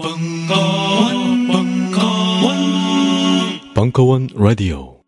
벙커원, 0.00 1.48
벙커원, 1.48 2.54
벙커원 3.74 4.28
라디오. 4.36 5.00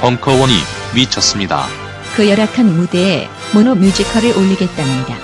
벙커원이 0.00 0.52
미쳤습니다. 0.94 1.66
그 2.14 2.30
열악한 2.30 2.66
무대에 2.66 3.28
모노 3.52 3.74
뮤지컬을 3.74 4.38
올리겠답니다. 4.38 5.16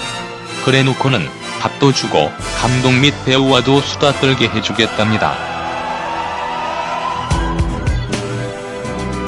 그래놓고는 0.64 1.20
밥도 1.60 1.92
주고 1.92 2.28
감독 2.60 2.92
및 2.92 3.14
배우와도 3.24 3.82
수다 3.82 4.14
떨게 4.14 4.48
해주겠답니다. 4.48 5.36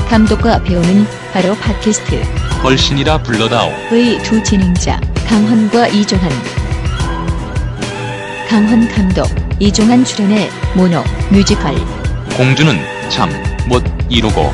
감독과 0.08 0.64
배우는 0.64 1.23
바로 1.34 1.52
팟캐스트 1.56 2.22
걸신이라 2.62 3.18
불러다오. 3.24 3.72
의 3.90 4.22
두 4.22 4.40
진행자 4.40 5.00
강헌과 5.26 5.88
이종환. 5.88 6.30
강헌 8.48 8.88
감독, 8.88 9.26
이종환 9.58 10.04
출연의 10.04 10.48
모노 10.76 11.02
뮤지컬 11.30 11.74
공주는 12.36 12.78
잠 13.08 13.28
못 13.66 13.82
이루고 14.10 14.52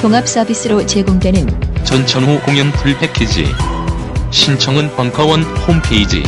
통합 0.00 0.26
서비스로 0.26 0.86
제공되는 0.86 1.84
전천후 1.84 2.40
공연 2.42 2.70
full 2.72 2.96
패키지. 2.96 3.52
신청은 4.30 4.94
벙커원 4.94 5.42
홈페이지. 5.42 6.22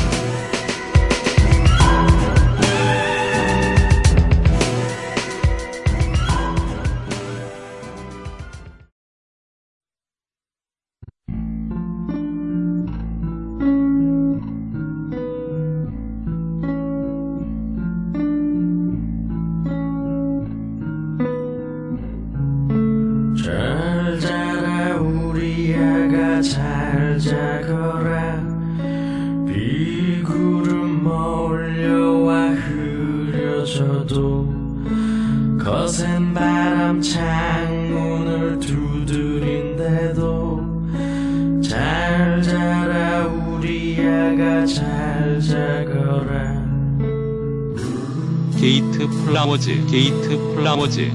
게이트 49.90 50.38
플라워즈. 50.54 51.10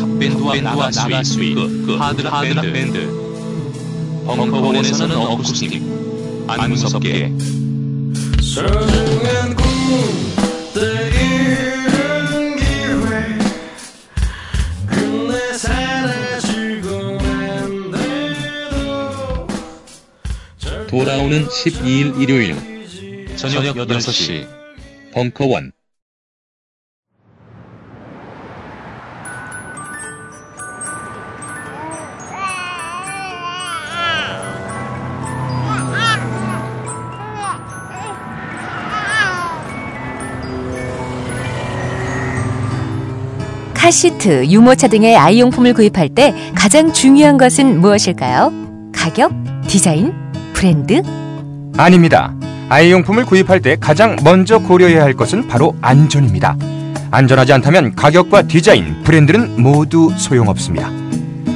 탑밴드와 0.00 0.60
나가 0.60 0.90
스윗, 0.90 1.54
그, 1.54 1.86
그 1.86 1.94
하드 1.94 2.22
하드 2.22 2.72
밴드. 2.72 3.08
벙커원에서는 4.26 5.16
어쿠스틱. 5.16 5.80
안 6.48 6.70
무섭게. 6.70 7.32
소중한 8.42 9.54
꿈들 9.54 11.12
잃은 11.14 12.56
기회 12.56 13.38
끝내 14.88 15.52
사라지고 15.56 17.18
만데도 17.22 18.76
돌아오는 20.88 21.46
12일 21.46 22.20
일요일 22.20 22.56
저녁 23.36 23.62
6시 23.76 24.48
벙커원 25.12 25.70
카시트, 43.90 44.46
유모차 44.46 44.86
등의 44.86 45.16
아이용품을 45.16 45.74
구입할 45.74 46.10
때 46.10 46.32
가장 46.54 46.92
중요한 46.92 47.36
것은 47.36 47.80
무엇일까요? 47.80 48.52
가격? 48.94 49.32
디자인? 49.66 50.12
브랜드? 50.52 51.02
아닙니다. 51.76 52.32
아이용품을 52.68 53.24
구입할 53.24 53.60
때 53.60 53.76
가장 53.80 54.14
먼저 54.22 54.60
고려해야 54.60 55.02
할 55.02 55.14
것은 55.14 55.48
바로 55.48 55.74
안전입니다. 55.80 56.56
안전하지 57.10 57.52
않다면 57.54 57.96
가격과 57.96 58.42
디자인, 58.42 59.02
브랜드는 59.02 59.60
모두 59.60 60.08
소용없습니다. 60.16 60.88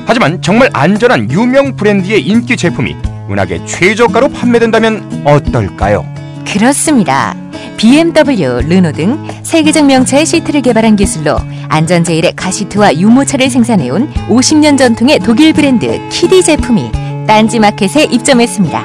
하지만 0.05 0.43
정말 0.43 0.71
안전한 0.73 1.31
유명 1.31 1.77
브랜드의 1.77 2.21
인기 2.21 2.57
제품이 2.57 2.97
은하계 3.31 3.65
최저가로 3.65 4.31
판매된다면 4.31 5.23
어떨까요? 5.25 6.05
그렇습니다. 6.45 7.44
BMW, 7.77 8.61
르노 8.69 8.93
등 8.93 9.27
세계적 9.43 9.87
명차의 9.87 10.27
시트를 10.27 10.63
개발한 10.63 10.97
기술로 10.97 11.39
안전 11.69 12.05
제일의 12.05 12.35
카시트와 12.37 12.97
유모차를 12.97 13.51
생산해온 13.51 14.13
50년 14.29 14.79
전통의 14.79 15.19
독일 15.21 15.53
브랜드 15.53 16.01
키디 16.11 16.43
제품이 16.43 16.93
딴지 17.27 17.59
마켓에 17.59 18.05
입점했습니다. 18.05 18.85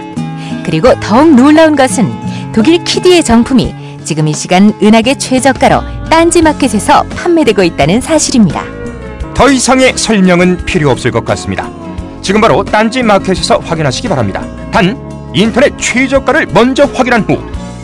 그리고 0.65 0.93
더욱 0.99 1.33
놀라운 1.35 1.75
것은 1.75 2.09
독일 2.53 2.83
키디의 2.83 3.23
정품이 3.23 3.75
지금 4.03 4.27
이 4.27 4.33
시간 4.33 4.73
은하계 4.81 5.17
최저가로 5.17 5.81
딴지 6.09 6.41
마켓에서 6.41 7.03
판매되고 7.03 7.63
있다는 7.63 8.01
사실입니다. 8.01 8.63
더 9.35 9.51
이상의 9.51 9.93
설명은 9.97 10.65
필요 10.65 10.89
없을 10.89 11.11
것 11.11 11.23
같습니다. 11.25 11.69
지금 12.21 12.41
바로 12.41 12.63
딴지 12.63 13.03
마켓에서 13.03 13.59
확인하시기 13.59 14.07
바랍니다. 14.09 14.43
단 14.71 14.97
인터넷 15.33 15.77
최저가를 15.77 16.47
먼저 16.53 16.85
확인한 16.85 17.21
후 17.21 17.39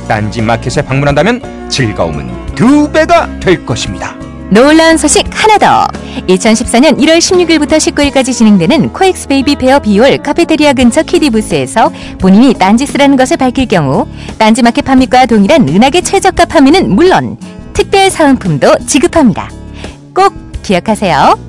딴지 0.07 0.41
마켓에 0.41 0.81
방문한다면 0.81 1.69
즐거움은 1.69 2.55
두 2.55 2.91
배가 2.91 3.29
될 3.39 3.65
것입니다. 3.65 4.15
놀라운 4.49 4.95
소식 4.97 5.25
하나 5.31 5.57
더! 5.57 5.87
2014년 6.27 6.97
1월 6.99 7.17
16일부터 7.17 7.77
19일까지 7.77 8.31
진행되는 8.31 8.93
코엑스 8.93 9.27
베이비 9.27 9.55
페어 9.55 9.79
B홀 9.79 10.17
카페테리아 10.19 10.73
근처 10.73 11.01
키디 11.01 11.31
부스에서 11.31 11.91
본인이 12.19 12.53
딴지스라는 12.53 13.17
것을 13.17 13.37
밝힐 13.37 13.67
경우 13.67 14.07
딴지 14.37 14.61
마켓 14.61 14.85
판매가와 14.85 15.25
동일한 15.25 15.67
은하계 15.67 16.01
최저가 16.01 16.45
판매는 16.45 16.95
물론 16.95 17.37
특별 17.73 18.09
사은품도 18.09 18.85
지급합니다. 18.85 19.49
꼭 20.13 20.33
기억하세요. 20.61 21.44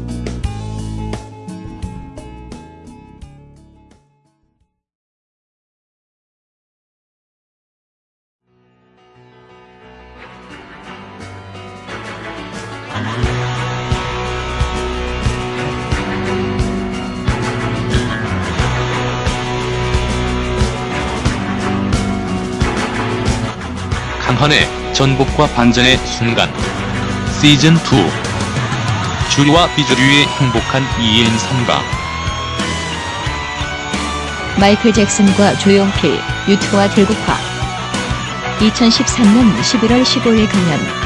전복과 24.97 25.49
반전의 25.49 25.99
순간. 26.07 26.51
시즌 27.39 27.75
2 27.75 27.79
주리와 29.29 29.69
비주류의 29.75 30.25
행복한 30.25 30.83
2인 30.97 31.27
3가. 31.37 31.83
마이클 34.59 34.95
잭슨과 34.95 35.59
조용필, 35.59 36.19
유튜와 36.49 36.89
들국화. 36.89 37.37
2013년 38.59 39.61
11월 39.61 40.03
15일 40.03 40.49
강연 40.51 41.06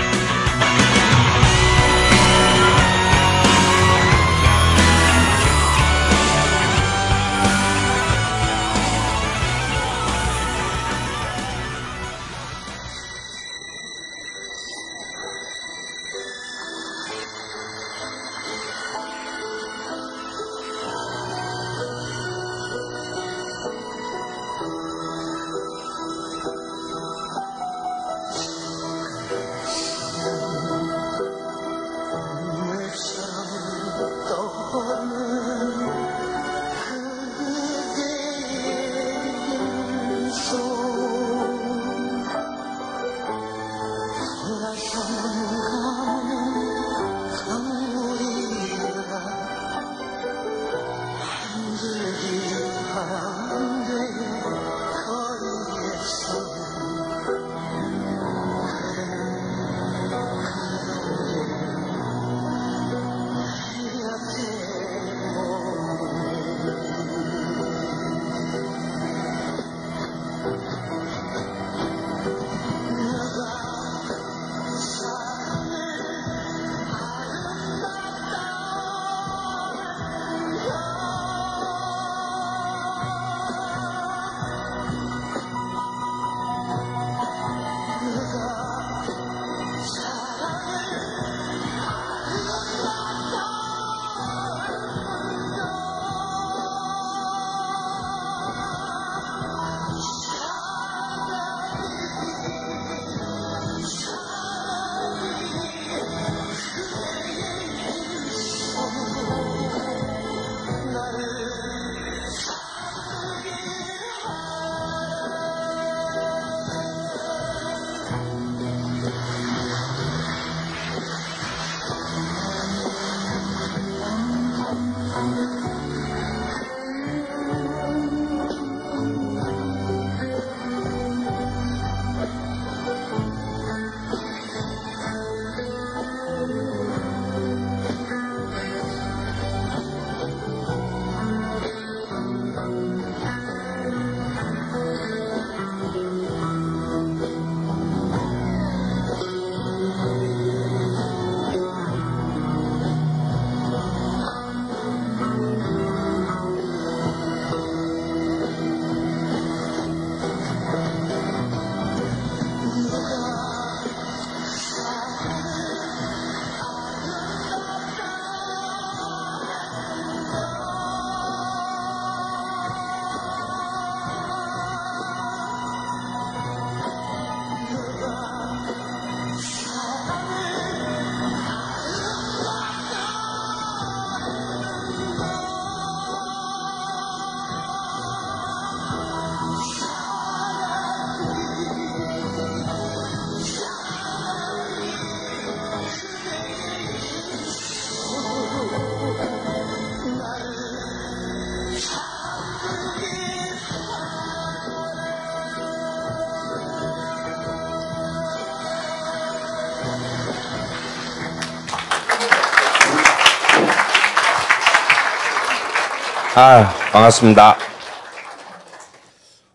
아, 216.43 216.71
반갑습니다. 216.91 217.55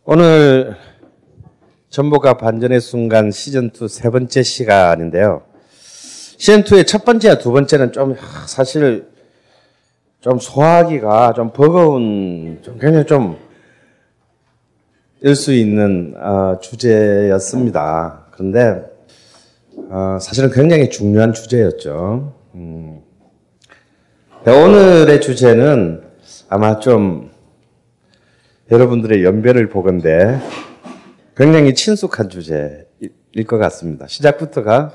오늘 0.04 0.76
전보가 1.90 2.38
반전의 2.38 2.80
순간 2.80 3.32
시즌2 3.32 3.88
세 3.88 4.12
번째 4.12 4.44
시간인데요. 4.44 5.42
시즌2의 6.38 6.86
첫 6.86 7.04
번째와 7.04 7.40
두 7.40 7.52
번째는 7.52 7.92
좀 7.92 8.12
하, 8.12 8.46
사실 8.46 9.08
좀 10.22 10.38
소화하기가 10.38 11.34
좀 11.34 11.54
버거운, 11.54 12.60
좀 12.62 12.78
굉장히 12.78 13.08
좀 13.08 13.40
일 15.24 15.34
수 15.34 15.54
있는 15.54 16.14
어, 16.20 16.60
주제였습니다. 16.62 18.28
그런데 18.30 18.84
어, 19.90 20.20
사실은 20.22 20.52
굉장히 20.52 20.92
중요한 20.92 21.34
주제였죠. 21.34 22.36
음. 22.54 23.02
오늘의 24.46 25.20
주제는 25.20 26.05
아마 26.48 26.80
좀 26.80 27.32
여러분들의 28.70 29.24
연배를 29.24 29.70
보건데 29.70 30.40
굉장히 31.36 31.74
친숙한 31.74 32.30
주제일 32.30 32.86
것 33.48 33.58
같습니다. 33.58 34.06
시작부터가 34.08 34.94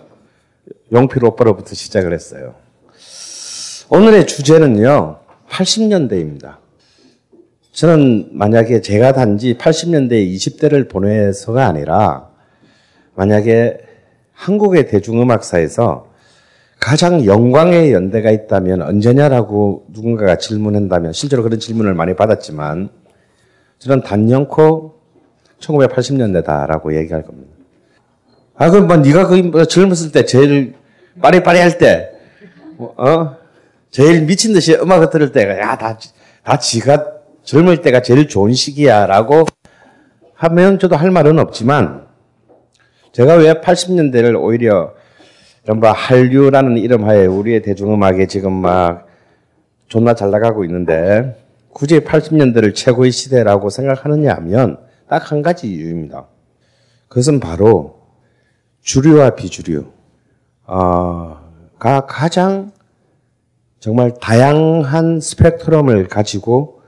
용필 0.92 1.24
오빠로부터 1.24 1.74
시작을 1.74 2.12
했어요. 2.12 2.54
오늘의 3.90 4.28
주제는요, 4.28 5.18
80년대입니다. 5.48 6.58
저는 7.72 8.30
만약에 8.32 8.80
제가 8.80 9.12
단지 9.12 9.54
80년대 9.54 10.12
20대를 10.12 10.88
보내서가 10.88 11.66
아니라 11.66 12.30
만약에 13.16 13.78
한국의 14.32 14.86
대중음악사에서 14.86 16.09
가장 16.80 17.26
영광의 17.26 17.92
연대가 17.92 18.30
있다면 18.30 18.80
언제냐라고 18.80 19.84
누군가가 19.88 20.36
질문한다면 20.36 21.12
실제로 21.12 21.42
그런 21.42 21.60
질문을 21.60 21.92
많이 21.94 22.16
받았지만 22.16 22.88
저는 23.78 24.02
단연코 24.02 24.94
1980년대다라고 25.60 26.96
얘기할 26.96 27.22
겁니다. 27.22 27.52
아 28.56 28.70
그럼 28.70 28.86
뭐 28.86 28.96
네가 28.96 29.26
그 29.26 29.66
젊었을 29.66 30.10
때 30.10 30.24
제일 30.24 30.74
빠리빠리할 31.20 31.76
때 31.76 32.12
어? 32.78 33.36
제일 33.90 34.22
미친 34.22 34.54
듯이 34.54 34.74
음악을 34.74 35.10
들을 35.10 35.32
때가 35.32 35.58
야다 35.58 35.98
다 36.42 36.58
지가 36.58 37.12
젊을 37.42 37.82
때가 37.82 38.00
제일 38.00 38.26
좋은 38.26 38.54
시기야라고 38.54 39.44
하면 40.34 40.78
저도 40.78 40.96
할 40.96 41.10
말은 41.10 41.38
없지만 41.38 42.06
제가 43.12 43.34
왜 43.34 43.54
80년대를 43.54 44.40
오히려 44.40 44.94
이른바 45.64 45.92
한류라는 45.92 46.78
이름 46.78 47.04
하에 47.04 47.26
우리의 47.26 47.62
대중음악에 47.62 48.26
지금 48.26 48.52
막 48.52 49.06
존나 49.88 50.14
잘 50.14 50.30
나가고 50.30 50.64
있는데 50.64 51.36
굳이 51.72 52.00
80년대를 52.00 52.74
최고의 52.74 53.10
시대라고 53.12 53.70
생각하느냐 53.70 54.34
하면 54.36 54.78
딱 55.08 55.30
한 55.32 55.42
가지 55.42 55.68
이유입니다. 55.72 56.28
그것은 57.08 57.40
바로 57.40 58.00
주류와 58.80 59.34
비주류 59.34 59.86
가 60.66 62.06
가장 62.06 62.72
정말 63.80 64.14
다양한 64.20 65.20
스펙트럼을 65.20 66.06
가지고 66.08 66.82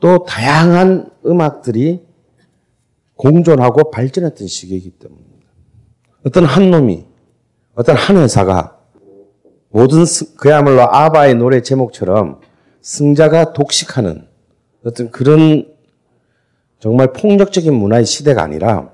또 0.00 0.24
다양한 0.24 1.10
음악들이 1.24 2.04
공존하고 3.16 3.90
발전했던 3.90 4.46
시기이기 4.46 4.90
때문입니다. 4.90 5.48
어떤 6.26 6.44
한 6.44 6.70
놈이 6.70 7.06
어떤 7.74 7.96
한 7.96 8.16
회사가 8.18 8.78
모든 9.70 10.04
그야말로 10.36 10.82
아바의 10.82 11.34
노래 11.34 11.60
제목처럼 11.60 12.40
승자가 12.80 13.52
독식하는 13.52 14.26
어떤 14.84 15.10
그런 15.10 15.66
정말 16.78 17.12
폭력적인 17.12 17.74
문화의 17.74 18.04
시대가 18.04 18.42
아니라 18.42 18.90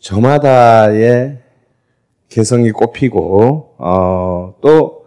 저마다의 0.00 1.38
개성이 2.28 2.70
꼽히고 2.70 3.74
어, 3.78 4.54
또 4.60 5.06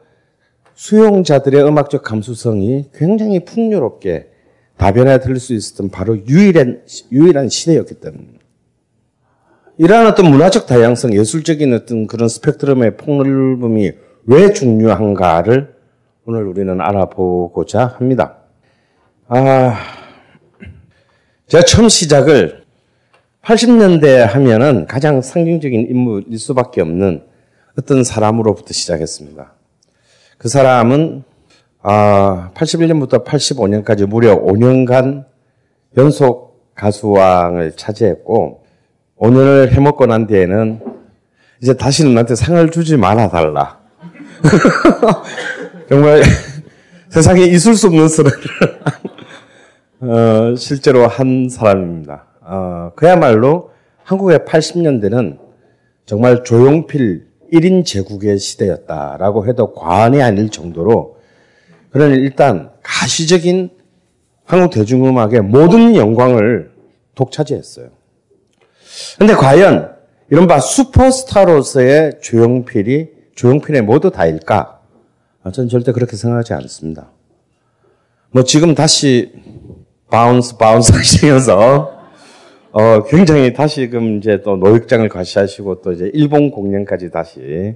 수용자들의 0.74 1.64
음악적 1.64 2.04
감수성이 2.04 2.90
굉장히 2.94 3.46
풍요롭게 3.46 4.30
다변화 4.78 5.20
들을 5.20 5.40
수 5.40 5.54
있었던 5.54 5.90
바로 5.92 6.18
유일한 6.28 6.84
유일한 7.12 7.50
시대였기 7.50 7.96
때문입니다. 7.96 8.41
이러한 9.82 10.06
어떤 10.06 10.30
문화적 10.30 10.68
다양성, 10.68 11.12
예술적인 11.12 11.74
어떤 11.74 12.06
그런 12.06 12.30
스펙트럼의 12.30 12.98
폭넓음이 12.98 13.92
왜 14.26 14.54
중요한가를 14.54 15.74
오늘 16.26 16.46
우리는 16.46 16.80
알아보고자 16.80 17.96
합니다. 17.98 18.38
아, 19.28 19.76
제가 21.48 21.64
처음 21.64 21.90
시작을 21.90 22.62
80년대 23.42 24.18
하면은 24.18 24.86
가장 24.86 25.20
상징적인 25.20 25.88
인물일 25.90 26.38
수밖에 26.38 26.82
없는 26.82 27.24
어떤 27.76 28.04
사람으로부터 28.04 28.74
시작했습니다. 28.74 29.52
그 30.38 30.48
사람은 30.48 31.24
아, 31.82 32.52
81년부터 32.54 33.26
85년까지 33.26 34.06
무려 34.06 34.40
5년간 34.40 35.26
연속 35.98 36.72
가수왕을 36.76 37.72
차지했고 37.78 38.61
5년을 39.22 39.72
해먹고 39.72 40.08
난 40.08 40.25
뒤에는 40.25 40.82
이제 41.62 41.75
다시는 41.75 42.13
나한테 42.16 42.34
상을 42.34 42.70
주지 42.72 42.98
말아 42.98 43.30
달라. 43.30 43.80
정말 45.88 46.24
세상에 47.10 47.44
있을 47.44 47.75
수 47.75 47.88
없는 47.88 48.08
소리를 48.08 48.40
어, 50.01 50.56
실제로 50.56 51.08
한 51.08 51.50
사람입니다. 51.50 52.25
어, 52.42 52.92
그야말로 52.96 53.70
한국의 54.04 54.40
80년대는 54.40 55.38
정말 56.08 56.44
조용필 56.44 57.28
1인 57.54 57.86
제국의 57.86 58.40
시대였다라고 58.40 59.46
해도 59.46 59.74
과언이 59.74 60.22
아닐 60.24 60.50
정도로 60.50 61.18
그런 61.92 62.12
일단 62.13 62.72
가시적인 62.82 63.70
한국 64.46 64.72
대중음악의 64.72 65.42
모든 65.42 65.96
영광을 65.96 66.72
독차지했어요. 67.13 68.00
근데 69.17 69.34
과연 69.34 69.96
이른바 70.29 70.60
슈퍼스타로서의 70.60 72.20
조용필이 72.22 73.10
조용필의 73.36 73.81
모두 73.81 74.12
다일까? 74.12 74.79
아, 75.43 75.51
저는 75.51 75.70
절대 75.70 75.91
그렇게 75.91 76.15
생각하지 76.15 76.53
않습니다. 76.53 77.12
뭐 78.31 78.43
지금 78.43 78.75
다시 78.75 79.34
Bounce 80.10 80.58
Bounce 80.58 80.92
하시면서 80.96 82.00
어 82.72 83.03
굉장히 83.03 83.53
다시금 83.53 84.17
이제 84.17 84.41
또 84.43 84.55
노역장을 84.55 85.08
과시하시고 85.10 85.81
또 85.81 85.91
이제 85.91 86.10
일본 86.13 86.51
공연까지 86.51 87.12
다시 87.12 87.75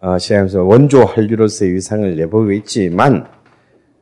어 0.00 0.18
시작하면서 0.18 0.64
원조 0.64 1.04
한류로서의 1.04 1.74
위상을 1.74 2.16
내보이고 2.16 2.52
있지만 2.52 3.28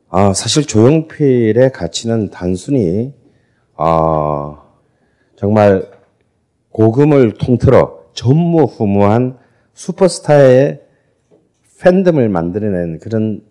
어 0.09 0.33
사실 0.33 0.65
조용필의 0.65 1.73
가치는 1.73 2.31
단순히 2.31 3.13
어 3.77 4.63
정말 5.37 5.94
고금을 6.75 7.35
통틀어 7.35 8.01
전무후무한 8.15 9.39
슈퍼스타의 9.75 10.81
팬덤을 11.81 12.29
만들어낸 12.29 12.99
그런 12.99 13.43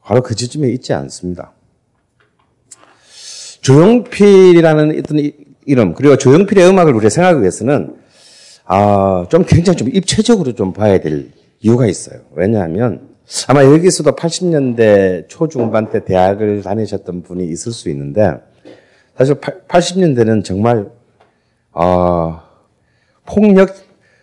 바로 0.00 0.22
그 0.22 0.36
지점에 0.36 0.68
있지 0.68 0.92
않습니다. 0.92 1.52
조용필이라는 3.60 4.98
어떤 5.00 5.30
이름 5.66 5.94
그리고 5.94 6.16
조용필의 6.16 6.68
음악을 6.68 6.94
우리가 6.94 7.10
생각하기 7.10 7.40
위해서는 7.40 7.96
아, 8.66 9.26
좀 9.30 9.44
굉장히 9.44 9.76
좀 9.76 9.88
입체적으로 9.88 10.52
좀 10.52 10.72
봐야 10.72 11.00
될 11.00 11.30
이유가 11.60 11.86
있어요. 11.86 12.20
왜냐하면 12.34 13.08
아마 13.48 13.64
여기서도 13.64 14.12
80년대 14.12 15.28
초중반 15.28 15.90
때 15.90 16.04
대학을 16.04 16.62
다니셨던 16.62 17.22
분이 17.24 17.48
있을 17.48 17.72
수 17.72 17.90
있는데 17.90 18.34
사실 19.16 19.34
80년대는 19.34 20.44
정말 20.44 20.97
아, 21.80 22.42
폭력, 23.24 23.72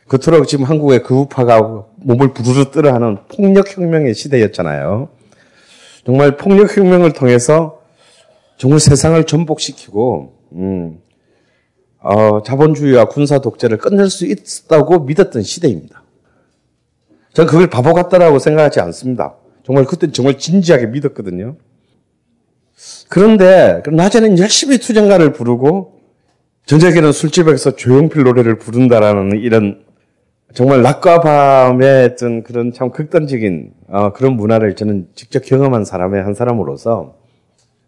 그토록 0.09 0.45
지금 0.45 0.65
한국의 0.65 1.03
그 1.03 1.15
우파가 1.15 1.85
몸을 1.95 2.33
부르르 2.33 2.69
뜨러하는 2.69 3.17
폭력혁명의 3.29 4.13
시대였잖아요. 4.13 5.07
정말 6.05 6.35
폭력혁명을 6.35 7.13
통해서 7.13 7.79
정말 8.57 8.81
세상을 8.81 9.23
전복시키고, 9.23 10.33
음, 10.51 10.99
어, 12.01 12.43
자본주의와 12.43 13.05
군사 13.05 13.39
독재를 13.39 13.77
끝낼 13.77 14.09
수 14.09 14.25
있다고 14.25 15.05
믿었던 15.05 15.41
시대입니다. 15.41 16.03
저는 17.31 17.49
그걸 17.49 17.69
바보 17.69 17.93
같다라고 17.93 18.39
생각하지 18.39 18.81
않습니다. 18.81 19.35
정말 19.65 19.85
그때 19.85 20.11
정말 20.11 20.37
진지하게 20.37 20.87
믿었거든요. 20.87 21.55
그런데 23.07 23.81
낮에는 23.89 24.39
열심히 24.39 24.77
투쟁가를 24.77 25.31
부르고 25.31 25.94
저녁에는 26.65 27.11
술집에서 27.11 27.75
조용필 27.75 28.23
노래를 28.23 28.57
부른다라는 28.57 29.39
이런 29.39 29.85
정말 30.53 30.81
낮과 30.81 31.21
밤의 31.21 32.05
어떤 32.05 32.43
그런 32.43 32.71
참 32.73 32.89
극단적인 32.91 33.73
어, 33.87 34.13
그런 34.13 34.33
문화를 34.33 34.75
저는 34.75 35.09
직접 35.13 35.43
경험한 35.43 35.85
사람의 35.85 36.23
한 36.23 36.33
사람으로서 36.33 37.17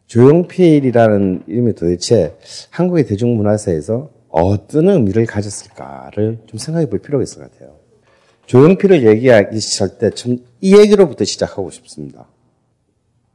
조용필이라는 0.08 1.44
이름이 1.48 1.74
도대체 1.76 2.38
한국의 2.70 3.06
대중문화사에서 3.08 4.10
어떤 4.30 4.90
의미를 4.90 5.26
가졌을까를 5.26 6.40
좀 6.46 6.60
생각해 6.60 6.88
볼 6.90 7.00
필요가 7.00 7.24
있을 7.24 7.42
것 7.42 7.52
같아요. 7.52 7.76
조용필을 8.46 9.06
얘기하기 9.08 9.60
시작할 9.60 9.98
때 9.98 10.10
참 10.12 10.38
이 10.62 10.76
얘기로부터 10.78 11.24
시작하고 11.24 11.70
싶습니다. 11.72 12.28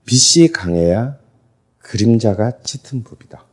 빛이 0.06 0.49
강해야 0.49 1.18
그림자가 1.78 2.58
짙은 2.62 3.04
법이다. 3.04 3.44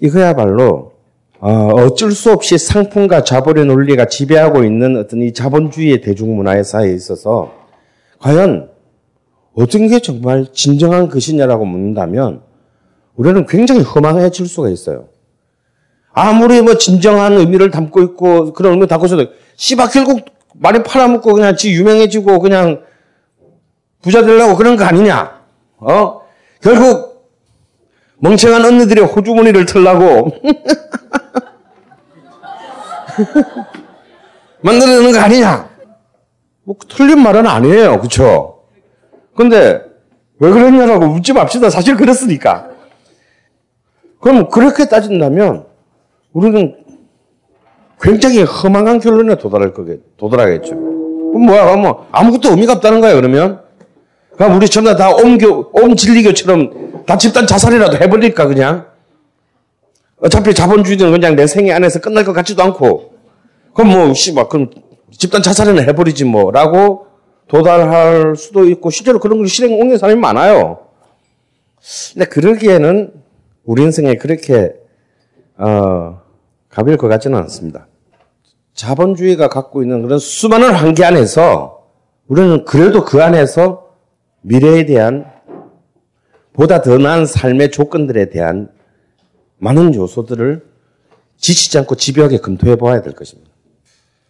이거야말로 0.00 0.92
어, 1.38 1.68
어쩔 1.74 2.12
수 2.12 2.32
없이 2.32 2.58
상품과 2.58 3.24
자본의 3.24 3.64
논리가 3.64 4.06
지배하고 4.06 4.64
있는 4.64 4.96
어떤 4.96 5.22
이 5.22 5.32
자본주의의 5.32 6.02
대중문화의 6.02 6.64
사이에 6.64 6.92
있어서 6.92 7.52
과연 8.18 8.70
어떤 9.54 9.88
게 9.88 10.00
정말 10.00 10.46
진정한 10.52 11.08
것이냐라고 11.08 11.64
묻는다면 11.64 12.42
우리는 13.16 13.46
굉장히 13.46 13.82
허망해질 13.82 14.46
수가 14.46 14.68
있어요. 14.68 15.08
아무리 16.12 16.60
뭐 16.60 16.76
진정한 16.76 17.34
의미를 17.34 17.70
담고 17.70 18.02
있고 18.02 18.52
그런 18.52 18.72
의미 18.72 18.86
담고 18.86 19.06
있어도 19.06 19.26
씨바 19.56 19.88
결국 19.88 20.24
많이 20.54 20.82
팔아먹고 20.82 21.34
그냥 21.34 21.56
지 21.56 21.72
유명해지고 21.72 22.40
그냥 22.40 22.82
부자 24.02 24.22
되려고 24.22 24.56
그런 24.56 24.76
거 24.76 24.84
아니냐? 24.84 25.40
어? 25.78 26.20
결국 26.60 27.09
멍청한 28.20 28.64
언니들의 28.64 29.04
호주머니를 29.04 29.66
털라고 29.66 30.32
만들어내는 34.62 35.12
거 35.12 35.18
아니냐? 35.18 35.68
뭐 36.64 36.76
틀린 36.88 37.20
말은 37.22 37.46
아니에요, 37.46 37.98
그렇죠? 37.98 38.60
근데 39.34 39.82
왜 40.38 40.50
그랬냐라고 40.50 41.06
묻지 41.06 41.32
맙시다. 41.32 41.70
사실 41.70 41.96
그랬으니까. 41.96 42.68
그럼 44.20 44.48
그렇게 44.48 44.86
따진다면 44.86 45.64
우리는 46.32 46.76
굉장히 48.00 48.42
허망한 48.42 49.00
결론에 49.00 49.36
도달할 49.36 49.72
거겠, 49.72 50.00
도달하겠죠. 50.16 50.70
그럼 50.74 51.46
뭐야, 51.46 51.76
뭐 51.76 52.06
아무것도 52.12 52.50
의미가 52.50 52.74
없다는 52.74 53.00
거야 53.00 53.14
그러면. 53.14 53.60
그럼 54.36 54.56
우리 54.56 54.68
전부 54.68 54.94
다 54.96 55.10
옴교, 55.10 55.70
옴진리교처럼 55.72 56.89
다 57.06 57.18
집단 57.18 57.46
자살이라도 57.46 57.96
해버릴까 57.98 58.46
그냥. 58.46 58.86
어차피 60.18 60.54
자본주의는 60.54 61.10
그냥 61.12 61.34
내 61.34 61.46
생애 61.46 61.72
안에서 61.72 62.00
끝날 62.00 62.24
것 62.24 62.32
같지도 62.32 62.62
않고. 62.62 63.14
그럼 63.74 63.92
뭐, 63.92 64.14
씨발, 64.14 64.48
그럼 64.48 64.70
집단 65.10 65.42
자살이나 65.42 65.82
해버리지 65.82 66.24
뭐, 66.24 66.50
라고 66.50 67.06
도달할 67.48 68.36
수도 68.36 68.68
있고, 68.68 68.90
실제로 68.90 69.18
그런 69.18 69.38
걸 69.38 69.48
실행 69.48 69.80
옮긴 69.80 69.98
사람이 69.98 70.20
많아요. 70.20 70.86
근데 72.12 72.26
그러기에는 72.26 73.12
우리 73.64 73.82
인생에 73.82 74.16
그렇게, 74.16 74.72
어, 75.56 76.20
가벼울 76.68 76.96
것 76.98 77.08
같지는 77.08 77.38
않습니다. 77.38 77.86
자본주의가 78.74 79.48
갖고 79.48 79.82
있는 79.82 80.02
그런 80.02 80.18
수많은 80.18 80.72
한계 80.72 81.04
안에서 81.04 81.84
우리는 82.28 82.64
그래도 82.64 83.04
그 83.04 83.22
안에서 83.22 83.88
미래에 84.42 84.86
대한 84.86 85.26
보다 86.52 86.82
더 86.82 86.98
나은 86.98 87.26
삶의 87.26 87.70
조건들에 87.70 88.30
대한 88.30 88.70
많은 89.58 89.94
요소들을 89.94 90.64
지치지 91.36 91.78
않고 91.78 91.94
집요하게 91.94 92.38
검토해 92.38 92.76
보아야 92.76 93.02
될 93.02 93.14
것입니다. 93.14 93.50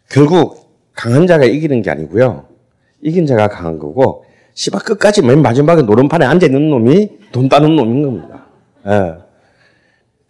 결국 0.08 0.70
강한 0.92 1.26
자가 1.26 1.44
이기는 1.44 1.82
게 1.82 1.90
아니고요. 1.90 2.46
이긴 3.02 3.26
자가 3.26 3.48
강한 3.48 3.78
거고 3.78 4.24
씨발 4.54 4.82
끝까지 4.82 5.22
맨 5.22 5.40
마지막에 5.42 5.82
노름판에 5.82 6.26
앉아 6.26 6.46
있는 6.46 6.70
놈이 6.70 7.08
돈 7.32 7.48
따는 7.48 7.76
놈인 7.76 8.02
겁니다. 8.02 8.46
예. 8.86 9.14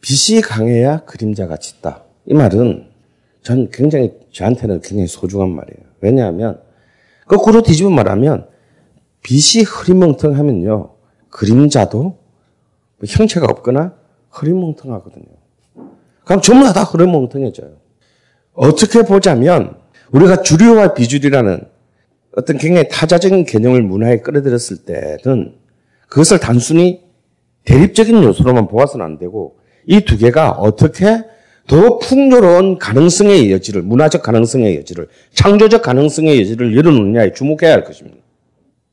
빛이 0.00 0.40
강해야 0.40 1.00
그림자가 1.04 1.56
짙다. 1.56 2.04
이 2.26 2.34
말은 2.34 2.86
전 3.42 3.70
굉장히 3.70 4.12
저한테는 4.32 4.80
굉장히 4.80 5.06
소중한 5.06 5.50
말이에요. 5.50 5.90
왜냐하면 6.00 6.60
거꾸로 7.26 7.62
뒤집어 7.62 7.90
말하면 7.90 8.46
빛이 9.22 9.64
흐리멍텅하면요 9.64 10.90
그림자도 11.30 12.00
뭐 12.02 12.18
형체가 13.06 13.46
없거나 13.48 13.94
흐리멍텅하거든요. 14.30 15.24
그럼 16.24 16.42
전부 16.42 16.66
다, 16.66 16.72
다 16.72 16.84
흐리멍텅해져요. 16.84 17.76
어떻게 18.52 19.02
보자면 19.02 19.76
우리가 20.12 20.42
주류와 20.42 20.94
비주류라는 20.94 21.64
어떤 22.36 22.58
굉장히 22.58 22.88
타자적인 22.88 23.44
개념을 23.44 23.82
문화에 23.82 24.20
끌어들였을 24.20 24.84
때는 24.84 25.54
그것을 26.08 26.38
단순히 26.38 27.02
대립적인 27.64 28.22
요소로만 28.22 28.68
보아서는 28.68 29.04
안 29.04 29.18
되고 29.18 29.58
이 29.86 30.00
두 30.00 30.18
개가 30.18 30.52
어떻게 30.52 31.24
더 31.66 31.98
풍요로운 31.98 32.78
가능성의 32.78 33.52
여지를, 33.52 33.82
문화적 33.82 34.22
가능성의 34.22 34.76
여지를, 34.78 35.08
창조적 35.34 35.82
가능성의 35.82 36.40
여지를 36.40 36.76
열어놓느냐에 36.76 37.32
주목해야 37.32 37.72
할 37.72 37.84
것입니다. 37.84 38.18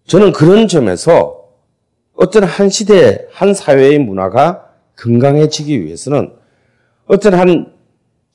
저는 0.06 0.32
그런 0.32 0.68
점에서 0.68 1.37
어떤 2.18 2.44
한 2.44 2.70
시대, 2.70 3.26
한 3.32 3.54
사회의 3.54 4.00
문화가 4.00 4.66
건강해지기 4.98 5.86
위해서는 5.86 6.32
어떤 7.06 7.36
한 7.36 7.72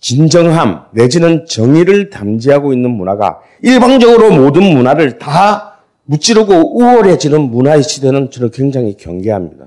진정함 0.01 0.87
내지는 0.93 1.45
정의를 1.47 2.11
담지하고 2.11 2.73
있는 2.73 2.91
문화가 2.91 3.41
일방적으로 3.61 4.31
모든 4.31 4.63
문화를 4.63 5.19
다 5.19 5.81
무찌르고 6.05 6.79
우월해지는 6.79 7.41
문화의 7.41 7.83
시대는 7.83 8.31
저는 8.31 8.51
굉장히 8.51 8.97
경계합니다. 8.97 9.67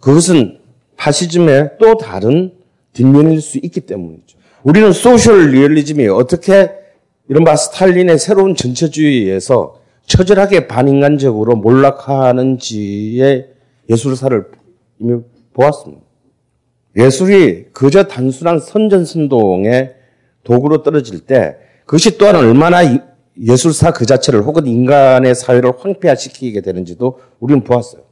그것은 0.00 0.58
파시즘의 0.96 1.72
또 1.80 1.96
다른 1.96 2.52
뒷면일 2.92 3.40
수 3.40 3.58
있기 3.62 3.80
때문이죠. 3.80 4.38
우리는 4.62 4.92
social 4.92 5.50
realism이 5.50 6.08
어떻게 6.08 6.70
이른바 7.28 7.56
스탈린의 7.56 8.18
새로운 8.18 8.54
전체주의에서 8.54 9.79
처절하게 10.10 10.66
반인간적으로 10.66 11.54
몰락하는지의 11.54 13.46
예술사를 13.88 14.44
이미 14.98 15.20
보았습니다. 15.52 16.02
예술이 16.96 17.66
그저 17.72 18.02
단순한 18.02 18.58
선전선동의 18.58 19.94
도구로 20.42 20.82
떨어질 20.82 21.20
때 21.20 21.56
그것이 21.86 22.18
또한 22.18 22.34
얼마나 22.34 22.80
예술사 23.40 23.92
그 23.92 24.04
자체를 24.04 24.42
혹은 24.42 24.66
인간의 24.66 25.36
사회를 25.36 25.72
황폐화시키게 25.78 26.60
되는지도 26.60 27.20
우리는 27.38 27.62
보았어요. 27.62 28.02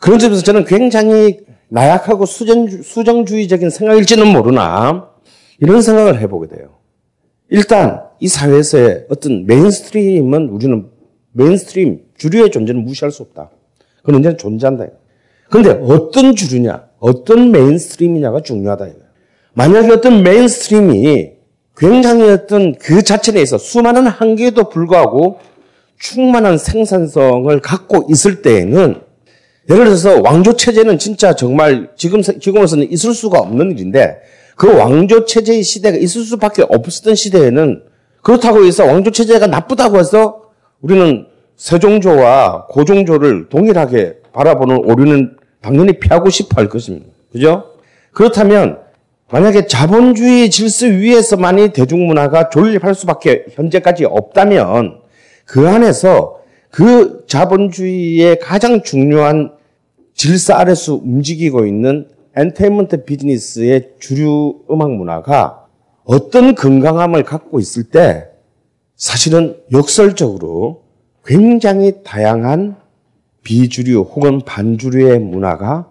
그런 0.00 0.18
점에서 0.18 0.42
저는 0.42 0.64
굉장히 0.64 1.38
나약하고 1.68 2.26
수정, 2.26 2.68
수정주의적인 2.68 3.70
생각일지는 3.70 4.26
모르나 4.32 5.10
이런 5.60 5.80
생각을 5.80 6.20
해보게 6.20 6.48
돼요. 6.48 6.70
일단 7.50 8.02
이 8.18 8.26
사회에서의 8.26 9.06
어떤 9.08 9.46
mainstream은 9.46 10.48
우리는 10.48 10.95
mainstream 11.36 12.00
주류의 12.16 12.50
존재는 12.50 12.84
무시할 12.84 13.12
수 13.12 13.22
없다. 13.22 13.50
그건 13.98 14.16
언제나 14.16 14.36
존재한다. 14.36 14.86
그런데 15.50 15.78
어떤 15.82 16.34
주류냐, 16.34 16.84
어떤 16.98 17.52
mainstream이냐가 17.52 18.40
중요하다. 18.40 18.86
만약에 19.54 19.92
어떤 19.92 20.22
mainstream이 20.22 21.30
굉장히 21.76 22.28
어떤 22.30 22.74
그 22.74 23.02
자체 23.02 23.32
내에서 23.32 23.58
수많은 23.58 24.06
한계에도 24.06 24.70
불구하고 24.70 25.38
충만한 25.98 26.58
생산성을 26.58 27.60
갖고 27.60 28.06
있을 28.10 28.42
때에는 28.42 29.00
예를 29.68 29.84
들어서 29.84 30.20
왕조 30.22 30.54
체제는 30.54 30.98
진짜 30.98 31.34
정말 31.34 31.90
지금 31.96 32.22
지금으로서는 32.22 32.90
있을 32.90 33.12
수가 33.12 33.40
없는 33.40 33.72
일인데 33.72 34.18
그 34.56 34.74
왕조 34.74 35.24
체제의 35.26 35.62
시대가 35.62 35.96
있을 35.96 36.22
수밖에 36.22 36.64
없었던 36.68 37.14
시대에는 37.14 37.82
그렇다고 38.22 38.64
해서 38.64 38.84
왕조 38.84 39.10
체제가 39.10 39.46
나쁘다고 39.46 39.98
해서 39.98 40.45
우리는 40.86 41.26
세종조와 41.56 42.66
고종조를 42.68 43.48
동일하게 43.48 44.18
바라보는 44.32 44.84
오류는 44.84 45.36
당연히 45.60 45.98
피하고 45.98 46.30
싶어 46.30 46.60
할 46.60 46.68
것입니다. 46.68 47.06
그죠? 47.32 47.64
그렇다면 48.12 48.78
만약에 49.32 49.66
자본주의 49.66 50.48
질서 50.48 50.86
위에서만이 50.86 51.70
대중문화가 51.70 52.50
존립할 52.50 52.94
수밖에 52.94 53.46
현재까지 53.50 54.04
없다면 54.04 55.00
그 55.44 55.68
안에서 55.68 56.38
그 56.70 57.24
자본주의의 57.26 58.38
가장 58.38 58.84
중요한 58.84 59.50
질서 60.14 60.54
아래서 60.54 60.94
움직이고 60.94 61.66
있는 61.66 62.06
엔테인먼트 62.36 63.04
비즈니스의 63.04 63.90
주류 63.98 64.60
음악 64.70 64.92
문화가 64.92 65.64
어떤 66.04 66.54
건강함을 66.54 67.24
갖고 67.24 67.58
있을 67.58 67.84
때 67.84 68.28
사실은 68.96 69.60
역설적으로 69.72 70.82
굉장히 71.24 72.02
다양한 72.02 72.76
비주류 73.42 74.00
혹은 74.14 74.40
반주류의 74.40 75.20
문화가 75.20 75.88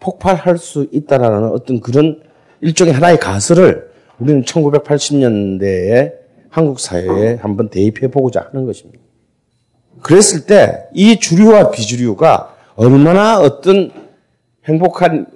폭발할 0.00 0.58
수 0.58 0.88
있다라는 0.90 1.50
어떤 1.50 1.80
그런 1.80 2.22
일종의 2.60 2.94
하나의 2.94 3.20
가설을 3.20 3.90
우리는 4.18 4.42
1980년대에 4.42 6.12
한국 6.48 6.80
사회에 6.80 7.34
한번 7.36 7.68
대입해 7.68 8.08
보고자 8.08 8.48
하는 8.50 8.66
것입니다. 8.66 8.98
그랬을 10.00 10.46
때 10.46 10.88
이 10.94 11.18
주류와 11.20 11.70
비주류가 11.70 12.56
얼마나 12.74 13.38
어떤 13.38 13.90
행복한 14.64 15.26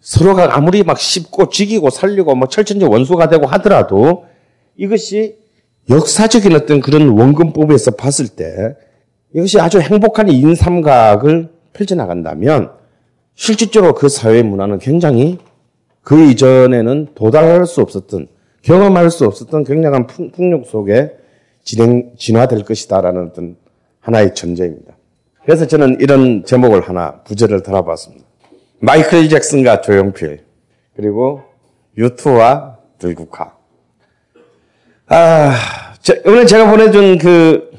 서로가 0.00 0.56
아무리 0.56 0.82
막 0.82 0.98
씹고 0.98 1.50
지기고 1.50 1.90
살리고 1.90 2.34
뭐 2.34 2.48
철천지 2.48 2.84
원수가 2.84 3.28
되고 3.28 3.46
하더라도 3.46 4.26
이것이 4.76 5.41
역사적인 5.90 6.54
어떤 6.54 6.80
그런 6.80 7.08
원근법에서 7.08 7.92
봤을 7.92 8.28
때 8.28 8.76
이것이 9.34 9.60
아주 9.60 9.80
행복한 9.80 10.28
인삼각을 10.28 11.48
펼쳐나간다면 11.72 12.70
실질적으로 13.34 13.94
그 13.94 14.08
사회 14.08 14.42
문화는 14.42 14.78
굉장히 14.78 15.38
그 16.02 16.22
이전에는 16.30 17.08
도달할 17.14 17.66
수 17.66 17.80
없었던 17.80 18.28
경험할 18.62 19.10
수 19.10 19.24
없었던 19.26 19.64
굉장한 19.64 20.06
풍- 20.06 20.30
풍력 20.30 20.66
속에 20.66 21.12
진행 21.64 22.12
진화될 22.16 22.64
것이다라는 22.64 23.28
어떤 23.30 23.56
하나의 24.00 24.34
전제입니다. 24.34 24.96
그래서 25.44 25.66
저는 25.66 25.98
이런 26.00 26.44
제목을 26.44 26.88
하나 26.88 27.22
부제를 27.22 27.62
달아봤습니다. 27.62 28.24
마이클 28.80 29.28
잭슨과 29.28 29.80
조용필 29.80 30.44
그리고 30.94 31.40
유투와 31.96 32.78
들국화. 32.98 33.56
아, 35.14 35.54
저, 36.00 36.14
오늘 36.24 36.46
제가 36.46 36.70
보내준 36.70 37.18
그 37.18 37.70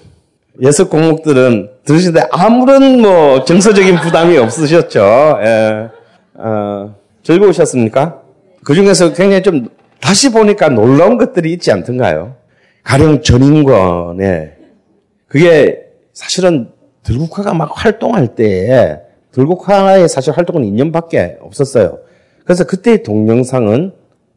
예습 0.62 0.92
공목들은 0.92 1.68
때 1.84 2.28
아무런 2.32 3.02
뭐 3.02 3.44
정서적인 3.44 4.02
부담이 4.02 4.38
없으셨죠? 4.38 5.40
예. 5.42 5.90
어, 6.36 6.96
즐거우셨습니까? 7.24 8.22
그 8.64 8.76
중에서 8.76 9.14
굉장히 9.14 9.42
좀 9.42 9.68
다시 10.00 10.32
보니까 10.32 10.70
놀라운 10.70 11.18
것들이 11.18 11.52
있지 11.54 11.72
않던가요? 11.72 12.36
가령 12.84 13.24
전인권의 13.24 14.54
그게 15.28 15.88
사실은 16.14 16.70
들국화가 17.02 17.56
막 17.56 17.72
활동할 17.74 18.36
때에 18.36 19.00
들국화의 19.32 20.08
사실 20.08 20.34
활동은 20.34 20.62
2년밖에 20.70 21.38
없었어요. 21.42 21.98
그래서 22.44 22.64
그때의 22.66 23.02
동영상은 23.02 23.92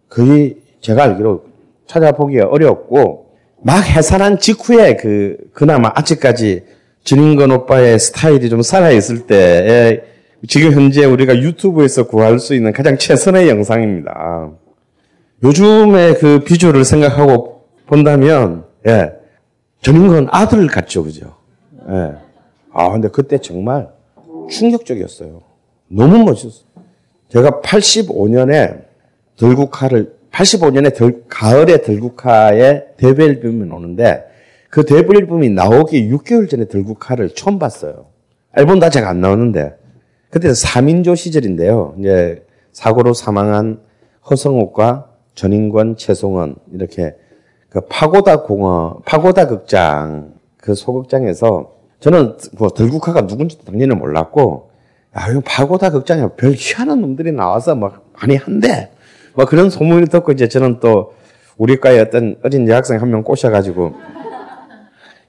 거의 0.08 0.56
제가 0.80 1.02
알기로 1.02 1.55
찾아보기 1.86 2.38
어려웠고 2.40 3.26
막 3.62 3.82
해산한 3.82 4.38
직후에 4.38 4.96
그 4.96 5.36
그나마 5.52 5.90
아직까지 5.94 6.64
전인권 7.04 7.50
오빠의 7.52 7.98
스타일이 7.98 8.48
좀 8.48 8.62
살아 8.62 8.90
있을 8.90 9.26
때에 9.26 10.02
지금 10.48 10.72
현재 10.72 11.04
우리가 11.04 11.36
유튜브에서 11.36 12.06
구할 12.06 12.38
수 12.38 12.54
있는 12.54 12.72
가장 12.72 12.98
최선의 12.98 13.48
영상입니다. 13.48 14.50
요즘의 15.42 16.18
그 16.18 16.40
비주얼을 16.40 16.84
생각하고 16.84 17.64
본다면, 17.86 18.64
예, 18.86 19.12
전인권 19.82 20.28
아들 20.30 20.66
같죠, 20.66 21.04
그죠? 21.04 21.34
예. 21.88 22.14
아, 22.72 22.90
근데 22.90 23.08
그때 23.08 23.38
정말 23.38 23.88
충격적이었어요. 24.50 25.42
너무 25.88 26.18
멋있었어요. 26.24 26.66
제가 27.28 27.60
85년에 27.62 28.84
들국화를, 29.36 30.15
85년에 30.36 30.94
들, 30.94 31.24
가을에 31.28 31.78
들국화의 31.82 32.88
데뷔 32.96 33.24
앨범이 33.24 33.70
오는데, 33.70 34.24
그 34.68 34.84
앨범이 34.88 35.50
나오기 35.50 36.10
6개월 36.10 36.50
전에 36.50 36.66
들국화를 36.66 37.30
처음 37.30 37.58
봤어요. 37.58 38.06
앨범 38.56 38.78
다 38.78 38.90
제가 38.90 39.08
안 39.08 39.20
나오는데, 39.20 39.76
그때 40.30 40.48
3인조 40.48 41.16
시절인데요. 41.16 41.94
이제 41.98 42.44
사고로 42.72 43.14
사망한 43.14 43.80
허성욱과 44.28 45.10
전인권, 45.34 45.96
최송원 45.96 46.56
이렇게 46.72 47.14
그 47.68 47.80
파고다 47.88 48.42
공원, 48.42 49.00
파고다 49.04 49.46
극장 49.46 50.34
그 50.56 50.74
소극장에서 50.74 51.72
저는 52.00 52.36
뭐 52.58 52.70
들국화가 52.70 53.22
누군지도 53.22 53.64
당연히 53.64 53.94
몰랐고 53.94 54.70
야, 55.16 55.28
이거 55.30 55.40
파고다 55.44 55.90
극장에 55.90 56.28
별 56.36 56.52
희한한 56.56 57.00
놈들이 57.00 57.32
나와서 57.32 57.74
막 57.74 58.10
많이 58.20 58.36
한대. 58.36 58.90
뭐 59.36 59.44
그런 59.44 59.70
소문이 59.70 60.06
듣고 60.06 60.32
이제 60.32 60.48
저는 60.48 60.80
또 60.80 61.12
우리 61.58 61.78
과에 61.78 62.00
어떤 62.00 62.36
어린 62.42 62.68
여학생 62.68 63.00
한 63.00 63.10
명 63.10 63.22
꼬셔가지고 63.22 63.94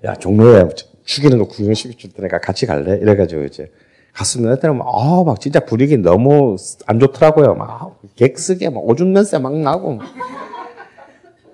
야 0.06 0.16
종로에 0.16 0.68
죽이는 1.06 1.38
거 1.38 1.48
구경시켜 1.48 1.96
줄 1.98 2.12
테니까 2.14 2.40
같이 2.40 2.66
갈래? 2.66 2.98
이래가지고 2.98 3.44
이제 3.44 3.72
갔습니다. 4.14 4.56
그때는 4.56 4.78
막, 4.80 4.88
아, 4.90 5.24
막 5.26 5.40
진짜 5.40 5.60
분위기 5.60 5.96
너무 5.98 6.56
안 6.88 7.00
좋더라고요. 7.00 7.54
막, 7.54 8.00
객석에 8.16 8.70
막 8.70 8.80
오줌 8.84 9.14
냄새 9.14 9.38
막 9.38 9.54
나고. 9.56 10.00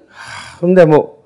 하, 0.08 0.60
근데 0.62 0.86
뭐, 0.86 1.24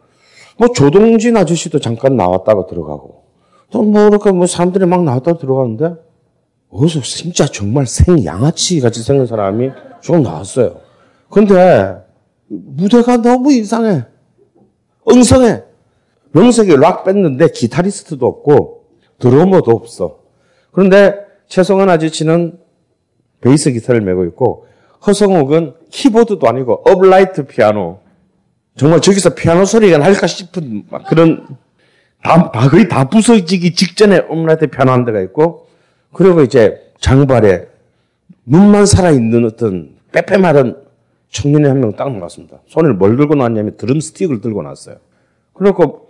뭐 0.58 0.70
조동진 0.70 1.38
아저씨도 1.38 1.80
잠깐 1.80 2.18
나왔다가 2.18 2.66
들어가고. 2.66 3.24
또 3.70 3.84
뭐, 3.84 4.08
이렇게 4.08 4.32
뭐 4.32 4.48
사람들이 4.48 4.88
막 4.88 5.04
나왔다가 5.04 5.38
들어가는데, 5.38 5.94
어디서 6.72 7.02
진짜 7.02 7.46
정말 7.46 7.86
생 7.86 8.26
양아치 8.26 8.80
같이 8.82 9.04
생긴 9.04 9.28
사람이 9.28 9.70
좀 10.02 10.24
나왔어요. 10.24 10.80
근데, 11.30 11.98
무대가 12.48 13.18
너무 13.18 13.52
이상해. 13.52 14.06
엉성해. 15.04 15.64
명색이 16.32 16.78
락 16.78 17.04
밴드인데 17.04 17.50
기타리스트도 17.50 18.26
없고, 18.26 18.86
드러머도 19.20 19.72
없어. 19.72 20.20
그런데 20.72 21.16
최성원 21.48 21.90
아저씨는 21.90 22.60
베이스 23.42 23.72
기타를 23.72 24.02
메고 24.02 24.26
있고 24.26 24.68
허성욱은 25.06 25.74
키보드도 25.90 26.48
아니고 26.48 26.84
업라이트 26.86 27.46
피아노 27.46 28.00
정말 28.76 29.02
저기서 29.02 29.36
피아노 29.36 29.66
소리가 29.66 29.98
날까 29.98 30.28
싶은 30.28 30.84
막 30.90 31.06
그런 31.06 31.48
다, 32.24 32.52
다 32.52 32.70
거의 32.70 32.88
다 32.88 33.10
부서지기 33.10 33.74
직전에 33.74 34.26
업라이트 34.30 34.68
피아노 34.68 34.92
한 34.92 35.06
대가 35.06 35.22
있고 35.22 35.68
그리고 36.14 36.42
이제 36.42 36.92
장발에 37.00 37.68
눈만 38.46 38.86
살아있는 38.86 39.46
어떤 39.46 39.96
빼빼마른 40.12 40.76
청년이 41.42 41.68
한 41.68 41.78
명 41.80 41.92
딱 41.96 42.12
나왔습니다. 42.16 42.58
손을 42.68 42.94
뭘 42.94 43.16
들고 43.16 43.36
나왔냐면 43.36 43.78
드럼 43.78 44.00
스틱을 44.00 44.42
들고 44.42 44.64
나왔어요. 44.64 44.98
그리고 45.54 46.08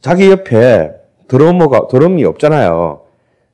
자기 0.00 0.30
옆에 0.30 0.92
드러머가 1.28 1.86
드럼이 1.88 2.24
없잖아요. 2.24 3.02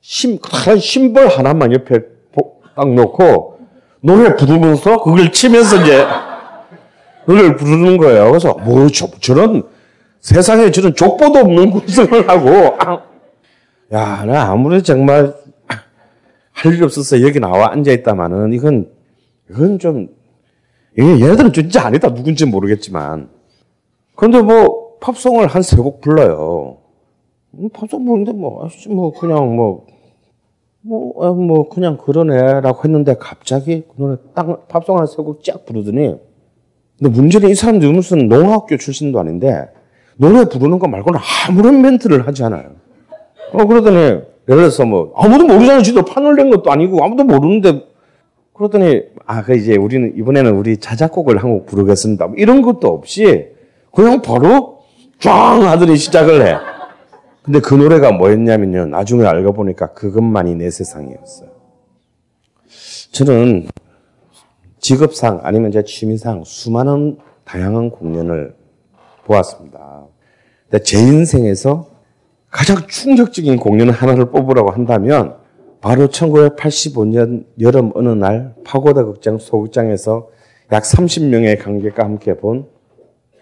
심, 0.00 0.38
한 0.42 0.78
심벌 0.78 1.28
하나만 1.28 1.72
옆에 1.72 2.00
보- 2.32 2.60
딱 2.76 2.92
놓고 2.94 3.58
노래 4.00 4.34
부르면서 4.36 5.02
그걸 5.02 5.32
치면서 5.32 5.82
이제 5.82 6.04
노래를 7.26 7.56
부르는 7.56 7.96
거예요. 7.98 8.28
그래서 8.30 8.54
뭐 8.54 8.86
저, 8.88 9.08
저런 9.20 9.64
세상에 10.20 10.70
저런 10.70 10.94
족보도 10.94 11.40
없는 11.40 11.70
구성을 11.82 12.28
하고 12.28 12.76
아, 12.80 13.02
야, 13.92 14.24
나 14.24 14.50
아무리 14.50 14.82
정말 14.82 15.34
할 16.52 16.72
일 16.74 16.82
없어서 16.82 17.20
여기 17.22 17.38
나와 17.38 17.70
앉아 17.72 17.92
있다마는 17.92 18.52
이건 18.52 18.88
이건 19.50 19.78
좀 19.78 20.08
이게 20.98 21.20
얘네들은 21.24 21.52
진짜 21.52 21.86
아니다 21.86 22.12
누군지 22.12 22.44
모르겠지만 22.44 23.28
근데 24.16 24.42
뭐 24.42 24.96
팝송을 25.00 25.46
한 25.46 25.62
세 25.62 25.76
곡 25.80 26.00
불러요. 26.00 26.78
음, 27.54 27.68
팝송 27.70 28.04
부르는데 28.04 28.32
뭐, 28.32 28.66
아씨, 28.66 28.88
뭐, 28.88 29.12
그냥 29.12 29.54
뭐, 29.54 29.86
뭐, 30.80 31.24
아, 31.24 31.32
뭐, 31.32 31.68
그냥 31.68 31.96
그러네 31.96 32.60
라고 32.60 32.80
했는데 32.84 33.14
갑자기 33.18 33.84
그 33.88 33.94
노래 34.02 34.16
딱 34.34 34.66
팝송 34.68 34.98
한 34.98 35.06
세 35.06 35.22
곡 35.22 35.42
쫙 35.44 35.64
부르더니 35.64 36.16
근데 36.98 37.10
문제는 37.10 37.48
이 37.50 37.54
사람들이 37.54 37.92
무슨 37.92 38.28
농학교 38.28 38.76
출신도 38.76 39.20
아닌데 39.20 39.68
노래 40.16 40.44
부르는 40.46 40.80
거 40.80 40.88
말고는 40.88 41.20
아무런 41.48 41.80
멘트를 41.80 42.26
하지 42.26 42.42
않아요. 42.42 42.72
어, 43.52 43.64
그러더니 43.64 43.96
예를 43.96 44.24
들어서 44.48 44.84
뭐 44.84 45.12
아무도 45.16 45.46
모르잖아요. 45.46 45.82
지도 45.82 46.04
판을 46.04 46.34
낸 46.34 46.50
것도 46.50 46.72
아니고 46.72 47.04
아무도 47.04 47.22
모르는데 47.22 47.86
그러더니 48.52 49.02
아, 49.30 49.42
그 49.42 49.54
이제 49.54 49.76
우리는 49.76 50.14
이번에는 50.16 50.56
우리 50.56 50.78
자작곡을 50.78 51.42
한 51.42 51.50
곡 51.50 51.66
부르겠습니다. 51.66 52.26
뭐 52.28 52.36
이런 52.38 52.62
것도 52.62 52.88
없이 52.88 53.48
그냥 53.94 54.22
바로 54.22 54.80
쫙 55.20 55.32
하더니 55.32 55.96
시작을 55.96 56.46
해. 56.46 56.56
근데 57.42 57.60
그 57.60 57.74
노래가 57.74 58.10
뭐였냐면요. 58.12 58.86
나중에 58.86 59.24
알고 59.26 59.52
보니까 59.52 59.92
그것만이 59.92 60.54
내 60.54 60.70
세상이었어요. 60.70 61.50
저는 63.12 63.68
직업상 64.80 65.40
아니면 65.42 65.72
제 65.72 65.82
취미상 65.84 66.44
수많은 66.44 67.18
다양한 67.44 67.90
공연을 67.90 68.54
보았습니다. 69.26 70.06
근데 70.70 70.82
제 70.84 70.98
인생에서 70.98 71.86
가장 72.50 72.86
충격적인 72.86 73.58
공연 73.58 73.90
하나를 73.90 74.30
뽑으라고 74.30 74.70
한다면 74.70 75.36
바로 75.80 76.08
1985년 76.08 77.44
여름 77.60 77.92
어느 77.94 78.08
날 78.08 78.54
파고다 78.64 79.04
극장 79.04 79.38
소극장에서 79.38 80.28
약 80.72 80.82
30명의 80.82 81.62
관객과 81.62 82.04
함께 82.04 82.36
본 82.36 82.66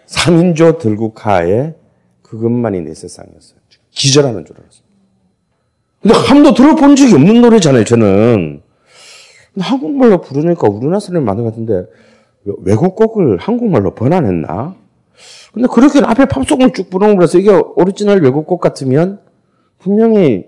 3인조 0.05 0.79
들국화의 0.79 1.75
그것만이 2.21 2.81
내 2.81 2.93
세상이었어요. 2.93 3.59
기절하는 3.91 4.45
줄 4.45 4.55
알았어요. 4.57 4.83
근데 6.01 6.15
한 6.15 6.43
번도 6.43 6.53
들어본 6.53 6.95
적이 6.95 7.15
없는 7.15 7.41
노래잖아요, 7.41 7.83
저는. 7.83 8.61
한국말로 9.59 10.21
부르니까 10.21 10.67
우리나라 10.69 10.99
사람이 10.99 11.25
많은 11.25 11.43
것 11.43 11.49
같은데 11.49 11.85
외국 12.61 12.95
곡을 12.95 13.37
한국말로 13.37 13.95
번안했나? 13.95 14.75
근데 15.53 15.67
그렇게 15.71 15.99
앞에 15.99 16.25
팝송을 16.25 16.73
쭉 16.73 16.89
부르는 16.89 17.15
거라서 17.15 17.39
이게 17.39 17.49
오리지널 17.49 18.21
외국 18.21 18.45
곡 18.45 18.61
같으면 18.61 19.19
분명히 19.79 20.45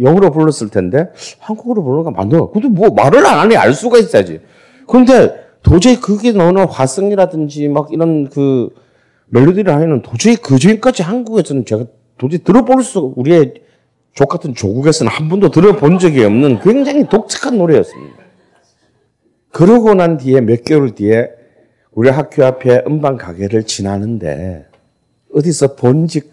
영어로 0.00 0.30
불렀을 0.30 0.68
텐데 0.68 1.08
한국어로 1.38 1.82
부르니까 1.82 2.10
맞는 2.10 2.38
거야. 2.38 2.48
근데 2.52 2.68
뭐 2.68 2.90
말을 2.90 3.24
안 3.26 3.38
하니 3.38 3.56
알 3.56 3.72
수가 3.72 3.98
있어야지. 3.98 4.40
그런데 4.86 5.46
도저히 5.62 6.00
그게 6.00 6.32
나오는 6.32 6.64
화성이라든지 6.64 7.68
막 7.68 7.88
이런 7.92 8.28
그 8.28 8.68
멜로디를 9.26 9.72
하면은 9.72 10.02
도저히 10.02 10.36
그 10.36 10.58
전까지 10.58 11.02
한국에서는 11.02 11.64
제가 11.64 11.86
도저히 12.18 12.42
들어볼 12.44 12.82
수 12.82 13.12
우리의 13.16 13.54
족 14.14 14.28
같은 14.28 14.54
조국에서는 14.54 15.10
한 15.10 15.28
번도 15.28 15.50
들어본 15.50 15.98
적이 15.98 16.24
없는 16.24 16.60
굉장히 16.60 17.06
독특한 17.08 17.58
노래였습니다. 17.58 18.16
그러고 19.50 19.94
난 19.94 20.16
뒤에 20.16 20.40
몇 20.40 20.64
개월 20.64 20.94
뒤에 20.94 21.28
우리 21.92 22.08
학교 22.08 22.44
앞에 22.44 22.84
음반 22.86 23.16
가게를 23.16 23.64
지나는데 23.64 24.66
어디서 25.34 25.76
본직 25.76 26.32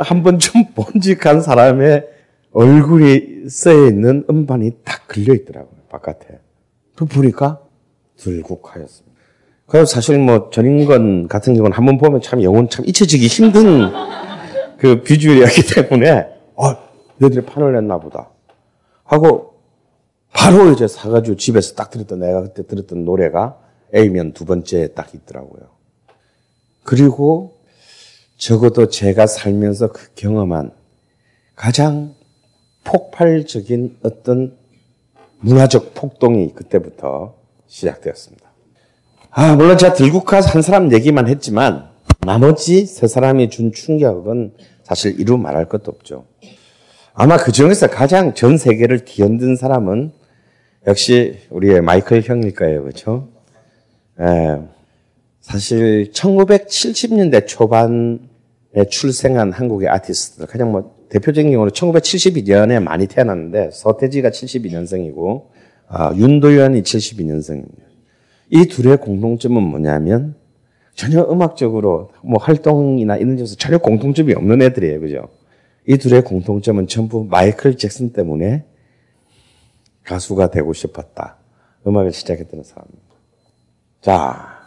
한 0.00 0.22
번쯤 0.22 0.74
본직한 0.74 1.40
사람의 1.40 2.06
얼굴이 2.54 3.48
쓰여 3.50 3.88
있는 3.88 4.24
음반이 4.30 4.70
딱 4.84 5.06
걸려 5.08 5.34
있더라고요 5.34 5.74
바깥에. 5.90 6.38
그 6.96 7.04
보니까 7.04 7.60
들국화였습니다. 8.16 9.14
그래서 9.66 9.86
사실 9.86 10.18
뭐 10.18 10.50
전인권 10.50 11.26
같은 11.28 11.54
경우는 11.54 11.76
한 11.76 11.84
번 11.84 11.98
보면 11.98 12.22
참 12.22 12.42
영혼 12.42 12.68
참 12.68 12.84
잊혀지기 12.86 13.26
힘든 13.26 13.90
그 14.78 15.02
비주얼이었기 15.02 15.62
때문에 15.74 16.28
어 16.54 16.76
너희들이 17.18 17.44
판을 17.44 17.72
냈나 17.72 17.98
보다 17.98 18.30
하고 19.04 19.54
바로 20.32 20.70
이제 20.70 20.86
사가지고 20.86 21.36
집에서 21.36 21.74
딱 21.74 21.90
들었던 21.90 22.20
내가 22.20 22.42
그때 22.42 22.66
들었던 22.66 23.04
노래가 23.04 23.58
A면 23.94 24.32
두 24.32 24.44
번째에 24.44 24.88
딱 24.88 25.14
있더라고요. 25.14 25.62
그리고 26.82 27.56
적어도 28.36 28.88
제가 28.88 29.26
살면서 29.26 29.92
그 29.92 30.12
경험한 30.14 30.72
가장 31.56 32.14
폭발적인 32.84 33.98
어떤 34.02 34.56
문화적 35.40 35.94
폭동이 35.94 36.52
그때부터 36.54 37.34
시작되었습니다. 37.66 38.44
아, 39.30 39.56
물론 39.56 39.76
제가 39.76 39.94
들국화 39.94 40.40
한 40.40 40.62
사람 40.62 40.92
얘기만 40.92 41.28
했지만 41.28 41.88
나머지 42.20 42.86
세 42.86 43.06
사람이 43.06 43.50
준 43.50 43.72
충격은 43.72 44.54
사실 44.84 45.18
이루 45.18 45.36
말할 45.36 45.68
것도 45.68 45.90
없죠. 45.90 46.24
아마 47.14 47.36
그 47.36 47.52
중에서 47.52 47.88
가장 47.88 48.34
전 48.34 48.56
세계를 48.56 49.04
뒤흔든 49.04 49.56
사람은 49.56 50.12
역시 50.86 51.38
우리의 51.50 51.80
마이클 51.80 52.22
형일 52.22 52.54
거예요. 52.54 52.82
그렇죠? 52.82 53.28
예. 54.20 54.60
사실 55.40 56.10
1970년대 56.12 57.46
초반에 57.46 58.18
출생한 58.90 59.52
한국의 59.52 59.88
아티스트들 59.88 60.46
가장 60.46 60.72
뭐 60.72 60.96
대표적인 61.08 61.52
경우는 61.52 61.72
1972년에 61.72 62.82
많이 62.82 63.06
태어났는데 63.06 63.70
서태지가 63.72 64.30
72년생이고 64.30 65.44
아, 65.86 66.12
윤도현이 66.16 66.82
72년생입니다. 66.82 67.84
이 68.50 68.66
둘의 68.66 68.96
공통점은 68.96 69.62
뭐냐면 69.62 70.34
전혀 70.94 71.22
음악적으로 71.22 72.10
뭐 72.22 72.38
활동이나 72.40 73.16
이런 73.16 73.36
데서 73.36 73.54
전혀 73.56 73.78
공통점이 73.78 74.32
없는 74.34 74.62
애들이에요. 74.62 75.00
그죠? 75.00 75.28
이 75.86 75.96
둘의 75.96 76.22
공통점은 76.22 76.86
전부 76.86 77.24
마이클 77.24 77.76
잭슨 77.76 78.12
때문에 78.12 78.64
가수가 80.04 80.50
되고 80.50 80.72
싶었다. 80.72 81.36
음악을 81.86 82.12
시작했던 82.12 82.62
사람입니다. 82.62 83.04
자, 84.00 84.58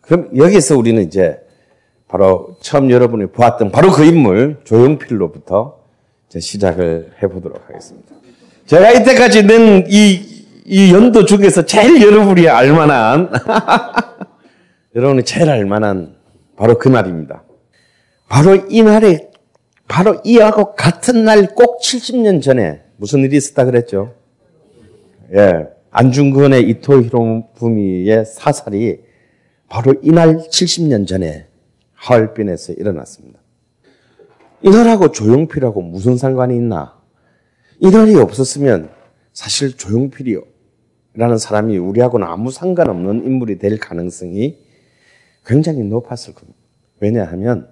그럼 0.00 0.30
여기서 0.36 0.76
우리는 0.76 1.02
이제 1.02 1.40
바로 2.12 2.54
처음 2.60 2.90
여러분이 2.90 3.28
보았던 3.28 3.72
바로 3.72 3.90
그 3.90 4.04
인물 4.04 4.58
조용필로부터 4.64 5.78
시작을 6.38 7.12
해보도록 7.22 7.66
하겠습니다. 7.66 8.14
제가 8.66 8.90
이때까지 8.90 9.44
낸이 9.44 10.20
이 10.66 10.92
연도 10.92 11.24
중에서 11.24 11.64
제일 11.64 12.02
여러분이 12.02 12.46
알만한 12.50 13.30
여러분이 14.94 15.24
제일 15.24 15.48
알만한 15.48 16.16
바로 16.54 16.76
그 16.76 16.90
날입니다. 16.90 17.44
바로 18.28 18.56
이 18.68 18.82
날에 18.82 19.30
바로 19.88 20.20
이하고 20.22 20.74
같은 20.74 21.24
날 21.24 21.46
꼭 21.54 21.80
70년 21.80 22.42
전에 22.42 22.82
무슨 22.98 23.20
일이 23.20 23.38
있었다 23.38 23.64
그랬죠? 23.64 24.12
예. 25.34 25.66
안중근의 25.90 26.68
이토 26.68 27.04
히로부미의 27.04 28.26
사살이 28.26 29.00
바로 29.70 29.94
이날 30.02 30.36
70년 30.36 31.06
전에 31.06 31.46
하얼빈에서 32.02 32.72
일어났습니다. 32.74 33.38
이날하고 34.62 35.12
조용필하고 35.12 35.82
무슨 35.82 36.16
상관이 36.16 36.56
있나? 36.56 37.00
이날이 37.78 38.16
없었으면 38.16 38.90
사실 39.32 39.76
조용필이라는 39.76 41.38
사람이 41.38 41.78
우리하고는 41.78 42.26
아무 42.26 42.50
상관없는 42.50 43.24
인물이 43.24 43.58
될 43.58 43.78
가능성이 43.78 44.58
굉장히 45.46 45.82
높았을 45.82 46.34
겁니다. 46.34 46.58
왜냐하면 47.00 47.68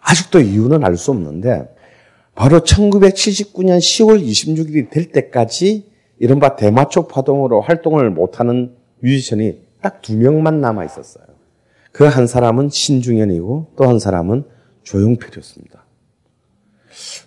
아직도 0.00 0.40
이유는 0.40 0.84
알 0.84 0.96
수 0.96 1.10
없는데 1.10 1.74
바로 2.34 2.60
1979년 2.60 3.78
10월 3.78 4.24
26일이 4.24 4.90
될 4.90 5.10
때까지 5.12 5.92
이른바 6.18 6.56
대마초 6.56 7.08
파동으로 7.08 7.60
활동을 7.60 8.10
못하는 8.10 8.74
뮤지션이 9.00 9.60
딱 9.80 10.02
두 10.02 10.16
명만 10.16 10.60
남아 10.60 10.84
있었어요. 10.84 11.24
그 11.94 12.04
한 12.08 12.26
사람은 12.26 12.70
신중현이고 12.70 13.72
또 13.76 13.84
한 13.88 13.98
사람은 14.00 14.44
조용필이었습니다. 14.82 15.84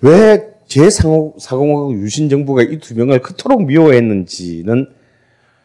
왜 0.02 0.54
제4공화국 0.68 1.94
유신정부가 2.02 2.64
이 2.64 2.80
두 2.80 2.94
명을 2.96 3.22
그토록 3.22 3.66
미워했는지는 3.66 4.88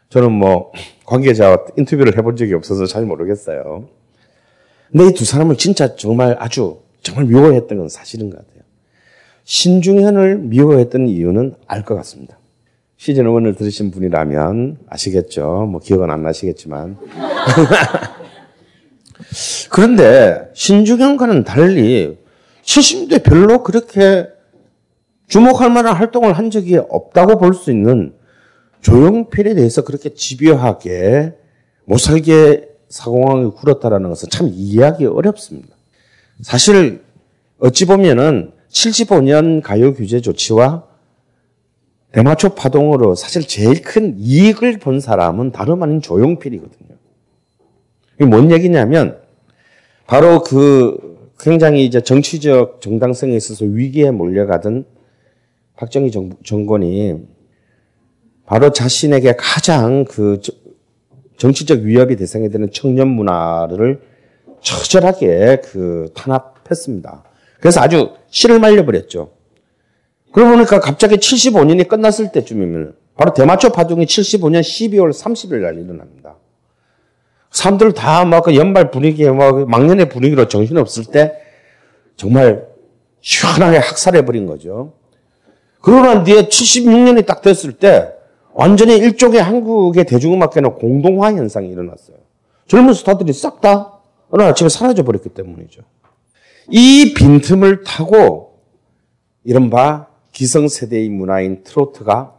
저는 0.09 0.31
뭐 0.31 0.71
관계자와 1.07 1.59
인터뷰를 1.77 2.17
해본 2.17 2.37
적이 2.37 2.55
없어서 2.55 2.87
잘 2.87 3.05
모르겠어요. 3.05 3.89
근데 4.93 5.09
이 5.09 5.13
두 5.15 5.25
사람을 5.25 5.57
진짜 5.57 5.97
정말 5.97 6.37
아주 6.39 6.79
정말 7.03 7.25
미워했던 7.25 7.77
건 7.79 7.89
사실인 7.89 8.31
것 8.31 8.37
같아요. 8.37 8.63
신중현을 9.45 10.39
미워했던 10.39 11.09
이유는 11.09 11.57
알 11.67 11.85
것 11.85 11.97
같습니다. 11.97 12.39
시즌 12.97 13.25
1을 13.25 13.57
들으신 13.59 13.91
분이라면 13.91 14.79
아시겠죠? 14.87 15.67
뭐 15.69 15.81
기억은 15.81 16.09
안 16.11 16.23
나시겠지만. 16.23 16.97
그런데 19.71 20.51
신중현과는 20.55 21.45
달리 21.45 22.19
70대 22.65 23.23
별로 23.23 23.63
그렇게 23.63 24.29
주목할 25.29 25.71
만한 25.71 25.95
활동을 25.95 26.35
한 26.35 26.51
적이 26.51 26.77
없다고 26.77 27.39
볼 27.39 27.55
수 27.55 27.71
있는 27.71 28.15
조용필에 28.83 29.55
대해서 29.55 29.83
그렇게 29.83 30.13
집요하게 30.13 31.35
못 31.85 31.99
살게 31.99 32.69
사공황이 32.89 33.51
굴었다라는 33.53 34.09
것은 34.11 34.29
참 34.29 34.51
이해하기 34.53 35.07
어렵습니다. 35.07 35.75
사실 36.43 37.03
어찌 37.59 37.87
보면은 37.87 38.53
75년 38.71 39.63
가요 39.63 39.95
규제 39.95 40.21
조치와 40.21 40.85
대마초 42.13 42.55
파동으로 42.55 43.15
사실 43.15 43.47
제일 43.47 43.81
큰 43.83 44.17
이익을 44.19 44.79
본 44.79 45.01
사람은 45.01 45.53
다름 45.53 45.83
아닌 45.83 46.03
조용필이거든요. 46.03 46.97
이게 48.17 48.25
뭔 48.27 48.51
얘기냐면 48.51 49.22
바로 50.13 50.43
그 50.43 51.33
굉장히 51.41 51.87
이제 51.87 52.03
정치적 52.03 52.83
정당성에 52.83 53.35
있어서 53.35 53.65
위기에 53.65 54.11
몰려가던 54.11 54.85
박정희 55.75 56.11
정, 56.11 56.33
정권이 56.45 57.15
바로 58.45 58.73
자신에게 58.73 59.37
가장 59.39 60.05
그 60.05 60.39
정치적 61.39 61.81
위협이 61.81 62.17
대상이 62.17 62.51
되는 62.51 62.71
청년 62.71 63.09
문화를 63.09 64.03
처절하게 64.61 65.63
그 65.65 66.11
탄압했습니다. 66.15 67.25
그래서 67.59 67.81
아주 67.81 68.11
씨를 68.29 68.59
말려버렸죠. 68.59 69.33
그러고 70.31 70.57
보니까 70.57 70.79
갑자기 70.81 71.17
75년이 71.17 71.89
끝났을 71.89 72.33
때쯤이면 72.33 72.97
바로 73.17 73.33
대마초 73.33 73.71
파동이 73.71 74.05
75년 74.05 74.61
12월 74.61 75.11
30일 75.11 75.63
날 75.63 75.79
일어납니다. 75.79 76.22
사람들 77.53 77.93
다막그 77.93 78.57
연말 78.57 78.91
분위기에 78.91 79.31
막 79.31 79.69
막년의 79.69 80.09
분위기로 80.09 80.49
정신없을 80.49 81.05
때 81.05 81.35
정말 82.17 82.67
시원하게 83.21 83.79
학살해버린 83.79 84.47
거죠. 84.47 84.95
그러고 85.81 86.03
난 86.03 86.25
뒤에 86.25 86.49
76년이 86.49 87.27
딱 87.27 87.43
됐을 87.43 87.75
때 87.75 88.13
완전히 88.55 88.97
일종의 88.97 89.43
한국의 89.43 90.05
대중음악계는 90.05 90.75
공동화 90.75 91.33
현상이 91.33 91.69
일어났어요. 91.69 92.17
젊은 92.67 92.95
스타들이 92.95 93.33
싹 93.33 93.61
다 93.61 94.01
어느 94.31 94.43
아침에 94.43 94.69
사라져버렸기 94.69 95.29
때문이죠. 95.29 95.83
이 96.71 97.13
빈틈을 97.15 97.85
타고 97.85 98.61
이른바 99.45 100.09
기성세대의 100.33 101.11
문화인 101.11 101.63
트로트가 101.65 102.35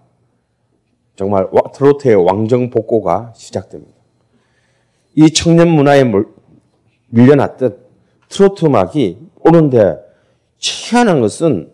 정말 1.16 1.48
트로트의 1.76 2.16
왕정 2.16 2.72
복고가 2.72 3.34
시작됩니다. 3.36 3.93
이 5.16 5.30
청년 5.32 5.70
문화에 5.70 6.04
밀려났듯 7.10 7.80
트로트 8.30 8.66
음악이 8.66 9.18
오는데 9.42 9.98
희한한 10.58 11.22
것은 11.22 11.70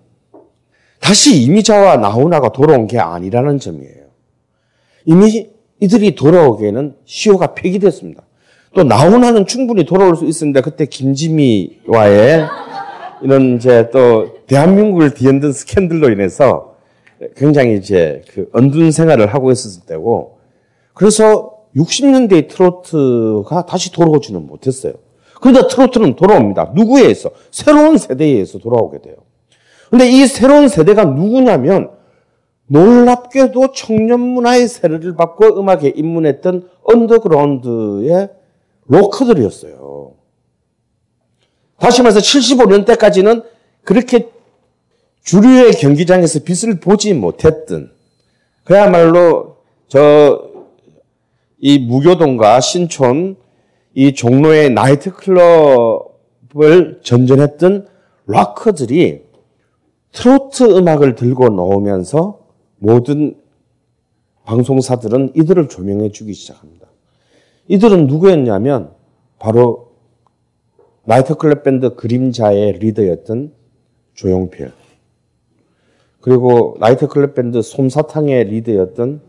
다시 0.99 1.41
이미자와 1.41 1.97
나훈아가 1.97 2.51
돌아온 2.51 2.87
게 2.87 2.99
아니라는 2.99 3.59
점이에요. 3.59 4.09
이미 5.05 5.49
이들이 5.79 6.15
돌아오기에는 6.15 6.95
시효가 7.05 7.53
폐기됐습니다. 7.55 8.23
또 8.73 8.83
나훈아는 8.83 9.47
충분히 9.47 9.85
돌아올 9.85 10.15
수 10.15 10.25
있었는데 10.25 10.61
그때 10.61 10.85
김지미와의 10.85 12.45
이런 13.23 13.55
이제 13.55 13.89
또 13.91 14.45
대한민국을 14.47 15.13
뒤흔든 15.13 15.51
스캔들로 15.51 16.09
인해서 16.11 16.75
굉장히 17.35 17.77
이제 17.77 18.21
그 18.29 18.49
언둔 18.53 18.91
생활을 18.91 19.33
하고 19.33 19.51
있었을 19.51 19.85
때고 19.85 20.39
그래서 20.93 21.48
60년대의 21.75 22.49
트로트가 22.49 23.65
다시 23.65 23.91
돌아오지는 23.91 24.45
못했어요. 24.47 24.93
그런데 25.41 25.67
트로트는 25.67 26.15
돌아옵니다. 26.15 26.71
누구에 26.75 27.03
의해서? 27.03 27.31
새로운 27.51 27.97
세대에 27.97 28.27
의해서 28.27 28.57
돌아오게 28.57 28.99
돼요. 29.01 29.15
근데 29.89 30.09
이 30.09 30.27
새로운 30.27 30.67
세대가 30.67 31.05
누구냐면 31.05 31.91
놀랍게도 32.67 33.71
청년 33.71 34.19
문화의 34.19 34.67
세례를 34.67 35.15
받고 35.15 35.59
음악에 35.59 35.93
입문했던 35.95 36.69
언더그라운드의 36.83 38.29
로커들이었어요. 38.85 40.13
다시 41.79 42.01
말해서 42.03 42.19
75년 42.19 42.85
때까지는 42.85 43.41
그렇게 43.83 44.29
주류의 45.23 45.73
경기장에서 45.73 46.41
빛을 46.43 46.79
보지 46.79 47.13
못했던 47.13 47.91
그야말로 48.63 49.57
저 49.87 50.48
이 51.59 51.77
무교동과 51.79 52.61
신촌 52.61 53.35
이 53.93 54.13
종로의 54.13 54.69
나이트클럽을 54.71 55.99
전전했던 57.03 57.87
락커들이 58.27 59.23
트로트 60.11 60.77
음악을 60.77 61.15
들고 61.15 61.49
나오면서 61.49 62.39
모든 62.77 63.35
방송사들은 64.45 65.33
이들을 65.35 65.69
조명해 65.69 66.11
주기 66.11 66.33
시작합니다. 66.33 66.87
이들은 67.67 68.07
누구였냐면 68.07 68.91
바로 69.37 69.91
나이트클럽 71.05 71.63
밴드 71.63 71.95
그림자의 71.95 72.73
리더였던 72.73 73.53
조용필 74.13 74.71
그리고 76.21 76.77
나이트클럽 76.79 77.35
밴드 77.35 77.61
솜사탕의 77.61 78.45
리더였던 78.45 79.21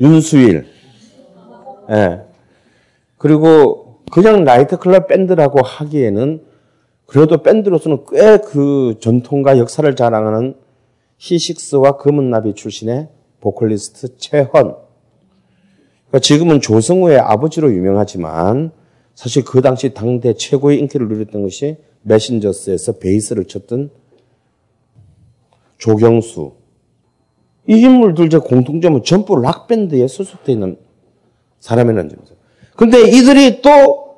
윤수일 0.00 0.66
예. 1.92 2.22
그리고 3.18 4.00
그냥 4.10 4.44
나이트 4.44 4.78
클럽 4.78 5.08
밴드라고 5.08 5.62
하기에는 5.62 6.44
그래도 7.06 7.42
밴드로서는 7.42 8.04
꽤 8.10 8.38
그 8.38 8.96
전통과 9.00 9.58
역사를 9.58 9.94
자랑하는 9.94 10.54
히식스와 11.18 11.98
금은나비 11.98 12.54
출신의 12.54 13.08
보컬리스트 13.40 14.16
최헌. 14.16 14.50
그러니까 14.52 16.18
지금은 16.20 16.60
조성우의 16.60 17.18
아버지로 17.18 17.72
유명하지만 17.72 18.72
사실 19.14 19.44
그 19.44 19.60
당시 19.60 19.94
당대 19.94 20.34
최고의 20.34 20.78
인기를 20.80 21.08
누렸던 21.08 21.42
것이 21.42 21.76
메신저스에서 22.02 22.98
베이스를 22.98 23.44
쳤던 23.44 23.90
조경수. 25.78 26.52
이 27.68 27.80
인물들 27.80 28.30
제 28.30 28.38
공통점은 28.38 29.04
전부 29.04 29.40
락밴드에 29.40 30.06
소속되어 30.08 30.54
있는 30.54 30.76
사람이라는 31.62 32.10
점이죠. 32.10 32.34
근데 32.76 33.00
이들이 33.00 33.62
또 33.62 34.16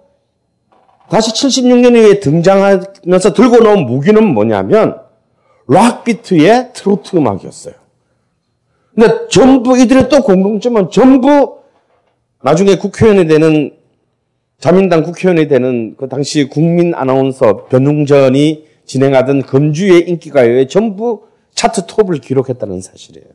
다시 1.10 1.30
76년 1.32 1.96
이후에 1.96 2.20
등장하면서 2.20 3.34
들고 3.34 3.58
나온 3.58 3.84
무기는 3.86 4.24
뭐냐면 4.26 4.98
락비트의 5.68 6.70
트로트 6.72 7.16
음악이었어요. 7.16 7.74
근데 8.94 9.28
전부 9.28 9.78
이들의 9.78 10.08
또 10.08 10.22
공통점은 10.22 10.90
전부 10.90 11.58
나중에 12.42 12.76
국회의원이 12.76 13.26
되는 13.26 13.76
자민당 14.58 15.02
국회의원이 15.02 15.48
되는 15.48 15.94
그 15.96 16.08
당시 16.08 16.48
국민 16.48 16.94
아나운서 16.94 17.66
변웅전이 17.66 18.66
진행하던 18.86 19.42
금주의 19.42 20.08
인기가요에 20.08 20.66
전부 20.68 21.24
차트 21.54 21.86
톱을 21.86 22.18
기록했다는 22.20 22.80
사실이에요. 22.80 23.26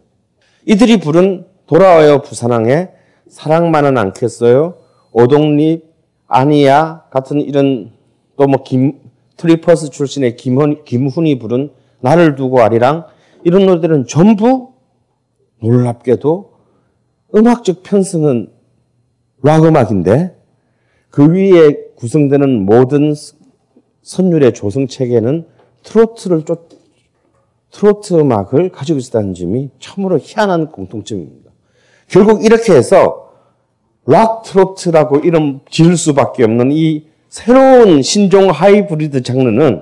이들이 0.66 0.98
부른 0.98 1.46
돌아와요 1.68 2.22
부산항에 2.22 2.99
사랑만은 3.30 3.98
않겠어요. 3.98 4.76
오동잎, 5.12 5.86
아니야 6.28 7.06
같은 7.10 7.40
이런 7.42 7.92
또 8.38 8.46
뭐 8.46 8.64
김, 8.64 9.00
트리퍼스 9.38 9.90
출신의 9.90 10.36
김훈, 10.36 10.84
김훈이 10.84 11.40
부른 11.40 11.72
나를 12.02 12.36
두고 12.36 12.62
아리랑 12.62 13.06
이런 13.44 13.66
노래들은 13.66 14.08
전부 14.08 14.74
놀랍게도 15.62 16.54
음악적 17.36 17.84
편성은 17.84 18.52
락 19.44 19.66
음악인데 19.66 20.38
그 21.10 21.30
위에 21.32 21.90
구성되는 21.96 22.66
모든 22.66 23.14
선율의 24.02 24.54
조성 24.54 24.88
체계는 24.88 25.48
트로트를 25.84 26.44
쫓, 26.46 26.70
트로트 27.72 28.14
음악을 28.16 28.70
가지고 28.70 29.00
있다는 29.00 29.34
점이 29.34 29.70
참으로 29.80 30.18
희한한 30.18 30.72
공통점입니다. 30.72 31.49
결국 32.10 32.44
이렇게 32.44 32.74
해서 32.74 33.30
락 34.06 34.44
트로트라고 34.44 35.20
이름 35.20 35.62
지을 35.70 35.96
수밖에 35.96 36.44
없는 36.44 36.72
이 36.72 37.06
새로운 37.30 38.02
신종 38.02 38.50
하이브리드 38.50 39.22
장르는 39.22 39.82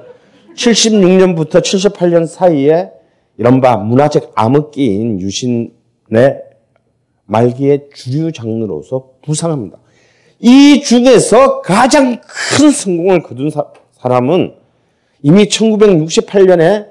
76년부터 0.55 1.61
78년 1.61 2.27
사이에 2.27 2.91
이른바 3.37 3.77
문화적 3.77 4.33
암흑기인 4.35 5.21
유신의 5.21 6.41
말기의 7.25 7.87
주류 7.93 8.33
장르로서 8.33 9.11
부상합니다. 9.23 9.77
이 10.39 10.81
중에서 10.81 11.61
가장 11.61 12.19
큰 12.21 12.69
성공을 12.69 13.23
거둔 13.23 13.49
사, 13.49 13.63
람은 14.03 14.55
이미 15.21 15.45
1968년에 15.45 16.87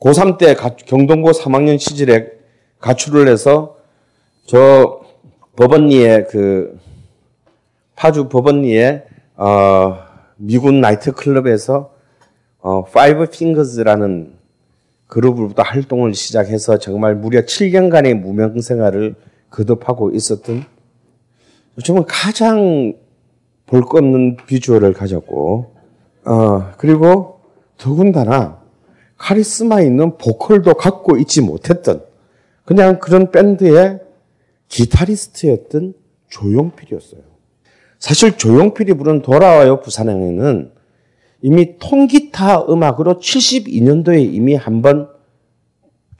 고3 0.00 0.38
때 0.38 0.54
경동고 0.54 1.32
3학년 1.32 1.78
시절에 1.78 2.28
가출을 2.78 3.28
해서 3.28 3.77
저 4.48 5.02
법원리의 5.56 6.28
그 6.28 6.80
파주 7.96 8.30
법원리의 8.30 9.04
어, 9.36 9.98
미군 10.36 10.80
나이트 10.80 11.12
클럽에서 11.12 11.92
어, 12.60 12.84
파이브 12.84 13.26
핑거즈라는 13.26 14.32
그룹으로부터 15.06 15.62
활동을 15.62 16.14
시작해서 16.14 16.78
정말 16.78 17.14
무려 17.14 17.42
7년간의 17.42 18.14
무명 18.14 18.58
생활을 18.58 19.16
거듭하고 19.50 20.12
있었던 20.12 20.64
정말 21.84 22.06
가장 22.08 22.94
볼 23.66 23.82
것 23.82 23.98
없는 23.98 24.38
비주얼을 24.46 24.94
가졌고 24.94 25.74
어, 26.24 26.72
그리고 26.78 27.40
더군다나 27.76 28.62
카리스마 29.18 29.82
있는 29.82 30.16
보컬도 30.16 30.72
갖고 30.72 31.18
있지 31.18 31.42
못했던 31.42 32.02
그냥 32.64 32.98
그런 32.98 33.30
밴드의 33.30 34.07
기타리스트였던 34.68 35.94
조용필이었어요. 36.28 37.20
사실 37.98 38.36
조용필이 38.36 38.94
부른 38.94 39.22
돌아와요 39.22 39.80
부산행에는 39.80 40.72
이미 41.42 41.78
통기타 41.78 42.66
음악으로 42.68 43.18
72년도에 43.18 44.32
이미 44.32 44.54
한번 44.54 45.08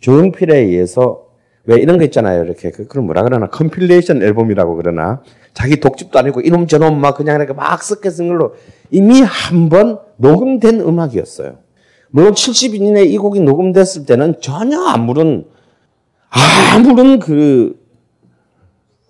조용필에 0.00 0.56
의해서 0.56 1.26
왜 1.64 1.76
이런 1.80 1.98
거 1.98 2.04
있잖아요. 2.04 2.44
이렇게 2.44 2.70
그, 2.70 2.86
그걸 2.86 3.02
뭐라 3.02 3.22
그러나 3.22 3.48
compilation 3.48 4.22
앨범이라고 4.22 4.76
그러나 4.76 5.22
자기 5.52 5.80
독집도 5.80 6.18
아니고 6.18 6.40
이놈 6.40 6.66
저놈 6.66 6.98
막 7.00 7.16
그냥 7.16 7.36
이렇게 7.36 7.52
막 7.52 7.82
섞여 7.82 8.08
쓴 8.10 8.28
걸로 8.28 8.54
이미 8.90 9.20
한 9.20 9.68
번 9.68 9.98
녹음된 10.16 10.80
음악이었어요. 10.80 11.58
물론 12.10 12.32
72년에 12.32 13.06
이 13.06 13.18
곡이 13.18 13.40
녹음됐을 13.40 14.06
때는 14.06 14.40
전혀 14.40 14.80
아무런 14.80 15.44
아무런 16.74 17.18
그 17.18 17.77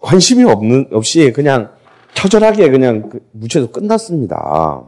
관심이 0.00 0.44
없는 0.44 0.88
없이 0.92 1.32
그냥 1.32 1.70
처절하게 2.14 2.70
그냥 2.70 3.08
그 3.08 3.20
묻혀서 3.32 3.70
끝났습니다. 3.70 4.82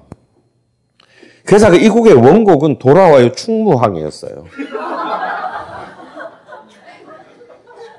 그래서 1.45 1.75
이 1.75 1.89
곡의 1.89 2.15
원곡은 2.15 2.79
돌아와요 2.79 3.33
충무항이었어요. 3.33 4.45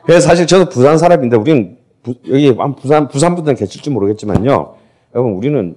그래서 0.04 0.28
사실 0.28 0.48
저도 0.48 0.70
부산 0.70 0.98
사람인데 0.98 1.38
우리는 1.38 1.78
부, 2.04 2.16
여기 2.30 2.56
부산 2.82 3.08
부산 3.08 3.36
분들은 3.36 3.56
계실지 3.56 3.90
모르겠지만요. 3.90 4.76
여러분 5.14 5.34
우리는 5.34 5.76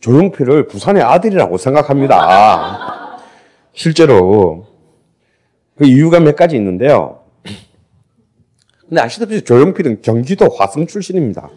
조용필을 0.00 0.68
부산의 0.68 1.02
아들이라고 1.02 1.56
생각합니다. 1.56 3.18
실제로 3.72 4.66
그 5.76 5.84
이유가 5.86 6.20
몇 6.20 6.36
가지 6.36 6.56
있는데요. 6.56 7.25
근데 8.88 9.00
아시다시피 9.00 9.42
조용필은 9.42 10.02
경기도 10.02 10.48
화성 10.48 10.86
출신입니다. 10.86 11.48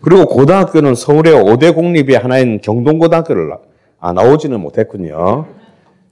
그리고 0.00 0.26
고등학교는 0.26 0.94
서울의 0.94 1.32
5대 1.34 1.74
공립의 1.74 2.18
하나인 2.18 2.60
경동고등학교를 2.60 3.52
아, 4.00 4.12
나오지는 4.12 4.60
못했군요. 4.60 5.46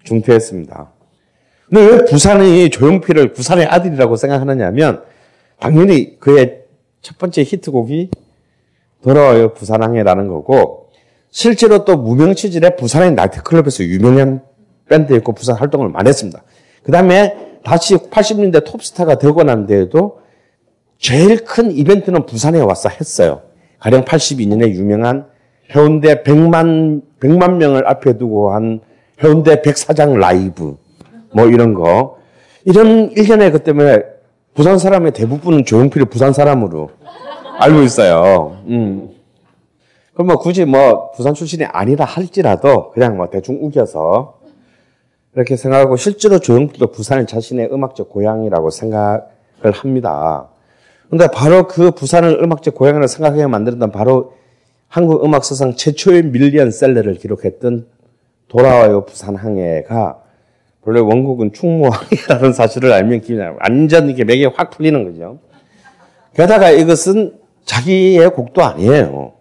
중퇴했습니다. 0.05 0.93
근데 1.69 1.87
왜 1.87 2.05
부산이 2.05 2.71
조용필을 2.71 3.33
부산의 3.33 3.67
아들이라고 3.67 4.17
생각하느냐면 4.17 5.03
당연히 5.59 6.19
그의 6.19 6.63
첫 7.01 7.19
번째 7.19 7.43
히트곡이 7.43 8.11
돌아와요 9.03 9.53
부산항해라는 9.55 10.29
거고 10.29 10.89
실제로 11.31 11.85
또 11.85 11.97
무명 11.97 12.35
시절에 12.35 12.77
부산의 12.77 13.13
나이트클럽에서 13.13 13.85
유명한 13.85 14.43
밴드였고 14.89 15.33
부산 15.33 15.57
활동을 15.57 15.89
많이 15.89 16.09
했습니다. 16.09 16.43
그 16.83 16.93
다음에 16.93 17.52
다시 17.65 17.97
80년대 17.97 18.65
톱스타가 18.65 19.17
되고 19.17 19.43
난 19.43 19.67
데에도 19.67 20.21
제일 20.99 21.45
큰 21.45 21.73
이벤트는 21.73 22.27
부산에 22.27 22.61
와서 22.61 22.89
했어요. 22.89 23.43
가령 23.79 24.05
82년에 24.05 24.71
유명한 24.71 25.27
해운대 25.75 26.23
100만, 26.23 27.03
100만 27.21 27.57
명을 27.57 27.89
앞에 27.89 28.19
두고 28.19 28.53
한 28.53 28.81
해운대 29.23 29.63
백사장 29.63 30.15
라이브, 30.15 30.77
뭐 31.33 31.47
이런 31.47 31.75
거. 31.75 32.19
이런 32.65 33.11
일련의 33.11 33.51
것 33.51 33.65
때문에 33.65 34.03
부산 34.55 34.79
사람의 34.79 35.13
대부분은 35.13 35.65
조용필이 35.65 36.05
부산 36.07 36.33
사람으로 36.33 36.91
알고 37.59 37.83
있어요. 37.83 38.59
음. 38.67 39.11
그럼 40.15 40.27
뭐 40.27 40.37
굳이 40.39 40.65
뭐 40.65 41.11
부산 41.13 41.35
출신이 41.35 41.65
아니라 41.65 42.05
할지라도 42.05 42.91
그냥 42.91 43.17
뭐 43.17 43.29
대충 43.31 43.59
우겨서 43.61 44.35
이렇게 45.35 45.57
생각하고 45.57 45.97
실제로 45.97 46.39
조용필도 46.39 46.89
부산을 46.89 47.27
자신의 47.27 47.73
음악적 47.73 48.11
고향이라고 48.11 48.71
생각을 48.71 49.73
합니다. 49.73 50.49
근데 51.09 51.29
바로 51.29 51.67
그 51.67 51.91
부산을 51.91 52.43
음악적 52.43 52.75
고향으로 52.75 53.07
생각하게 53.07 53.47
만들었던 53.47 53.91
바로 53.91 54.35
한국 54.89 55.25
음악 55.25 55.45
사상 55.45 55.75
최초의 55.75 56.25
밀리언 56.25 56.71
셀러를 56.71 57.15
기록했던 57.15 57.87
돌아와요 58.49 59.07
부산 59.07 59.37
항해가 59.37 60.23
원래 60.83 61.01
원곡은 61.01 61.53
충무항이라는 61.53 62.53
사실을 62.53 62.93
알면 62.93 63.23
기분이 63.23 63.47
완전 63.61 64.09
이렇게 64.09 64.25
맥이 64.25 64.45
확 64.47 64.71
풀리는 64.71 65.05
거죠. 65.05 65.39
게다가 66.35 66.71
이것은 66.71 67.39
자기의 67.65 68.31
곡도 68.31 68.63
아니에요. 68.63 69.35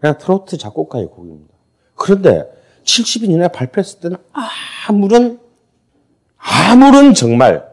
그냥 0.00 0.18
트로트 0.18 0.58
작곡가의 0.58 1.06
곡입니다. 1.06 1.54
그런데 1.94 2.59
72년에 2.84 3.52
발표했을 3.52 4.00
때는 4.00 4.16
아무런 4.88 5.38
아무런 6.36 7.14
정말 7.14 7.64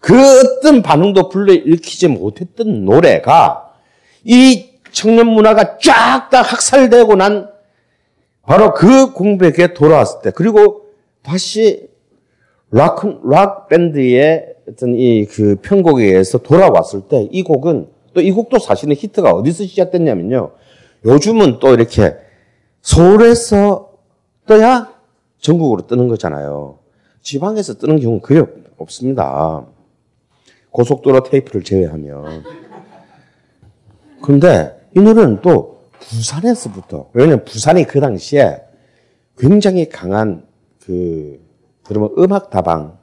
그 0.00 0.14
어떤 0.40 0.82
반응도 0.82 1.28
불러일으키지 1.28 2.08
못했던 2.08 2.84
노래가 2.84 3.72
이 4.24 4.70
청년 4.92 5.26
문화가 5.26 5.78
쫙 5.78 6.28
다 6.30 6.42
학살되고 6.42 7.16
난 7.16 7.48
바로 8.42 8.72
그 8.74 9.12
공백에 9.12 9.74
돌아왔을 9.74 10.20
때 10.22 10.30
그리고 10.30 10.86
다시 11.22 11.88
락, 12.70 13.02
락 13.28 13.68
밴드의 13.68 14.54
어떤 14.68 14.94
이 14.96 15.26
그 15.26 15.56
편곡에 15.62 16.04
의해서 16.04 16.38
돌아왔을 16.38 17.02
때 17.08 17.28
이 17.30 17.42
곡은 17.42 17.88
또 18.14 18.20
이 18.20 18.30
곡도 18.32 18.58
사실은 18.58 18.94
히트가 18.96 19.30
어디서 19.30 19.64
시작됐냐면요. 19.64 20.52
요즘은 21.04 21.58
또 21.60 21.74
이렇게 21.74 22.14
서울에서 22.82 23.85
떠야 24.46 24.92
전국으로 25.38 25.86
뜨는 25.86 26.08
거잖아요. 26.08 26.78
지방에서 27.22 27.74
뜨는 27.78 28.00
경우는 28.00 28.20
거의 28.22 28.40
없- 28.40 28.50
없습니다. 28.78 29.66
고속도로 30.70 31.22
테이프를 31.24 31.62
제외하면. 31.64 32.44
그런데 34.22 34.88
이 34.96 35.00
노래는 35.00 35.40
또 35.42 35.80
부산에서부터, 36.00 37.10
왜냐면 37.12 37.44
부산이 37.44 37.84
그 37.84 38.00
당시에 38.00 38.60
굉장히 39.38 39.88
강한 39.88 40.46
그, 40.84 41.40
그러면 41.84 42.10
음악다방, 42.18 42.98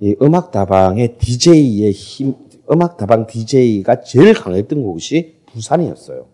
이 0.00 0.16
음악다방의 0.20 1.18
DJ의 1.18 1.92
힘, 1.92 2.34
음악다방 2.70 3.26
DJ가 3.26 4.00
제일 4.00 4.34
강했던 4.34 4.82
곳이 4.82 5.36
부산이었어요. 5.46 6.26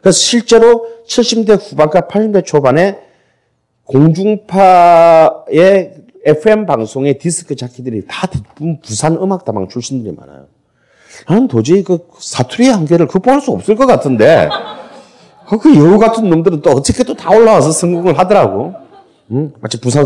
그래서 0.00 0.16
실제로 0.18 0.86
70대 1.06 1.58
후반과 1.60 2.02
80대 2.02 2.44
초반에 2.44 2.98
공중파의 3.84 5.94
FM 6.24 6.66
방송의 6.66 7.18
디스크 7.18 7.54
자키들이 7.54 8.04
다 8.08 8.26
대부분 8.26 8.80
부산 8.80 9.14
음악다방 9.16 9.68
출신들이 9.68 10.14
많아요. 10.16 10.46
나는 11.28 11.48
도저히 11.48 11.84
그 11.84 11.98
사투리의 12.18 12.72
한계를 12.72 13.06
극복할 13.06 13.40
수 13.40 13.52
없을 13.52 13.76
것 13.76 13.86
같은데, 13.86 14.48
어, 15.46 15.58
그 15.58 15.74
여우 15.76 15.98
같은 15.98 16.28
놈들은 16.30 16.62
또 16.62 16.70
어떻게 16.70 17.04
또 17.04 17.14
다 17.14 17.30
올라와서 17.30 17.70
성공을 17.72 18.18
하더라고. 18.18 18.74
응? 19.30 19.52
마치 19.60 19.80
부산, 19.80 20.04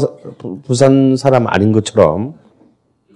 부산 0.65 1.17
사람 1.17 1.47
아닌 1.47 1.73
것처럼. 1.73 2.35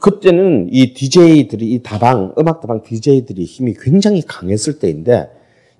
그때는 0.00 0.68
이 0.72 0.94
DJ들이, 0.94 1.72
이 1.74 1.82
다방, 1.82 2.34
음악 2.38 2.60
다방 2.60 2.82
DJ들이 2.82 3.44
힘이 3.44 3.74
굉장히 3.80 4.22
강했을 4.22 4.78
때인데, 4.78 5.28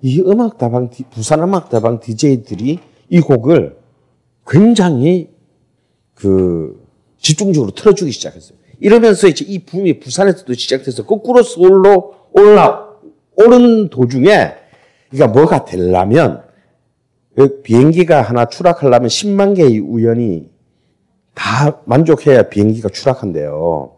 이 0.01 0.21
음악 0.21 0.57
다방, 0.57 0.89
디- 0.89 1.03
부산 1.09 1.41
음악 1.41 1.69
다방 1.69 1.99
DJ들이 1.99 2.79
이 3.09 3.19
곡을 3.19 3.77
굉장히 4.47 5.29
그 6.13 6.83
집중적으로 7.19 7.71
틀어주기 7.71 8.11
시작했어요. 8.11 8.57
이러면서 8.79 9.27
이제 9.27 9.45
이 9.47 9.59
붐이 9.59 9.99
부산에서도 9.99 10.53
시작돼서 10.53 11.05
거꾸로 11.05 11.41
서울로 11.41 12.15
올라 12.33 12.89
오른 13.35 13.89
도중에 13.89 14.53
그러니까 15.09 15.39
뭐가 15.39 15.65
되려면 15.65 16.43
그 17.35 17.61
비행기가 17.61 18.21
하나 18.21 18.45
추락하려면 18.45 19.07
10만 19.07 19.55
개의 19.55 19.79
우연이 19.79 20.49
다 21.33 21.81
만족해야 21.85 22.43
비행기가 22.43 22.89
추락한대요. 22.89 23.95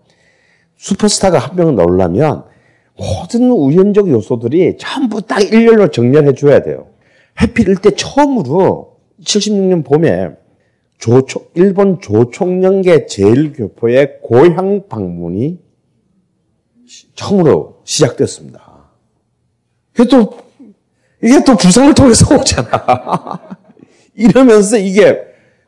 슈퍼스타가 0.77 1.39
한 1.39 1.55
명은 1.55 1.75
나오려면 1.75 2.45
모든 2.97 3.49
우연적 3.51 4.07
요소들이 4.09 4.77
전부 4.77 5.21
딱 5.21 5.41
일렬로 5.41 5.89
정렬해 5.89 6.33
줘야 6.33 6.61
돼요. 6.61 6.87
해필 7.41 7.67
일 7.67 7.75
때 7.77 7.91
처음으로 7.91 8.94
76년 9.23 9.83
봄에 9.85 10.31
조총, 10.97 11.45
일본 11.55 11.99
조총련계 11.99 13.05
제일교포의 13.05 14.19
고향 14.21 14.87
방문이 14.87 15.59
시- 16.87 17.13
처음으로 17.15 17.81
시작됐습니다. 17.83 18.89
이게 19.93 20.07
또, 20.07 20.37
이게 21.23 21.43
또 21.43 21.55
부산을 21.55 21.93
통해서 21.93 22.35
오잖아. 22.35 23.57
이러면서 24.15 24.77
이게 24.77 25.19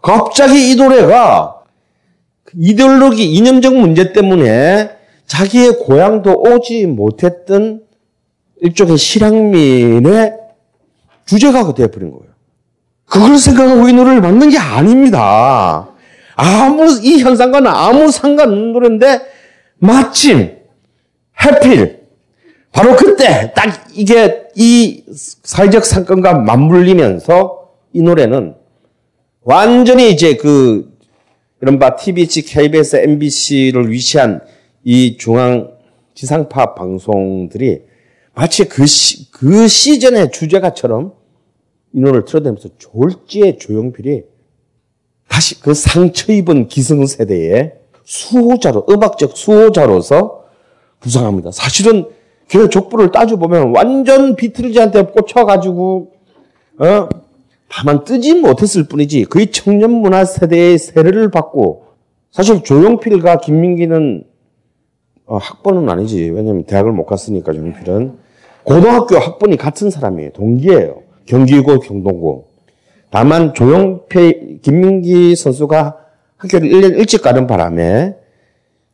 갑자기 0.01 0.71
이 0.71 0.75
노래가 0.75 1.63
이데올로기, 2.53 3.33
이념적 3.33 3.75
문제 3.75 4.13
때문에 4.13 4.91
자기의 5.25 5.79
고향도 5.79 6.31
오지 6.41 6.85
못했던 6.85 7.83
일종의 8.61 8.97
실향민의 8.97 10.33
주제가가 11.25 11.73
되어버린 11.73 12.11
거예요. 12.11 12.27
그걸 13.07 13.37
생각하고 13.37 13.87
이 13.87 13.93
노래를 13.93 14.21
만든 14.21 14.49
게 14.49 14.57
아닙니다. 14.57 15.89
아무, 16.35 16.99
이 17.01 17.19
현상과는 17.19 17.71
아무 17.71 18.11
상관없는 18.11 18.73
노래인데, 18.73 19.21
마침, 19.79 20.57
해필, 21.43 22.01
바로 22.71 22.95
그때, 22.95 23.53
딱 23.55 23.87
이게 23.93 24.43
이 24.55 25.03
사회적 25.09 25.85
사건과 25.85 26.35
맞물리면서 26.39 27.69
이 27.93 28.01
노래는 28.01 28.55
완전히 29.41 30.11
이제 30.11 30.35
그, 30.35 30.93
이른바 31.61 31.95
TBC, 31.95 32.43
KBS, 32.43 32.97
MBC를 32.97 33.89
위시한 33.89 34.41
이 34.83 35.17
중앙 35.17 35.71
지상파 36.13 36.75
방송들이 36.75 37.81
마치 38.35 38.65
그, 38.65 38.85
시, 38.85 39.31
그 39.31 39.67
시즌의 39.67 40.31
주제가처럼 40.31 41.13
이 41.93 41.99
노래를 41.99 42.25
틀어대면서 42.25 42.69
졸지의 42.77 43.59
조용필이 43.59 44.23
다시 45.27 45.59
그 45.61 45.73
상처 45.73 46.31
입은 46.31 46.67
기성세대의 46.67 47.73
수호자로, 48.03 48.85
음악적 48.89 49.35
수호자로서 49.35 50.45
부상합니다. 50.99 51.51
사실은 51.51 52.05
그 52.49 52.69
족보를 52.69 53.11
따져보면 53.11 53.75
완전 53.75 54.35
비틀즈한테 54.35 55.03
꽂혀가지고, 55.07 56.13
어, 56.79 57.09
다만 57.67 58.05
뜨지 58.05 58.35
못했을 58.35 58.87
뿐이지, 58.87 59.25
거의 59.25 59.51
청년 59.51 59.91
문화 59.91 60.23
세대의 60.23 60.77
세례를 60.77 61.29
받고, 61.31 61.87
사실 62.31 62.63
조용필과 62.63 63.39
김민기는 63.39 64.23
어, 65.27 65.37
학번은 65.37 65.89
아니지. 65.89 66.29
왜냐면 66.29 66.63
대학을 66.63 66.91
못 66.91 67.05
갔으니까 67.05 67.51
조용필은. 67.51 68.17
고등학교 68.63 69.17
학번이 69.17 69.57
같은 69.57 69.89
사람이에요. 69.89 70.31
동기예요. 70.31 71.03
경기고 71.27 71.79
경동고. 71.79 72.47
다만 73.09 73.53
조용필 73.53 74.59
김민기 74.61 75.35
선수가 75.35 75.97
학교를 76.37 76.69
1년 76.69 76.97
일찍 76.97 77.21
가는 77.21 77.47
바람에 77.47 78.15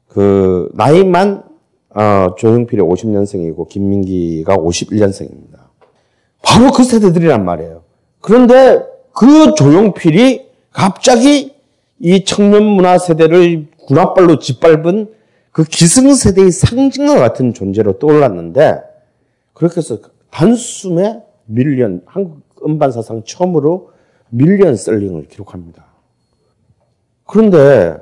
그 0.08 0.70
나이만 0.74 1.44
어, 1.96 2.36
조용필이 2.38 2.82
50년생이고 2.82 3.68
김민기가 3.70 4.58
51년생입니다. 4.58 5.60
바로 6.42 6.72
그 6.72 6.84
세대들이란 6.84 7.46
말이에요. 7.46 7.84
그런데 8.20 8.84
그 9.14 9.54
조용필이 9.56 10.48
갑자기 10.72 11.54
이 12.00 12.26
청년 12.26 12.64
문화 12.64 12.98
세대를 12.98 13.68
군합발로 13.86 14.40
짓밟은 14.40 15.14
그 15.52 15.64
기승세대의 15.64 16.52
상징과 16.52 17.20
같은 17.20 17.54
존재로 17.54 18.00
떠올랐는데 18.00 18.82
그렇게 19.54 19.78
해서 19.78 20.00
단숨에 20.32 21.22
밀리언 21.46 22.02
한국 22.06 22.42
음반 22.66 22.92
사상 22.92 23.24
처음으로 23.24 23.92
밀리언 24.30 24.76
셀링을 24.76 25.28
기록합니다. 25.28 25.86
그런데 27.26 27.98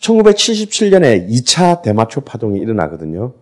1977년에 0.00 1.28
2차 1.28 1.82
대마초 1.82 2.22
파동이 2.22 2.58
일어나거든요. 2.60 3.34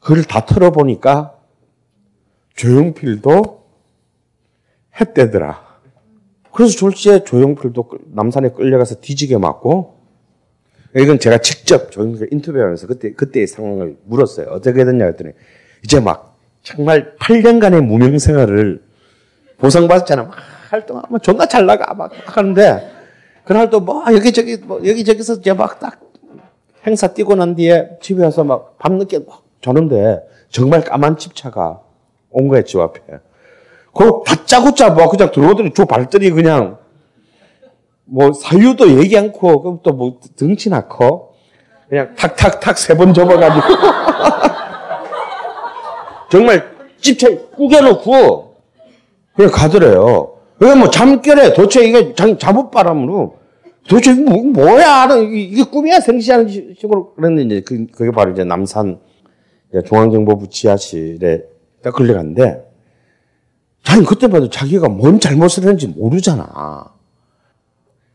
그걸 0.00 0.22
다 0.24 0.44
털어보니까 0.44 1.34
조용필도 2.54 3.64
했대더라. 5.00 5.66
그래서 6.52 6.76
졸지에 6.76 7.24
조용필도 7.24 7.82
끌- 7.88 7.98
남산에 8.06 8.50
끌려가서 8.50 8.96
뒤지게 9.00 9.38
맞고 9.38 9.96
이건 10.96 11.18
제가 11.20 11.38
직접 11.38 11.90
조용필 11.92 12.28
인터뷰하면서 12.32 12.86
그때 12.86 13.12
그때의 13.12 13.46
상황을 13.46 13.96
물었어요. 14.04 14.48
어떻게 14.50 14.84
됐냐 14.84 15.04
했더니 15.06 15.30
이제 15.84 16.00
막 16.00 16.27
정말 16.62 17.14
8년간의 17.18 17.82
무명 17.84 18.18
생활을 18.18 18.82
보상받았잖아. 19.58 20.22
막 20.24 20.32
활동하면 20.70 21.20
존나 21.22 21.46
잘 21.46 21.66
나가 21.66 21.94
막 21.94 22.10
하는데 22.26 22.90
그날 23.44 23.70
또 23.70 23.80
뭐 23.80 24.04
여기저기 24.12 24.56
뭐 24.58 24.78
여기저기서 24.86 25.34
이제 25.34 25.52
막 25.52 25.78
딱 25.80 26.00
행사 26.86 27.06
뛰고 27.08 27.34
난 27.34 27.54
뒤에 27.56 27.88
집에 28.00 28.22
와서 28.24 28.44
막 28.44 28.78
밤늦게 28.78 29.20
막 29.26 29.42
자는데 29.62 30.20
정말 30.50 30.82
까만 30.82 31.16
집차가 31.16 31.80
온 32.30 32.48
거야 32.48 32.62
집 32.62 32.78
앞에. 32.80 33.00
그거 33.94 34.22
다짜고짜 34.26 34.90
뭐 34.90 35.08
그냥 35.08 35.30
들어오더니 35.32 35.72
저 35.74 35.84
발들이 35.86 36.30
그냥 36.30 36.78
뭐 38.04 38.32
사유도 38.32 38.98
얘기 39.00 39.16
않고 39.18 39.62
그럼 39.62 39.80
또 39.82 39.92
뭐 39.92 40.20
등치나 40.36 40.86
커 40.88 41.32
그냥 41.88 42.14
탁탁탁 42.14 42.78
세 42.78 42.94
번 42.94 43.12
접어가지고 43.14 43.66
정말 46.30 46.70
집차에 47.00 47.36
꾸겨놓고 47.56 48.56
그냥 49.36 49.50
가더래요. 49.52 50.34
그게 50.58 50.74
뭐 50.74 50.90
잠결에 50.90 51.52
도대체 51.54 51.86
이게 51.86 52.14
장- 52.14 52.38
잠옷바람으로 52.38 53.36
도대체 53.88 54.12
뭐, 54.14 54.42
뭐야? 54.42 55.06
이게, 55.32 55.62
꿈이야? 55.62 56.00
생시하는 56.00 56.48
시- 56.48 56.74
식으로 56.78 57.14
그랬는데 57.14 57.60
그, 57.62 57.86
그게 57.86 58.10
바로 58.10 58.32
이제 58.32 58.44
남산 58.44 58.98
중앙정보부 59.86 60.48
지하실에 60.48 61.44
딱 61.82 61.92
걸려갔는데 61.94 62.64
자기 63.84 64.04
그때 64.04 64.26
봐도 64.28 64.50
자기가 64.50 64.88
뭔 64.88 65.20
잘못을 65.20 65.62
했는지 65.62 65.86
모르잖아. 65.88 66.92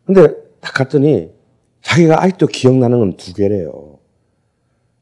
근데 0.05 0.28
딱 0.59 0.74
갔더니 0.74 1.32
자기가 1.82 2.22
아직도 2.22 2.47
기억나는 2.47 2.99
건 2.99 3.18
두 3.18 3.34
개래요. 3.34 3.97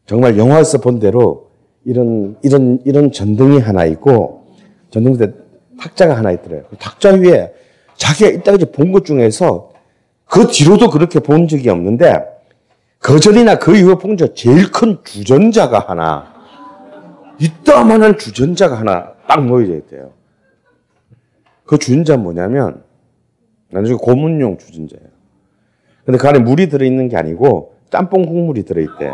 정말 0.05 0.37
영화에서 0.37 0.77
본 0.79 0.99
대로 0.99 1.50
이런 1.83 2.37
이런 2.43 2.79
이런 2.85 3.11
전등이 3.11 3.59
하나 3.59 3.85
있고 3.85 4.45
전등대 4.91 5.31
탁자가 5.79 6.15
하나 6.17 6.31
있더래요. 6.31 6.63
그 6.69 6.75
탁자 6.77 7.11
위에 7.13 7.53
자기가 7.95 8.29
이때까지 8.29 8.71
본 8.71 8.91
것 8.91 9.05
중에서 9.05 9.71
그 10.25 10.47
뒤로도 10.47 10.89
그렇게 10.89 11.19
본 11.19 11.47
적이 11.47 11.69
없는데 11.69 12.23
그 12.99 13.19
전이나 13.19 13.55
그 13.57 13.75
이후에 13.75 13.95
본적 13.95 14.35
제일 14.35 14.71
큰 14.71 14.97
주전자가 15.03 15.79
하나 15.79 16.31
이따만한 17.39 18.17
주전자가 18.17 18.79
하나 18.79 19.13
딱 19.27 19.43
모여져 19.43 19.75
있대요. 19.77 20.11
그 21.65 21.77
주전자 21.77 22.17
뭐냐면 22.17 22.83
나중에 23.71 23.95
고문용 23.99 24.57
주전자예요. 24.57 25.07
근데 26.05 26.17
그 26.17 26.27
안에 26.27 26.39
물이 26.39 26.69
들어있는 26.69 27.09
게 27.09 27.17
아니고 27.17 27.73
짬뽕 27.89 28.25
국물이 28.25 28.63
들어있대. 28.63 29.11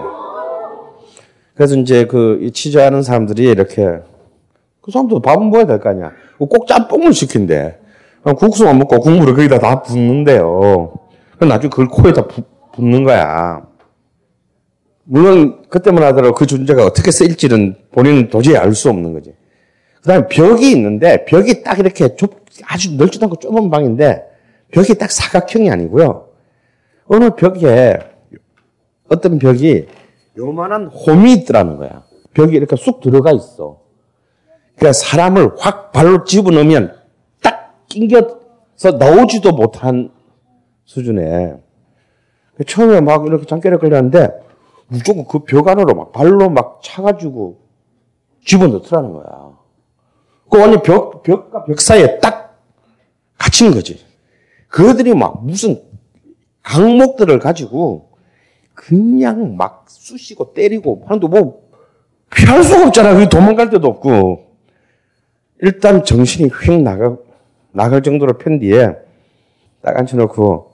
그래서 1.57 1.75
이제 1.75 2.05
그 2.05 2.51
취재하는 2.53 3.01
사람들이 3.01 3.43
이렇게 3.49 3.99
그 4.81 4.91
사람도 4.91 5.21
밥은 5.21 5.45
먹어야 5.45 5.65
될 5.65 5.79
거 5.79 5.89
아니야. 5.89 6.11
꼭 6.37 6.67
짬뽕을 6.67 7.13
시킨대. 7.13 7.79
국수만 8.37 8.77
먹고 8.77 8.99
국물을 8.99 9.33
거기다 9.33 9.57
다 9.57 9.81
붓는데요. 9.81 10.93
그럼 11.35 11.49
나중에 11.49 11.69
그걸 11.69 11.87
코에다 11.87 12.27
부, 12.27 12.43
붓는 12.73 13.03
거야. 13.03 13.65
물론 15.03 15.63
그때만 15.69 16.03
하더라도 16.03 16.33
그 16.35 16.45
존재가 16.45 16.85
어떻게 16.85 17.09
쓰일지는 17.09 17.75
본인은 17.91 18.29
도저히 18.29 18.55
알 18.55 18.73
수 18.75 18.89
없는 18.89 19.13
거지. 19.13 19.33
그 20.01 20.07
다음에 20.09 20.27
벽이 20.27 20.71
있는데 20.71 21.25
벽이 21.25 21.63
딱 21.63 21.79
이렇게 21.79 22.15
좁, 22.15 22.45
아주 22.65 22.95
넓지도 22.95 23.25
않고 23.25 23.37
좁은 23.37 23.71
방인데 23.71 24.23
벽이 24.71 24.89
딱 24.99 25.09
사각형이 25.09 25.71
아니고요. 25.71 26.27
어느 27.05 27.31
벽에 27.31 27.97
어떤 29.09 29.39
벽이 29.39 29.87
요만한 30.37 30.87
홈이 30.87 31.33
있더라는 31.33 31.77
거야. 31.77 32.03
벽이 32.33 32.53
이렇게 32.55 32.75
쑥 32.75 33.01
들어가 33.01 33.31
있어. 33.31 33.79
그러니까 34.75 34.93
사람을 34.93 35.51
확 35.57 35.91
발로 35.91 36.23
집어넣으면 36.23 36.95
딱 37.41 37.85
낑겨서 37.87 38.91
나오지도 38.99 39.51
못한 39.53 40.11
수준에. 40.85 41.55
처음에 42.65 43.01
막 43.01 43.25
이렇게 43.25 43.45
잠결에 43.45 43.77
걸렸는데 43.77 44.29
무조건 44.87 45.25
그 45.25 45.39
벽 45.39 45.67
안으로 45.67 45.93
막 45.95 46.11
발로 46.11 46.49
막 46.49 46.79
차가지고 46.83 47.59
집어넣더라는 48.45 49.13
거야. 49.13 49.57
그 50.49 50.59
완전 50.59 50.81
벽, 50.81 51.23
벽과 51.23 51.65
벽 51.65 51.81
사이에 51.81 52.19
딱 52.19 52.61
갇힌 53.37 53.71
거지. 53.73 54.05
그들이 54.69 55.13
막 55.13 55.43
무슨 55.43 55.81
강목들을 56.63 57.39
가지고 57.39 58.11
그냥 58.77 59.57
막 59.57 59.85
쑤시고 59.89 60.53
때리고 60.53 61.03
하는데 61.07 61.27
뭐 61.27 61.67
피할 62.29 62.63
수가 62.63 62.87
없잖아. 62.87 63.15
그 63.15 63.27
도망갈 63.27 63.69
데도 63.71 63.87
없고. 63.87 64.45
일단 65.61 66.03
정신이 66.03 66.49
휙 66.49 66.83
나가, 66.83 67.17
나갈 67.71 68.03
정도로 68.03 68.37
편 68.37 68.59
뒤에 68.59 68.95
딱 69.81 69.97
앉혀놓고 69.97 70.71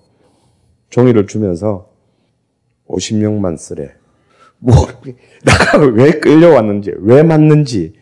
종이를 0.89 1.25
주면서 1.27 1.89
50명만 2.89 3.57
쓰래. 3.57 3.93
뭐, 4.59 4.75
내가 5.45 5.77
왜 5.93 6.11
끌려왔는지, 6.19 6.93
왜 6.97 7.23
맞는지 7.23 7.93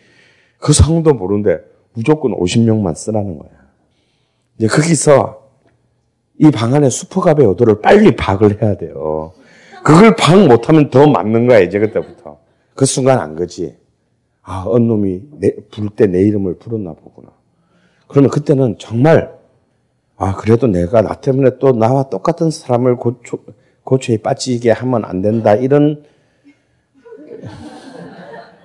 그 0.57 0.73
상도 0.73 1.13
모르는데 1.13 1.59
무조건 1.93 2.31
50명만 2.35 2.95
쓰라는 2.95 3.37
거야. 3.37 3.51
이제 4.57 4.65
거기서 4.67 5.41
이 6.39 6.49
방 6.49 6.73
안에 6.73 6.89
슈퍼갑의 6.89 7.45
요도를 7.45 7.81
빨리 7.81 8.15
파악을 8.15 8.63
해야 8.63 8.75
돼요. 8.75 9.33
그걸 9.84 10.15
파악 10.15 10.47
못하면 10.47 10.89
더 10.89 11.07
맞는 11.07 11.47
거야, 11.47 11.59
이제 11.59 11.79
그때부터. 11.79 12.39
그 12.75 12.86
순간 12.86 13.19
안 13.19 13.36
거지. 13.36 13.75
아, 14.43 14.63
언 14.65 14.88
놈이 14.88 15.21
부를 15.71 15.89
때 15.95 16.07
내 16.07 16.21
이름을 16.21 16.57
부르나 16.57 16.93
보구나. 16.93 17.29
그러면 18.07 18.29
그때는 18.29 18.75
정말, 18.79 19.34
아, 20.17 20.36
그래도 20.36 20.67
내가 20.67 21.01
나 21.01 21.13
때문에 21.15 21.57
또 21.59 21.71
나와 21.71 22.03
똑같은 22.09 22.51
사람을 22.51 22.97
고초, 22.97 23.39
고초에 23.84 24.17
빠지게 24.17 24.71
하면 24.71 25.05
안 25.05 25.21
된다. 25.21 25.55
이런, 25.55 26.03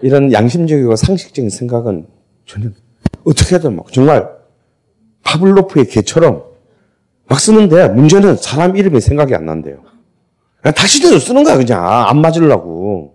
이런 0.03 0.33
양심적이고 0.33 0.97
상식적인 0.97 1.51
생각은 1.51 2.07
전혀 2.45 2.71
어떻게든 3.25 3.75
막 3.77 3.93
정말 3.93 4.29
파블로프의 5.25 5.87
개처럼 5.87 6.45
막 7.29 7.41
쓰는데 7.41 7.89
문제는 7.89 8.37
사람 8.37 8.77
이름이 8.77 9.01
생각이 9.01 9.35
안 9.35 9.47
난대요. 9.47 9.83
그냥 10.67 10.75
닥치대로 10.75 11.21
쓰는 11.21 11.45
거야, 11.45 11.57
그냥. 11.57 11.87
안 11.87 12.21
맞으려고. 12.21 13.15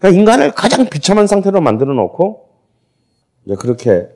그러니까 0.00 0.18
인간을 0.20 0.50
가장 0.50 0.86
비참한 0.86 1.28
상태로 1.28 1.60
만들어 1.60 1.94
놓고, 1.94 2.48
이제 3.44 3.54
그렇게, 3.54 4.08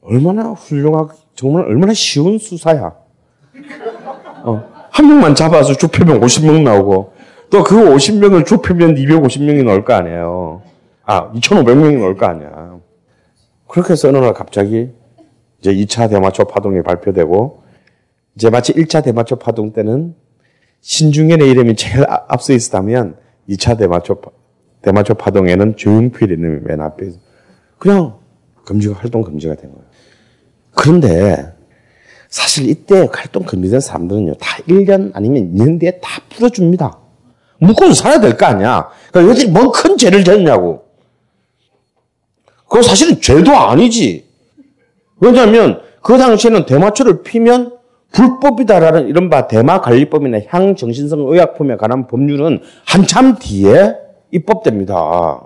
얼마나 0.00 0.52
훌륭하고, 0.52 1.10
정말 1.34 1.66
얼마나 1.66 1.92
쉬운 1.92 2.38
수사야. 2.38 2.94
어, 4.44 4.64
한 4.90 5.06
명만 5.06 5.34
잡아서 5.34 5.74
좁히면 5.74 6.20
50명 6.20 6.62
나오고, 6.62 7.12
또 7.50 7.62
그 7.62 7.76
50명을 7.76 8.46
좁히면 8.46 8.94
250명이 8.94 9.62
나올 9.62 9.84
거 9.84 9.92
아니에요. 9.92 10.62
아, 11.04 11.30
2,500명이 11.32 11.98
나올 11.98 12.16
거 12.16 12.24
아니야. 12.24 12.78
그렇게 13.68 13.92
해서 13.92 14.08
어느 14.08 14.16
날 14.16 14.32
갑자기, 14.32 14.90
이제 15.60 15.74
2차 15.74 16.08
대마초 16.08 16.44
파동이 16.46 16.80
발표되고, 16.82 17.62
이제 18.36 18.48
마치 18.48 18.72
1차 18.72 19.04
대마초 19.04 19.36
파동 19.36 19.74
때는 19.74 20.14
신중현의 20.82 21.48
이름이 21.48 21.76
제일 21.76 22.04
아- 22.10 22.24
앞서 22.28 22.52
있었다면 22.52 23.16
2차 23.48 23.78
대마초, 23.78 24.20
파- 24.20 24.30
대마초 24.82 25.14
파동에는 25.14 25.76
조용필 25.76 26.30
이름이 26.30 26.60
맨 26.64 26.80
앞에 26.80 27.06
있어. 27.06 27.18
그냥 27.78 28.16
금지가, 28.64 28.94
활동 28.96 29.22
금지가 29.22 29.54
된 29.54 29.70
거예요. 29.72 29.84
그런데 30.74 31.52
사실 32.28 32.68
이때 32.68 33.08
활동 33.12 33.44
금지된 33.44 33.80
사람들은요, 33.80 34.34
다 34.34 34.58
1년 34.68 35.10
아니면 35.14 35.52
2년 35.54 35.78
뒤에 35.80 36.00
다 36.00 36.20
풀어줍니다. 36.30 36.98
묵고는 37.60 37.94
살아야 37.94 38.20
될 38.20 38.36
거 38.36 38.46
아니야. 38.46 38.88
그러니까 39.12 39.30
여전히 39.32 39.50
뭔큰 39.52 39.96
죄를 39.96 40.24
졌냐고. 40.24 40.84
그거 42.68 42.82
사실은 42.82 43.20
죄도 43.20 43.52
아니지. 43.54 44.26
왜냐하면 45.20 45.80
그 46.02 46.18
당시에는 46.18 46.66
대마초를 46.66 47.22
피면 47.22 47.76
불법이다라는 48.12 49.08
이른바 49.08 49.48
대마 49.48 49.80
관리법이나 49.80 50.40
향정신성 50.48 51.20
의약품에 51.28 51.76
관한 51.76 52.06
법률은 52.06 52.60
한참 52.86 53.36
뒤에 53.38 53.94
입법됩니다. 54.30 55.40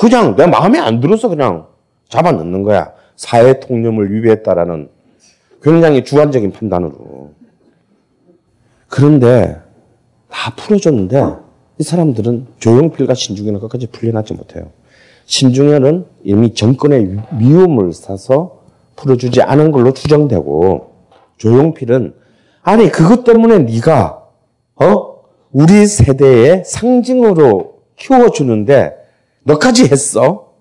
그냥 0.00 0.34
내 0.36 0.46
마음에 0.46 0.78
안 0.78 1.00
들어서 1.00 1.28
그냥 1.28 1.66
잡아 2.08 2.32
넣는 2.32 2.62
거야. 2.62 2.92
사회 3.16 3.60
통념을 3.60 4.12
위배했다라는 4.12 4.88
굉장히 5.62 6.04
주관적인 6.04 6.52
판단으로. 6.52 7.32
그런데 8.88 9.60
다 10.28 10.54
풀어줬는데 10.56 11.22
이 11.78 11.82
사람들은 11.82 12.46
조용필과 12.58 13.14
신중현은 13.14 13.60
끝까지 13.60 13.88
풀려나지 13.88 14.34
못해요. 14.34 14.70
신중현은 15.26 16.06
이미 16.24 16.54
정권의 16.54 17.18
미움을 17.38 17.92
사서 17.92 18.62
풀어주지 18.96 19.42
않은 19.42 19.70
걸로 19.70 19.92
추정되고 19.92 20.87
조용필은 21.38 22.14
아니 22.62 22.90
그것 22.90 23.24
때문에 23.24 23.58
네가 23.60 24.22
어 24.76 25.18
우리 25.52 25.86
세대의 25.86 26.64
상징으로 26.64 27.78
키워주는데 27.96 28.94
너까지 29.44 29.88
했어? 29.88 30.52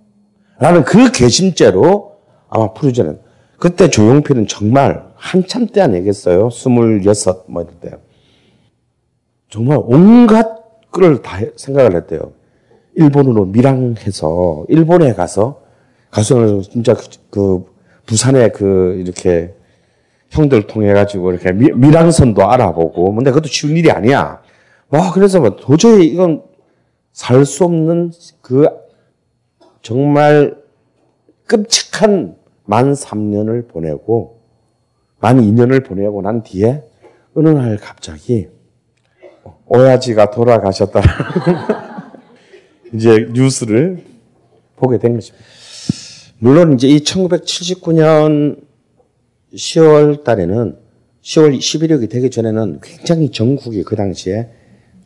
라는 0.60 0.84
그 0.84 1.12
괘씸죄로 1.12 2.16
아마 2.50 2.70
않은 2.74 3.20
그때 3.58 3.90
조용필은 3.90 4.48
정말 4.48 5.06
한참 5.16 5.68
때 5.68 5.82
아니겠어요? 5.82 6.50
스물여섯 6.50 7.46
뭐 7.48 7.64
이럴 7.64 7.74
때 7.80 7.98
정말 9.50 9.80
온갖 9.82 10.58
걸다 10.92 11.40
생각을 11.56 11.96
했대요. 11.96 12.32
일본으로 12.96 13.46
밀항해서 13.46 14.66
일본에 14.70 15.14
가서 15.14 15.62
가서 16.10 16.62
진짜 16.62 16.94
그, 16.94 17.04
그 17.30 17.66
부산에 18.06 18.50
그 18.50 18.96
이렇게 19.00 19.54
형들 20.30 20.68
통해 20.68 20.94
가지고 20.94 21.32
이렇게 21.32 21.52
미, 21.52 21.72
밀항선도 21.72 22.50
알아보고 22.50 23.14
근데 23.16 23.32
그것도 23.32 23.48
쉬운 23.48 23.78
일이 23.78 23.92
아니야. 23.92 24.42
와 24.90 25.12
그래서 25.12 25.40
뭐 25.40 25.56
도저히 25.56 26.08
이건 26.08 26.44
살 27.12 27.46
수 27.46 27.64
없는 27.66 28.12
그 28.42 28.68
정말 29.82 30.56
끔찍한 31.48 32.36
만 32.66 32.94
3년을 32.94 33.68
보내고 33.68 34.42
만 35.20 35.42
2년을 35.42 35.86
보내고 35.86 36.22
난 36.22 36.44
뒤에 36.44 36.84
어느 37.36 37.50
날 37.50 37.78
갑자기 37.78 38.50
오야지가 39.66 40.32
돌아가셨다. 40.32 41.02
이제 42.94 43.28
뉴스를 43.34 44.04
보게 44.76 44.98
된 44.98 45.16
것입니다. 45.16 45.46
물론 46.40 46.74
이제 46.74 46.88
이 46.88 47.00
1979년 47.00 48.67
10월 49.58 50.24
달에는 50.24 50.78
10월 51.22 51.58
11일이 51.58 52.10
되기 52.10 52.30
전에는 52.30 52.80
굉장히 52.82 53.32
전국이 53.32 53.84
그 53.84 53.96
당시에 53.96 54.50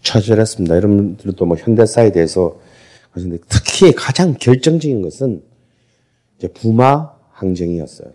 처절했습니다. 0.04 0.76
여러분들도 0.76 1.46
뭐 1.46 1.58
현대사에 1.58 2.12
대해서 2.12 2.60
그런데 3.12 3.38
특히 3.50 3.92
가장 3.94 4.34
결정적인 4.40 5.02
것은 5.02 5.42
이제 6.38 6.48
부마 6.50 7.12
항쟁이었어요. 7.32 8.10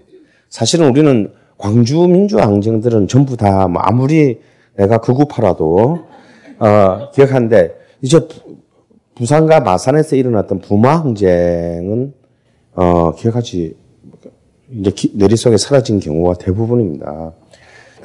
사실은 0.49 0.89
우리는 0.91 1.33
광주 1.59 2.07
민주 2.07 2.39
항쟁들은 2.39 3.09
전부 3.09 3.37
다 3.37 3.67
뭐 3.69 3.83
아무리 3.83 4.41
내가 4.77 4.99
극우파라도 4.99 6.05
어, 6.59 7.11
기억하는데 7.13 7.75
이제 8.03 8.19
부- 8.21 8.57
부산과 9.15 9.61
마산에서 9.61 10.17
일어났던 10.17 10.61
부마 10.61 10.97
항쟁은 11.01 12.13
어, 12.75 13.15
기억하지 13.15 13.75
이제 14.73 14.91
기- 14.91 15.13
내리속에 15.15 15.57
사라진 15.57 16.01
경우가 16.01 16.35
대부분입니다. 16.35 17.33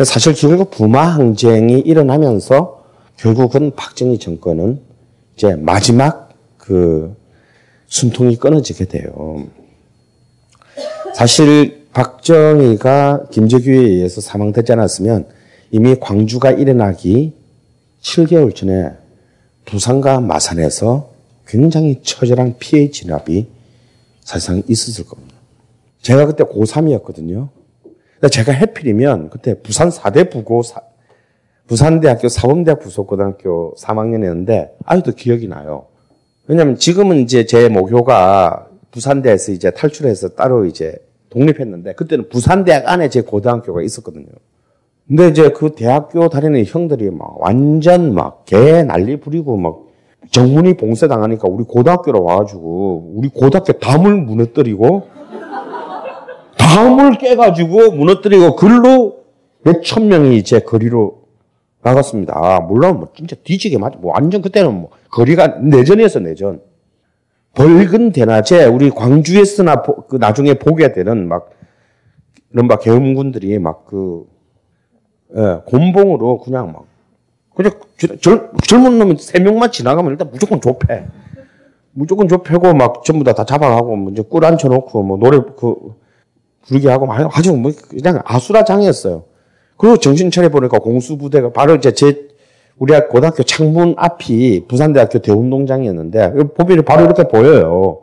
사실 0.04 0.34
결국 0.34 0.72
부마 0.72 1.02
항쟁이 1.04 1.80
일어나면서 1.80 2.84
결국은 3.18 3.72
박정희 3.76 4.20
정권은 4.20 4.80
이제 5.36 5.56
마지막 5.56 6.30
그 6.58 7.16
숨통이 7.88 8.38
끊어지게 8.38 8.86
돼요. 8.86 9.46
사실 11.14 11.88
박정희가 11.94 13.26
김재규에 13.32 13.76
의해서 13.76 14.22
사망되지 14.22 14.72
않았으면 14.72 15.28
이미 15.72 15.96
광주가 16.00 16.52
일어나기 16.52 17.34
7개월 18.02 18.56
전에 18.56 18.92
부산과 19.66 20.20
마산에서 20.22 21.12
굉장히 21.46 22.00
처절한 22.02 22.56
피해 22.60 22.90
진압이 22.90 23.48
사실상 24.24 24.64
있었을 24.68 25.06
겁니다. 25.06 25.31
제가 26.02 26.26
그때 26.26 26.44
고3이었거든요. 26.44 27.50
근데 28.20 28.30
제가 28.30 28.52
해필이면 28.52 29.30
그때 29.30 29.56
부산 29.62 29.90
4대 29.90 30.30
부고 30.32 30.64
사- 30.64 30.82
부산대학교 31.68 32.28
사범대학 32.28 32.80
부속고등학교 32.80 33.74
3학년이었는데 33.76 34.72
아직도 34.86 35.14
기억이 35.14 35.48
나요. 35.48 35.86
왜냐면 36.48 36.76
지금은 36.76 37.18
이제 37.18 37.46
제 37.46 37.70
모교가 37.70 38.68
부산대에서 38.92 39.52
이제 39.54 39.72
탈출해서 39.72 40.30
따로 40.30 40.66
이제 40.66 40.96
독립했는데 41.30 41.94
그때는 41.94 42.28
부산대학 42.30 42.90
안에 42.90 43.10
제 43.10 43.22
고등학교가 43.22 43.82
있었거든요. 43.84 44.26
근데 45.08 45.30
이제 45.30 45.50
그 45.50 45.74
대학교 45.76 46.30
다니는 46.30 46.66
형들이 46.66 47.10
막 47.10 47.36
완전 47.40 48.14
막 48.14 48.44
개 48.46 48.84
난리 48.84 49.18
부리고 49.20 49.56
막 49.58 49.80
정문이 50.32 50.76
봉쇄당하니까 50.78 51.48
우리 51.48 51.64
고등학교로 51.64 52.24
와가지고 52.24 53.14
우리 53.16 53.30
고등학교 53.30 53.74
담을 53.74 54.16
무너뜨리고 54.18 55.08
담을 56.76 57.18
깨가지고 57.18 57.92
무너뜨리고 57.92 58.56
글로 58.56 59.22
몇 59.64 59.82
천 59.84 60.08
명이 60.08 60.38
이제 60.38 60.60
거리로 60.60 61.22
나갔습니다. 61.84 62.34
아, 62.36 62.60
물론 62.62 62.98
뭐 62.98 63.10
진짜 63.16 63.36
뒤지게 63.44 63.78
맞, 63.78 63.94
뭐 64.00 64.12
완전 64.14 64.42
그때는 64.42 64.74
뭐 64.74 64.90
거리가 65.10 65.60
내전이었어 65.62 66.20
내전. 66.20 66.62
벌금 67.54 68.12
대낮에 68.12 68.66
우리 68.66 68.90
광주에서나 68.90 69.82
보- 69.82 70.04
그 70.08 70.16
나중에 70.16 70.54
보게 70.56 70.94
되는 70.94 71.28
막 71.28 71.50
이른바 72.54 72.78
계엄군들이 72.78 73.60
막그 73.60 74.26
예, 75.38 75.62
곤봉으로 75.66 76.40
그냥 76.40 76.72
막 76.72 76.86
그냥 77.56 77.74
저- 77.98 78.16
젊, 78.18 78.50
젊은 78.66 78.98
놈이 79.00 79.18
세 79.18 79.40
명만 79.40 79.72
지나가면 79.72 80.12
일단 80.12 80.30
무조건 80.32 80.62
좁혀. 80.62 80.88
무조건 81.94 82.28
좁혀고 82.30 82.74
막 82.74 83.04
전부 83.04 83.24
다 83.26 83.34
다 83.34 83.44
잡아가고 83.46 83.96
뭐 83.98 84.12
이제 84.12 84.22
꿀 84.22 84.46
앉혀놓고 84.46 85.04
뭐 85.04 85.18
노래 85.18 85.40
그 85.58 85.76
부르게 86.68 86.90
하고 86.90 87.06
막 87.06 87.38
아주 87.38 87.56
뭐 87.56 87.72
그냥 87.90 88.22
아수라장이었어요. 88.26 89.24
그리고 89.78 89.98
정신 89.98 90.30
차려 90.30 90.50
보니까 90.50 90.80
공수부대가 90.80 91.52
바로 91.52 91.76
이제 91.76 91.92
제 91.92 92.28
우리 92.78 92.94
학 92.94 93.10
고등학교 93.10 93.44
창문 93.44 93.96
앞이 93.98 94.66
부산대학교 94.68 95.20
대운동장이었는데 95.20 96.34
보면 96.56 96.86
바로 96.86 97.06
이렇게 97.06 97.28
보여요. 97.28 98.02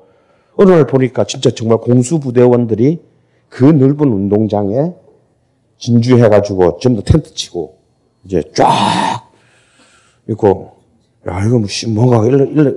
어느 0.57 0.71
날 0.71 0.87
보니까 0.87 1.25
진짜 1.25 1.51
정말 1.51 1.79
공수부대원들이 1.79 3.01
그 3.49 3.65
넓은 3.65 4.09
운동장에 4.09 4.93
진주해가지고 5.79 6.79
전부 6.81 7.03
다 7.03 7.13
텐트 7.13 7.33
치고 7.35 7.79
이제 8.25 8.43
쫙 8.55 9.31
있고 10.29 10.73
야 11.29 11.45
이거 11.47 11.59
뭐 11.59 11.69
씨, 11.69 11.89
뭔가 11.89 12.27
일러, 12.27 12.45
일러, 12.45 12.73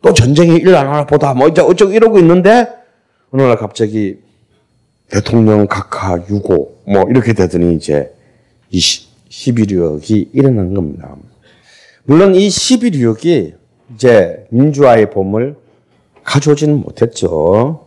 또 0.00 0.12
전쟁이 0.12 0.56
일어나나 0.56 1.06
보다 1.06 1.34
뭐 1.34 1.48
이제 1.48 1.60
어쩌고 1.60 1.92
이러고 1.92 2.18
있는데 2.18 2.68
어느 3.32 3.42
날 3.42 3.56
갑자기 3.56 4.23
대통령 5.08 5.66
각하 5.66 6.16
유고 6.28 6.78
뭐 6.86 7.04
이렇게 7.08 7.32
되더니 7.32 7.74
이제 7.74 8.12
이 8.70 8.78
11.6이 8.78 10.30
일어난 10.32 10.74
겁니다. 10.74 11.14
물론 12.04 12.34
이 12.34 12.48
11.6이 12.48 13.54
이제 13.94 14.46
민주화의 14.50 15.10
봄을 15.10 15.56
가져오지는 16.22 16.80
못했죠. 16.80 17.86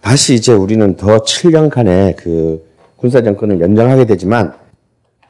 다시 0.00 0.34
이제 0.34 0.52
우리는 0.52 0.96
더 0.96 1.18
7년간의 1.18 2.16
그 2.16 2.66
군사정권을 2.96 3.60
연장하게 3.60 4.06
되지만 4.06 4.54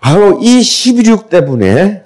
바로 0.01 0.39
이 0.41 0.61
11.6 0.61 1.29
때문에 1.29 2.03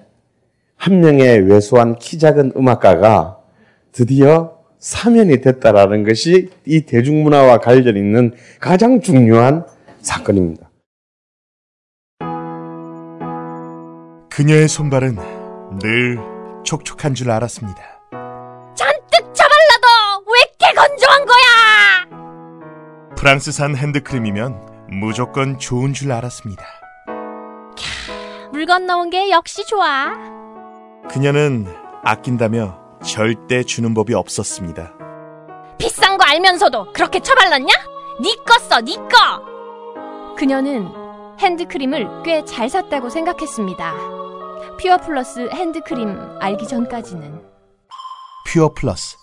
한 0.76 1.01
명의 1.01 1.41
왜소한 1.41 1.99
키 1.99 2.18
작은 2.18 2.53
음악가가 2.57 3.39
드디어 3.93 4.60
사면이 4.81 5.43
됐다라는 5.43 6.05
것이 6.05 6.51
이 6.66 6.81
대중문화와 6.87 7.59
관련 7.59 7.97
있는 7.97 8.35
가장 8.59 9.01
중요한 9.01 9.66
사건입니다. 10.01 10.70
그녀의 14.31 14.68
손발은 14.68 15.16
늘 15.81 16.18
촉촉한 16.64 17.14
줄 17.14 17.31
알았습니다. 17.31 17.78
잔뜩 18.74 19.35
잡아라도 19.35 20.24
왜 20.26 20.41
이렇게 20.41 20.74
건조한 20.74 21.26
거야? 21.26 23.14
프랑스산 23.16 23.76
핸드크림이면 23.76 24.89
무조건 24.93 25.59
좋은 25.59 25.93
줄 25.93 26.11
알았습니다. 26.11 26.64
물 28.51 28.64
건너온 28.64 29.11
게 29.11 29.31
역시 29.31 29.66
좋아. 29.66 30.14
그녀는 31.11 31.66
아낀다며 32.03 32.80
절대 33.05 33.63
주는 33.63 33.95
법이 33.95 34.15
없었습니다. 34.15 34.93
비싼 35.79 36.19
거 36.19 36.25
알면서도 36.25 36.93
그렇게 36.93 37.21
처발랐냐? 37.21 37.73
네거 38.21 38.59
써, 38.69 38.81
네 38.81 38.97
거. 38.97 40.35
그녀는 40.37 40.89
핸드크림을 41.39 42.23
꽤 42.23 42.45
잘 42.45 42.69
샀다고 42.69 43.09
생각했습니다. 43.09 43.95
퓨어 44.81 44.99
플러스 44.99 45.49
핸드크림 45.51 46.15
알기 46.41 46.67
전까지는. 46.69 47.41
퓨어 48.47 48.75
플러스 48.75 49.17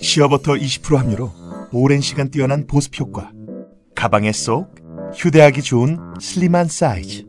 시어버터 0.00 0.52
20% 0.52 0.96
함유로 0.96 1.32
오랜 1.72 2.00
시간 2.00 2.30
뛰어난 2.30 2.66
보습 2.66 2.98
효과 3.00 3.30
가방에 3.94 4.30
쏙 4.32 4.68
휴대하기 5.14 5.62
좋은 5.62 5.98
슬림한 6.20 6.66
사이즈 6.68 7.24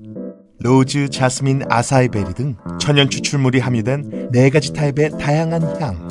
로즈, 0.60 1.10
자스민, 1.10 1.62
아사이베리 1.70 2.34
등 2.34 2.56
천연 2.80 3.10
추출물이 3.10 3.60
함유된 3.60 4.30
네 4.32 4.50
가지 4.50 4.74
타입의 4.74 5.12
다양한 5.20 5.82
향 5.82 6.08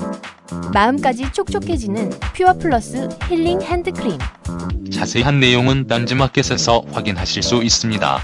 마음까지 0.72 1.32
촉촉해지는 1.32 2.10
퓨어 2.34 2.54
플러스 2.54 3.08
힐링 3.28 3.60
핸드크림. 3.60 4.18
자세한 4.92 5.40
내용은 5.40 5.86
딴지마켓에서 5.86 6.84
확인하실 6.92 7.42
수 7.42 7.62
있습니다. 7.62 8.18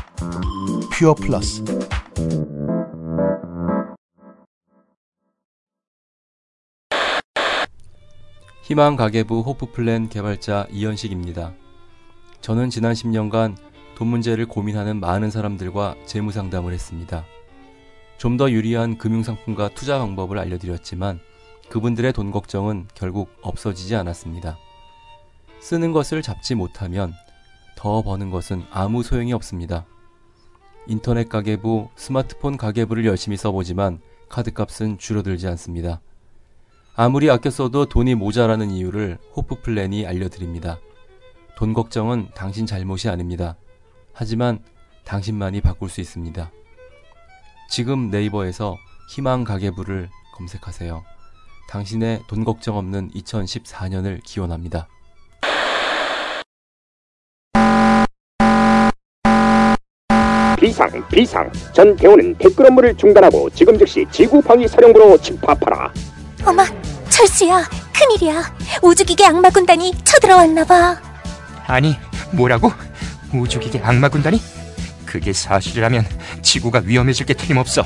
퓨어 0.92 1.14
플러스 1.14 1.64
희망 8.62 8.96
가계부 8.96 9.40
호프플랜 9.40 10.08
개발자 10.08 10.66
이현식입니다. 10.70 11.54
저는 12.40 12.70
지난 12.70 12.92
10년간 12.92 13.56
돈 13.96 14.08
문제를 14.08 14.46
고민하는 14.46 15.00
많은 15.00 15.30
사람들과 15.30 15.96
재무 16.06 16.32
상담을 16.32 16.72
했습니다. 16.72 17.24
좀 18.18 18.36
더 18.36 18.50
유리한 18.50 18.98
금융상품과 18.98 19.70
투자 19.70 19.98
방법을 19.98 20.38
알려드렸지만 20.38 21.20
그분들의 21.68 22.12
돈 22.12 22.30
걱정은 22.30 22.86
결국 22.94 23.30
없어지지 23.42 23.96
않았습니다. 23.96 24.58
쓰는 25.60 25.92
것을 25.92 26.22
잡지 26.22 26.54
못하면 26.54 27.14
더 27.76 28.02
버는 28.02 28.30
것은 28.30 28.64
아무 28.70 29.02
소용이 29.02 29.32
없습니다. 29.32 29.86
인터넷 30.86 31.28
가계부, 31.28 31.88
스마트폰 31.96 32.56
가계부를 32.56 33.06
열심히 33.06 33.36
써보지만 33.36 34.00
카드값은 34.28 34.98
줄어들지 34.98 35.46
않습니다. 35.48 36.00
아무리 36.94 37.30
아껴 37.30 37.50
써도 37.50 37.86
돈이 37.86 38.14
모자라는 38.14 38.70
이유를 38.70 39.18
호프 39.34 39.62
플랜이 39.62 40.06
알려드립니다. 40.06 40.78
돈 41.56 41.72
걱정은 41.72 42.28
당신 42.34 42.66
잘못이 42.66 43.08
아닙니다. 43.08 43.56
하지만 44.12 44.58
당신만이 45.04 45.60
바꿀 45.60 45.88
수 45.88 46.00
있습니다. 46.00 46.50
지금 47.70 48.10
네이버에서 48.10 48.76
희망 49.10 49.44
가계부를 49.44 50.08
검색하세요. 50.34 51.02
당신의 51.68 52.22
돈 52.28 52.44
걱정 52.44 52.76
없는 52.76 53.10
2014년을 53.12 54.20
기원합니다. 54.24 54.88
비상 60.58 60.88
비상 61.08 61.50
전 61.72 61.96
대원은 61.96 62.36
댓글 62.38 62.66
업무를 62.66 62.96
중단하고 62.96 63.50
지금 63.50 63.76
즉시 63.78 64.06
지구 64.12 64.40
방위 64.40 64.68
사령부로 64.68 65.18
집합하라 65.18 65.92
어마, 66.44 66.64
철수야, 67.08 67.62
큰일이야. 67.94 68.42
우주기계 68.82 69.24
악마 69.26 69.48
군단이 69.48 69.92
쳐들어왔나 70.04 70.64
봐. 70.64 71.00
아니 71.66 71.94
뭐라고? 72.32 72.70
우주기계 73.40 73.80
악마 73.82 74.08
군단이? 74.08 74.40
그게 75.04 75.32
사실이라면 75.32 76.06
지구가 76.42 76.82
위험해질 76.84 77.26
게 77.26 77.34
틀림없어 77.34 77.84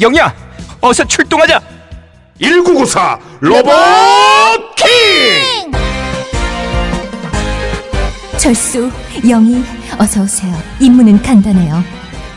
영희야 0.00 0.34
어서 0.80 1.04
출동하자 1.04 1.60
1994 2.40 3.18
로봇 3.40 3.72
킹! 4.76 5.72
철수, 8.38 8.90
영희, 9.28 9.62
어서 9.98 10.22
오세요. 10.22 10.52
임무는 10.80 11.22
간단해요. 11.22 11.84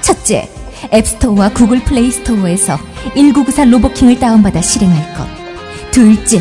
첫째, 0.02 0.48
앱스토어와 0.94 1.50
구글 1.50 1.84
플레이 1.84 2.12
스토어에서 2.12 2.78
1994 3.16 3.66
로보킹을 3.66 4.20
다운받아 4.20 4.62
실행할 4.62 5.16
것. 5.16 5.28
둘째, 5.90 6.38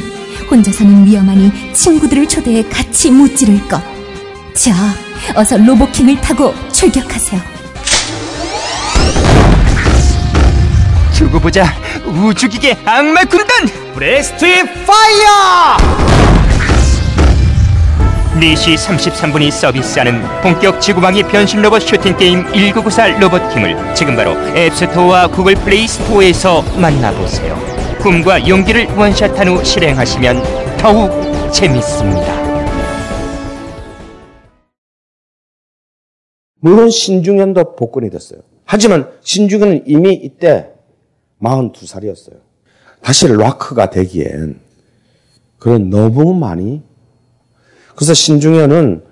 혼자서는 0.50 1.06
위험하니 1.06 1.72
친구들을 1.72 2.28
초대해 2.28 2.62
같이 2.68 3.10
무찌를 3.10 3.66
것. 3.66 3.80
자, 4.54 4.74
어서 5.34 5.56
로보킹을 5.56 6.20
타고 6.20 6.54
출격하세요. 6.72 7.40
두고 11.14 11.40
보자 11.40 11.66
우주기계 12.04 12.76
악마 12.84 13.24
군단 13.24 13.68
breast 13.94 14.46
fire 14.86 15.76
4시 18.34 18.74
33분이 18.76 19.50
서비스하는 19.50 20.20
본격 20.42 20.80
지구방위 20.80 21.22
변신 21.22 21.62
로봇 21.62 21.82
슈팅 21.82 22.16
게임 22.16 22.44
1994 22.52 23.18
로봇킹을 23.20 23.94
지금 23.94 24.16
바로 24.16 24.32
앱스토어와 24.56 25.28
구글 25.28 25.54
플레이 25.54 25.86
스토어에서 25.86 26.62
만나보세요. 26.76 27.56
꿈과 28.00 28.46
용기를 28.46 28.86
원샷한 28.96 29.48
후 29.48 29.64
실행하시면 29.64 30.76
더욱 30.76 31.52
재밌습니다. 31.52 32.43
물론 36.64 36.88
신중현도 36.88 37.76
복권이 37.76 38.08
됐어요. 38.08 38.40
하지만 38.64 39.12
신중현은 39.20 39.82
이미 39.86 40.14
이때 40.14 40.72
42살이었어요. 41.42 42.38
다시 43.02 43.28
락커가 43.28 43.90
되기엔 43.90 44.60
그런 45.58 45.90
너무 45.90 46.32
많이 46.32 46.80
그래서 47.94 48.14
신중현은 48.14 49.04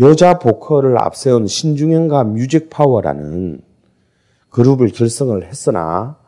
여자 0.00 0.40
보컬을 0.40 1.00
앞세운 1.00 1.46
신중현과 1.46 2.24
뮤직 2.24 2.70
파워라는 2.70 3.60
그룹을 4.48 4.88
결성을 4.88 5.46
했으나 5.46 6.18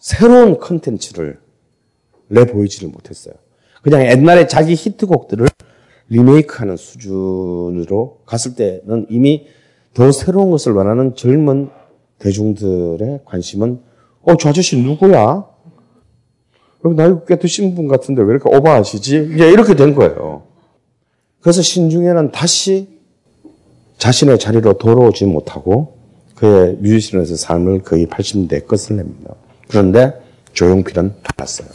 새로운 0.00 0.58
컨텐츠를 0.58 1.38
내보이지를 2.26 2.88
못했어요. 2.88 3.34
그냥 3.82 4.04
옛날에 4.04 4.48
자기 4.48 4.74
히트곡들을 4.74 5.46
리메이크하는 6.08 6.76
수준으로 6.76 8.22
갔을 8.26 8.56
때는 8.56 9.06
이미 9.10 9.46
더 9.94 10.12
새로운 10.12 10.50
것을 10.50 10.72
원하는 10.72 11.14
젊은 11.14 11.70
대중들의 12.18 13.20
관심은 13.24 13.80
어, 14.22 14.36
저 14.36 14.50
아저씨 14.50 14.78
누구야? 14.78 15.46
여기 16.84 16.96
나이 16.96 17.12
꽤 17.26 17.36
드신 17.36 17.74
분 17.74 17.88
같은데 17.88 18.22
왜 18.22 18.30
이렇게 18.30 18.54
오버하시지? 18.54 19.30
이제 19.34 19.48
이렇게 19.50 19.74
된 19.74 19.94
거예요. 19.94 20.44
그래서 21.40 21.62
신중에는 21.62 22.32
다시 22.32 23.00
자신의 23.98 24.38
자리로 24.38 24.74
돌아오지 24.74 25.26
못하고 25.26 25.98
그의 26.36 26.76
뮤지션에서 26.80 27.36
삶을 27.36 27.82
거의 27.82 28.06
80년대에 28.06 28.66
끝을 28.66 28.96
냅니다. 28.96 29.34
그런데 29.68 30.14
조용필은 30.54 31.14
달랐어요. 31.22 31.68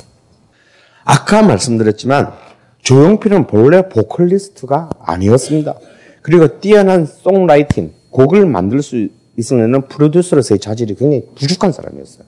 아까 1.04 1.44
말씀드렸지만 1.44 2.34
조용필은 2.82 3.48
본래 3.48 3.88
보컬리스트가 3.90 4.90
아니었습니다. 5.00 5.76
그리고 6.24 6.60
뛰어난 6.60 7.06
송라이팅, 7.06 7.94
곡을 8.16 8.46
만들 8.46 8.82
수 8.82 9.10
있으려는 9.38 9.88
프로듀서로서의 9.90 10.60
자질이 10.60 10.96
굉장히 10.96 11.26
부족한 11.36 11.74
사람이었어요. 11.74 12.26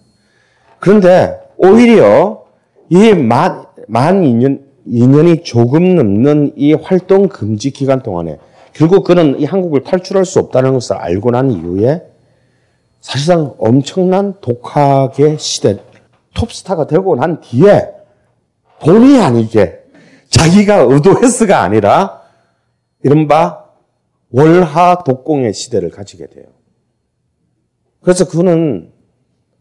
그런데 0.80 1.40
오히려 1.56 2.44
이 2.90 3.14
만, 3.14 3.66
만 3.88 4.22
2년, 4.22 4.62
2년이 4.86 5.46
조금 5.46 5.96
넘는 5.96 6.54
이 6.58 6.74
활동 6.74 7.30
금지 7.30 7.72
기간 7.72 8.04
동안에 8.04 8.38
결국 8.74 9.06
그는 9.06 9.40
이 9.40 9.46
한국을 9.46 9.84
탈출할 9.84 10.26
수 10.26 10.40
없다는 10.40 10.74
것을 10.74 10.98
알고 10.98 11.32
난 11.32 11.52
이후에 11.52 12.04
사실상 13.00 13.54
엄청난 13.58 14.34
독학의 14.42 15.40
시대, 15.40 15.78
톱스타가 16.34 16.86
되고 16.88 17.16
난 17.16 17.40
뒤에 17.40 17.88
본의 18.82 19.22
아니게 19.22 19.80
자기가 20.30 20.80
의도했어가 20.82 21.62
아니라 21.62 22.22
이른바 23.04 23.66
월하 24.32 25.03
독공의 25.05 25.53
시대를 25.53 25.89
가지게 25.89 26.28
돼요. 26.28 26.45
그래서 28.01 28.28
그는 28.28 28.91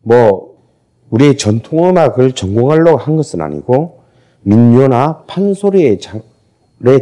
뭐 0.02 0.56
우리의 1.10 1.36
전통음악을 1.36 2.32
전공하려고 2.32 2.98
한 2.98 3.16
것은 3.16 3.40
아니고 3.40 4.00
민요나 4.42 5.24
판소리의 5.26 5.98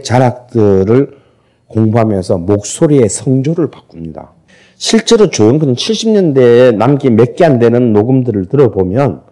자락들을 0.03 1.19
공부하면서 1.69 2.39
목소리의 2.39 3.09
성조를 3.09 3.71
바꿉니다. 3.71 4.33
실제로 4.77 5.31
조용필은 5.31 5.75
70년대에 5.75 6.77
남긴 6.77 7.17
몇 7.17 7.35
개 7.37 7.45
안 7.45 7.59
되는 7.59 7.93
녹음들을 7.93 8.47
들어보면 8.47 9.23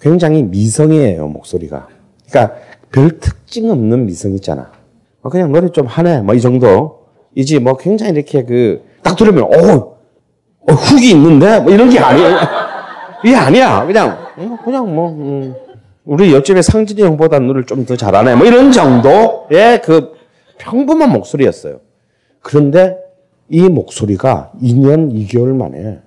굉장히 0.00 0.42
미성이에요, 0.42 1.28
목소리가. 1.28 1.88
그러니까 2.28 2.56
별 2.92 3.18
특징 3.18 3.70
없는 3.70 4.06
미성 4.06 4.32
있잖아. 4.34 4.70
뭐 5.22 5.30
그냥 5.32 5.52
노래 5.52 5.70
좀 5.70 5.86
하네, 5.86 6.20
뭐 6.22 6.34
이 6.34 6.40
정도. 6.40 7.05
이지 7.36 7.60
뭐 7.60 7.76
굉장히 7.76 8.14
이렇게 8.14 8.42
그, 8.44 8.82
딱 9.02 9.14
들으면, 9.14 9.44
어, 9.44 9.96
어 10.68 10.72
훅이 10.72 11.10
있는데? 11.10 11.60
뭐 11.60 11.70
이런 11.70 11.90
게 11.90 11.98
아니에요. 11.98 12.38
이게 13.24 13.36
아니야. 13.36 13.84
그냥, 13.86 14.18
그냥 14.64 14.94
뭐, 14.94 15.10
음, 15.10 15.54
우리 16.06 16.32
옆집에 16.32 16.62
상진이 16.62 17.02
형보다 17.02 17.38
노래를 17.38 17.66
좀 17.66 17.84
더 17.84 17.94
잘하네. 17.94 18.36
뭐 18.36 18.46
이런 18.46 18.72
정도의 18.72 19.82
그 19.82 20.14
평범한 20.56 21.12
목소리였어요. 21.12 21.80
그런데 22.40 22.96
이 23.50 23.60
목소리가 23.68 24.52
2년 24.62 25.12
2개월 25.12 25.54
만에 25.54 25.98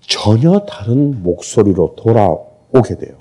전혀 0.00 0.60
다른 0.68 1.22
목소리로 1.22 1.94
돌아오게 1.96 2.96
돼요. 2.98 3.16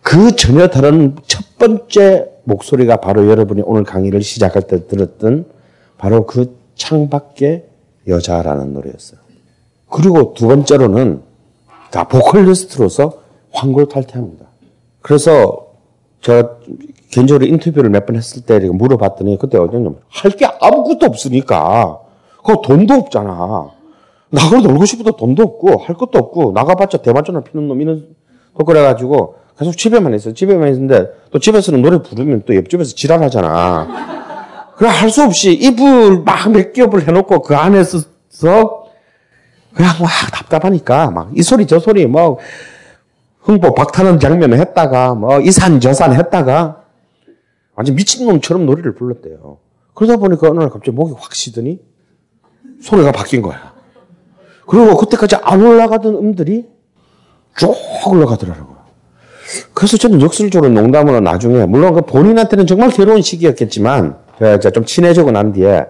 그 0.00 0.36
전혀 0.36 0.68
다른 0.68 1.16
첫 1.26 1.58
번째 1.58 2.28
목소리가 2.44 2.98
바로 2.98 3.28
여러분이 3.28 3.62
오늘 3.64 3.82
강의를 3.84 4.22
시작할 4.22 4.62
때 4.62 4.86
들었던 4.86 5.46
바로 6.02 6.26
그 6.26 6.56
창밖의 6.74 7.64
여자라는 8.08 8.74
노래였어요. 8.74 9.20
그리고 9.88 10.34
두 10.34 10.48
번째로는 10.48 11.22
다 11.92 12.08
보컬리스트로서 12.08 13.20
황골탈퇴합니다. 13.52 14.46
그래서 15.00 15.68
제가 16.20 16.56
개인적으로 17.12 17.46
인터뷰를 17.46 17.90
몇 17.90 18.04
번 18.06 18.16
했을 18.16 18.42
때 18.42 18.58
물어봤더니 18.58 19.38
그때 19.38 19.58
어쩌냐면 19.58 19.98
할 20.08 20.32
게 20.32 20.44
아무것도 20.44 21.06
없으니까 21.06 22.00
그 22.44 22.56
돈도 22.64 22.94
없잖아. 22.94 23.70
나가 24.30 24.60
놀고 24.60 24.84
싶어도 24.84 25.12
돈도 25.16 25.40
없고 25.44 25.76
할 25.82 25.94
것도 25.94 26.18
없고 26.18 26.50
나가봤자 26.52 26.98
대마초나 26.98 27.42
피는 27.42 27.68
놈 27.68 27.80
이런 27.80 28.08
또 28.58 28.64
그래가지고 28.64 29.36
계속 29.56 29.76
집에만 29.76 30.14
있어요. 30.14 30.34
집에만 30.34 30.72
있는데 30.72 31.12
또 31.30 31.38
집에서는 31.38 31.80
노래 31.80 32.02
부르면 32.02 32.42
또 32.44 32.56
옆집에서 32.56 32.96
지랄하잖아. 32.96 34.11
그래 34.82 34.90
할수 34.90 35.22
없이 35.22 35.52
이불 35.52 36.24
막몇 36.24 36.72
겹을 36.72 37.06
해놓고 37.06 37.42
그 37.42 37.54
안에서 37.54 38.00
그냥 39.72 39.92
막 40.00 40.10
답답하니까 40.32 41.12
막 41.12 41.30
이 41.36 41.42
소리 41.44 41.68
저 41.68 41.78
소리 41.78 42.04
뭐 42.04 42.38
흥보 43.42 43.74
박타는 43.74 44.18
장면을 44.18 44.58
했다가 44.58 45.14
뭐 45.14 45.40
이산 45.40 45.78
저산 45.78 46.12
했다가 46.12 46.82
완전 47.76 47.94
미친놈처럼 47.94 48.66
노래를 48.66 48.96
불렀대요. 48.96 49.58
그러다 49.94 50.16
보니까 50.16 50.50
어느 50.50 50.58
날 50.58 50.68
갑자기 50.68 50.90
목이 50.90 51.14
확 51.16 51.32
쉬더니 51.32 51.78
소리가 52.80 53.12
바뀐 53.12 53.40
거야. 53.40 53.74
그리고 54.66 54.96
그때까지 54.96 55.36
안 55.42 55.62
올라가던 55.64 56.16
음들이 56.16 56.68
쭉 57.56 57.72
올라가더라고요. 58.08 58.78
그래서 59.74 59.96
저는 59.96 60.20
역설적으로 60.22 60.72
농담으로 60.72 61.20
나중에 61.20 61.66
물론 61.66 61.94
그 61.94 62.00
본인한테는 62.00 62.66
정말 62.66 62.90
괴로운 62.90 63.22
시기였겠지만 63.22 64.21
제가 64.42 64.70
좀 64.70 64.84
친해지고 64.84 65.30
난 65.30 65.52
뒤에 65.52 65.86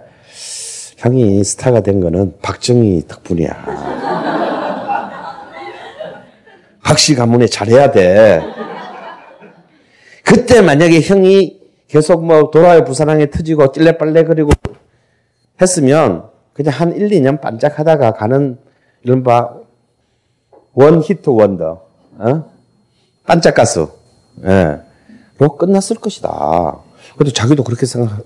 형이 0.99 1.43
스타가 1.43 1.81
된 1.81 2.01
거는 2.01 2.35
박정희 2.43 3.07
덕분이야. 3.09 3.51
박씨 6.85 7.15
가문에 7.15 7.47
잘해야 7.47 7.91
돼. 7.91 8.43
그때 10.25 10.61
만약에 10.61 11.01
형이 11.01 11.61
계속 11.89 12.25
뭐 12.25 12.51
돌아와 12.51 12.85
부산항에 12.85 13.31
터지고 13.31 13.73
찔레빨래 13.73 14.25
그리고 14.25 14.51
했으면 15.61 16.25
그냥 16.53 16.75
한 16.75 16.95
1, 16.95 17.09
2년 17.09 17.41
반짝 17.41 17.79
하다가 17.79 18.13
가는 18.13 18.59
이른바 19.03 19.55
원 20.75 21.03
히트 21.03 21.29
원더, 21.29 21.83
어? 22.19 22.45
반짝 23.27 23.55
가수, 23.55 23.91
예. 24.45 24.81
로 25.39 25.57
끝났을 25.57 25.97
것이다. 25.97 26.79
그래도 27.17 27.33
자기도 27.33 27.63
그렇게 27.65 27.85
생각, 27.85 28.23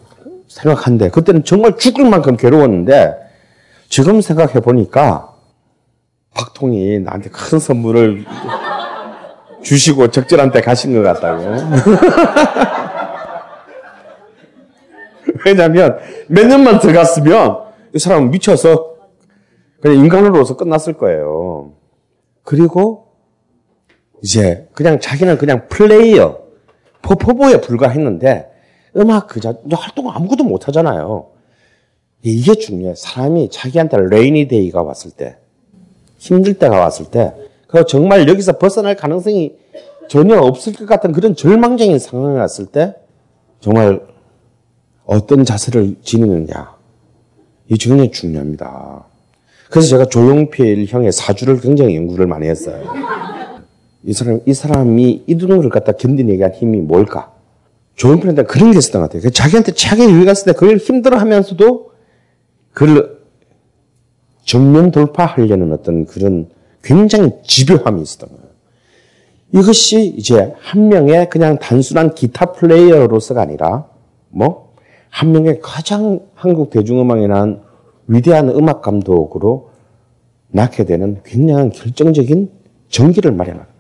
생각한데, 0.49 1.11
그때는 1.11 1.45
정말 1.45 1.77
죽을 1.77 2.09
만큼 2.09 2.37
괴로웠는데, 2.37 3.15
지금 3.89 4.21
생각해 4.21 4.61
보니까, 4.61 5.35
박통이 6.35 7.01
나한테 7.01 7.31
큰 7.31 7.59
선물을 7.59 8.25
주시고 9.63 10.11
적절한 10.11 10.53
때 10.53 10.61
가신 10.61 10.95
것 10.95 11.03
같다고. 11.03 11.45
왜냐면, 15.45 15.99
몇 16.29 16.47
년만 16.47 16.81
더 16.81 16.93
갔으면, 16.93 17.67
이 17.95 17.99
사람은 17.99 18.31
미쳐서 18.31 18.97
그냥 19.81 19.99
인간으로서 19.99 20.57
끝났을 20.57 20.95
거예요. 20.95 21.73
그리고 22.43 23.07
이제 24.23 24.69
그냥 24.73 25.01
자기는 25.01 25.39
그냥 25.39 25.69
플레이어, 25.69 26.39
퍼포버에 27.03 27.61
불과했는데 27.61 28.51
음악 28.97 29.29
그 29.29 29.41
자, 29.41 29.55
활동 29.71 30.11
아무것도 30.11 30.45
못 30.45 30.69
하잖아요. 30.69 31.27
이게 32.23 32.55
중요해. 32.55 32.95
사람이 32.97 33.51
자기한테 33.51 33.99
rainy 34.11 34.49
day가 34.49 34.83
왔을 34.83 35.11
때, 35.11 35.37
힘들 36.19 36.55
때가 36.55 36.79
왔을 36.79 37.07
때, 37.07 37.35
그 37.69 37.85
정말 37.87 38.29
여기서 38.29 38.59
벗어날 38.59 38.97
가능성이 38.97 39.57
전혀 40.09 40.39
없을 40.39 40.73
것 40.73 40.87
같은 40.87 41.13
그런 41.13 41.37
절망적인 41.37 41.99
상황이 41.99 42.37
왔을 42.37 42.67
때, 42.67 42.95
정말 43.61 44.01
어떤 45.05 45.45
자세를 45.45 45.97
지니느냐. 46.03 46.75
이 47.69 47.77
굉장히 47.77 48.11
중요합니다. 48.11 49.05
그래서 49.71 49.89
제가 49.89 50.07
조용필 50.07 50.87
형의 50.87 51.13
사주를 51.13 51.61
굉장히 51.61 51.97
연구를 51.97 52.27
많이 52.27 52.47
했어요. 52.47 52.83
이 54.05 54.13
사람, 54.13 54.41
이 54.47 54.55
사람이 54.55 55.25
이런 55.27 55.61
걸 55.61 55.71
갖다 55.71 55.93
견디내게 55.93 56.43
한 56.43 56.53
힘이 56.53 56.79
뭘까? 56.79 57.36
조용필한테 57.97 58.45
그런 58.45 58.71
게 58.71 58.79
있었던 58.79 59.03
것 59.03 59.11
같아요. 59.11 59.31
자기한테 59.31 59.73
최악의 59.73 60.15
위기가 60.15 60.33
있을 60.33 60.53
때 60.53 60.53
그걸 60.53 60.77
힘들어 60.77 61.19
하면서도 61.19 61.91
그걸 62.73 63.19
정면 64.45 64.91
돌파하려는 64.91 65.73
어떤 65.73 66.07
그런 66.07 66.49
굉장히 66.83 67.33
집요함이 67.43 68.01
있었던 68.03 68.29
거예요. 68.29 68.47
이것이 69.53 70.15
이제 70.17 70.55
한 70.61 70.89
명의 70.89 71.29
그냥 71.29 71.59
단순한 71.59 72.15
기타 72.15 72.53
플레이어로서가 72.53 73.43
아니라 73.43 73.87
뭐 74.29 74.67
한 75.17 75.33
명의 75.33 75.61
가장 75.63 76.21
한국 76.35 76.69
대중음악에 76.69 77.27
난 77.27 77.63
위대한 78.07 78.51
음악 78.51 78.83
감독으로 78.83 79.71
낳게 80.49 80.85
되는 80.85 81.23
굉장한 81.25 81.71
결정적인 81.71 82.51
전기를 82.91 83.33
마련합니다. 83.33 83.73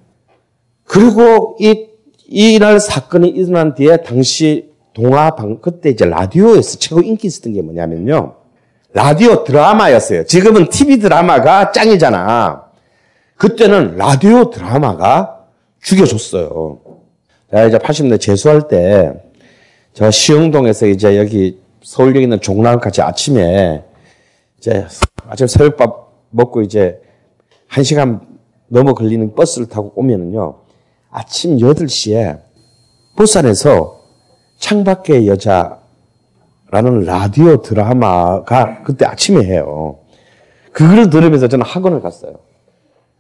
그리고 0.85 1.59
이, 1.61 1.89
이날 2.29 2.81
사건이 2.81 3.29
일어난 3.29 3.75
뒤에 3.75 3.99
당시 3.99 4.71
동화방, 4.95 5.61
그때 5.61 5.91
이제 5.91 6.05
라디오에서 6.05 6.79
최고 6.79 7.01
인기 7.01 7.27
있었던 7.27 7.53
게 7.53 7.63
뭐냐면요. 7.63 8.35
라디오 8.93 9.45
드라마였어요. 9.45 10.25
지금은 10.25 10.71
TV 10.71 10.99
드라마가 10.99 11.71
짱이잖아. 11.71 12.65
그때는 13.37 13.97
라디오 13.97 14.51
드라마가 14.51 15.45
죽여줬어요. 15.83 16.79
제가 17.51 17.67
이제 17.67 17.79
80년대 17.79 18.21
재수할 18.21 18.69
때, 18.69 19.13
제가 19.93 20.11
시흥동에서 20.11 20.87
이제 20.87 21.19
여기 21.19 21.61
서울역에 21.83 22.23
있는 22.23 22.41
종락 22.41 22.81
같이 22.81 23.03
아침에 23.03 23.85
이제 24.59 24.87
아침 25.29 25.47
새벽밥 25.47 26.25
먹고 26.31 26.63
이제 26.63 26.99
한 27.69 27.85
시간 27.85 28.21
넘어 28.69 28.95
걸리는 28.95 29.35
버스를 29.35 29.69
타고 29.69 29.93
오면은요, 29.95 30.66
아침 31.17 31.57
8시에 31.57 32.43
버스 33.17 33.39
안에서 33.39 34.03
창밖의 34.59 35.27
여자라는 35.29 37.05
라디오 37.07 37.63
드라마가 37.63 38.83
그때 38.83 39.07
아침에 39.07 39.43
해요. 39.43 40.01
그걸 40.73 41.09
들으면서 41.09 41.49
저는 41.49 41.65
학원을 41.65 42.03
갔어요. 42.03 42.35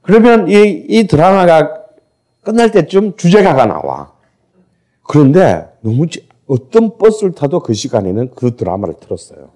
그러면 0.02 0.46
이, 0.50 0.84
이 0.86 1.06
드라마가 1.06 1.84
끝날 2.42 2.70
때쯤 2.70 3.16
주제가가 3.16 3.64
나와. 3.64 4.12
그런데 5.02 5.66
너무 5.80 6.04
어떤 6.48 6.98
버스를 6.98 7.32
타도 7.32 7.60
그 7.60 7.72
시간에는 7.72 8.32
그 8.36 8.56
드라마를 8.56 8.96
틀었어요. 9.00 9.48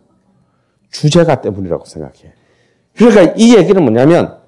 주제가 0.90 1.42
때문이라고 1.42 1.84
생각해. 1.84 2.32
그러니까 2.96 3.34
이 3.36 3.54
얘기는 3.54 3.82
뭐냐면 3.82 4.38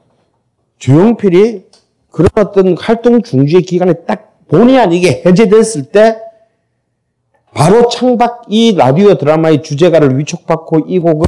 조용필이 0.78 1.71
그런 2.12 2.28
어떤 2.36 2.76
활동 2.78 3.22
중지의 3.22 3.62
기간에 3.62 3.94
딱 4.04 4.46
본의 4.48 4.78
아니게 4.78 5.22
해제됐을 5.26 5.84
때 5.90 6.18
바로 7.54 7.88
창밖 7.88 8.44
이 8.48 8.74
라디오 8.76 9.16
드라마의 9.16 9.62
주제가를 9.62 10.18
위촉받고 10.18 10.80
이 10.86 10.98
곡을 10.98 11.26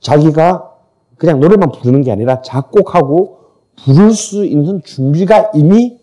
자기가 0.00 0.70
그냥 1.16 1.40
노래만 1.40 1.72
부르는 1.72 2.02
게 2.02 2.10
아니라 2.10 2.42
작곡하고 2.42 3.38
부를 3.84 4.12
수 4.12 4.44
있는 4.44 4.82
준비가 4.82 5.50
이미 5.54 5.98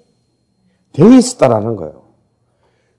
되어 0.94 1.10
있었다라는 1.10 1.76
거예요. 1.76 2.04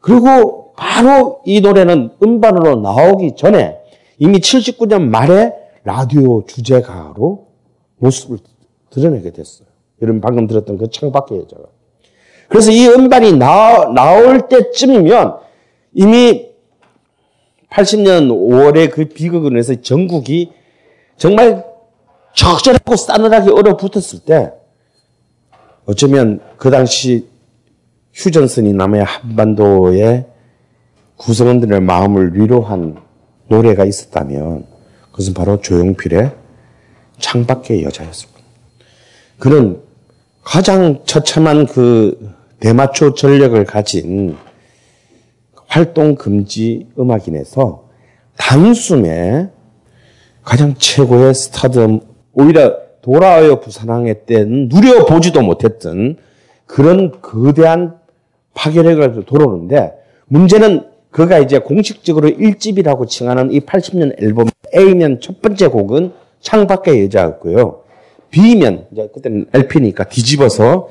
그리고 0.00 0.72
바로 0.76 1.42
이 1.44 1.60
노래는 1.60 2.16
음반으로 2.22 2.76
나오기 2.76 3.36
전에 3.36 3.80
이미 4.18 4.38
79년 4.38 5.08
말에 5.08 5.54
라디오 5.84 6.44
주제가로 6.46 7.46
모습을 7.98 8.38
드러내게 8.90 9.30
됐어요. 9.30 9.69
여러분 10.02 10.20
방금 10.20 10.46
들었던 10.46 10.78
그 10.78 10.90
창밖의 10.90 11.38
여자가. 11.38 11.64
그래서 12.48 12.70
이 12.70 12.86
음반이 12.88 13.34
나, 13.34 13.92
나올 13.94 14.48
때쯤이면 14.48 15.36
이미 15.94 16.50
80년 17.70 18.28
5월에 18.28 18.90
그 18.90 19.06
비극을 19.06 19.56
해서 19.56 19.80
전국이 19.80 20.52
정말 21.16 21.64
적절하고 22.34 22.96
싸늘하게 22.96 23.50
얼어붙었을 23.52 24.20
때 24.20 24.52
어쩌면 25.86 26.40
그 26.56 26.70
당시 26.70 27.28
휴전선이 28.14 28.72
남의 28.72 29.04
한반도의 29.04 30.26
구성원들의 31.16 31.80
마음을 31.80 32.34
위로한 32.34 32.96
노래가 33.48 33.84
있었다면 33.84 34.66
그것은 35.10 35.34
바로 35.34 35.60
조용필의 35.60 36.32
창밖의 37.18 37.84
여자였습니다. 37.84 38.40
그는 39.38 39.82
가장 40.42 41.00
처참한 41.04 41.66
그 41.66 42.34
대마초 42.60 43.14
전력을 43.14 43.62
가진 43.64 44.36
활동 45.66 46.14
금지 46.14 46.86
음악인에서 46.98 47.88
단숨에 48.36 49.50
가장 50.42 50.74
최고의 50.76 51.34
스타덤, 51.34 52.00
오히려 52.32 52.76
돌아와요 53.02 53.60
부산항해 53.60 54.24
때는 54.24 54.68
누려보지도 54.68 55.42
못했던 55.42 56.16
그런 56.66 57.20
거대한 57.20 57.98
파괴력을 58.54 59.24
돌아오는데 59.24 59.92
문제는 60.26 60.86
그가 61.10 61.38
이제 61.38 61.58
공식적으로 61.58 62.28
1집이라고 62.28 63.08
칭하는 63.08 63.52
이 63.52 63.60
80년 63.60 64.22
앨범 64.22 64.48
A면 64.76 65.20
첫 65.20 65.42
번째 65.42 65.66
곡은 65.68 66.12
창밖의 66.40 67.04
여자였고요. 67.04 67.82
B면, 68.30 68.86
이제 68.92 69.08
그때는 69.12 69.46
LP니까 69.52 70.04
뒤집어서 70.04 70.88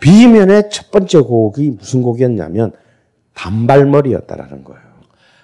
B면의 0.00 0.70
첫 0.70 0.90
번째 0.90 1.20
곡이 1.20 1.70
무슨 1.78 2.02
곡이었냐면 2.02 2.72
단발머리였다라는 3.34 4.64
거예요. 4.64 4.80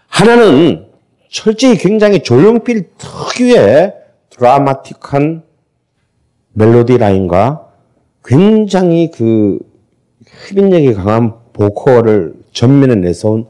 하나는 0.08 0.86
철저히 1.30 1.76
굉장히 1.76 2.22
조용필 2.22 2.90
특유의 2.96 3.94
드라마틱한 4.30 5.42
멜로디 6.52 6.98
라인과 6.98 7.68
굉장히 8.24 9.10
그 9.10 9.58
흡인력이 10.26 10.94
강한 10.94 11.34
보컬을 11.52 12.34
전면에 12.52 12.94
내세운 12.94 13.46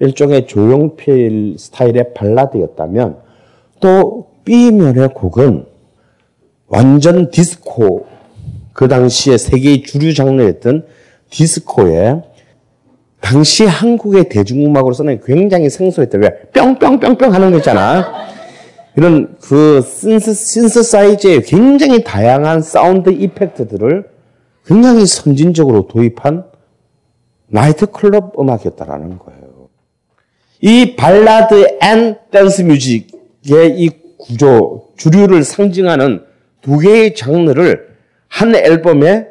일종의 0.00 0.46
조용필 0.46 1.56
스타일의 1.58 2.14
발라드였다면 2.14 3.18
또 3.80 4.30
B면의 4.44 5.08
곡은 5.14 5.66
완전 6.68 7.30
디스코 7.30 8.06
그 8.72 8.88
당시에 8.88 9.38
세계의 9.38 9.82
주류 9.82 10.14
장르였던 10.14 10.86
디스코에 11.30 12.22
당시 13.20 13.64
한국의 13.64 14.28
대중음악으로 14.28 14.92
서는 14.92 15.20
굉장히 15.24 15.70
생소했던 15.70 16.22
왜 16.22 16.30
뿅뿅뿅뿅 16.52 17.32
하는 17.32 17.50
거 17.50 17.56
있잖아. 17.58 18.26
이런 18.96 19.36
그 19.40 19.82
synth, 19.82 20.34
synthesize의 20.34 21.42
굉장히 21.42 22.02
다양한 22.04 22.62
sound 22.62 23.10
effect들을 23.10 24.08
굉장히 24.66 25.06
선진적으로 25.06 25.86
도입한 25.86 26.44
나이트 27.48 27.86
클럽 27.86 28.38
음악이었다라는 28.38 29.18
거예요. 29.18 29.68
이 30.60 30.96
발라드 30.96 31.78
and 31.82 32.16
dance 32.30 32.62
music의 32.62 33.78
이 33.78 33.90
구조, 34.18 34.88
주류를 34.96 35.44
상징하는 35.44 36.25
두 36.66 36.78
개의 36.78 37.14
장르를 37.14 37.94
한 38.26 38.56
앨범에 38.56 39.28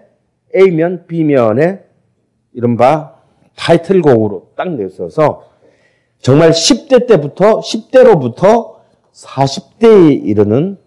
A면, 0.55 1.05
B면에 1.05 1.81
이른바 2.53 3.15
타이틀곡으로 3.57 4.51
딱 4.55 4.71
내서서 4.71 5.43
정말 6.21 6.51
10대 6.51 7.07
때부터, 7.07 7.59
10대로부터 7.59 8.75
40대에 9.11 10.25
이르는 10.25 10.77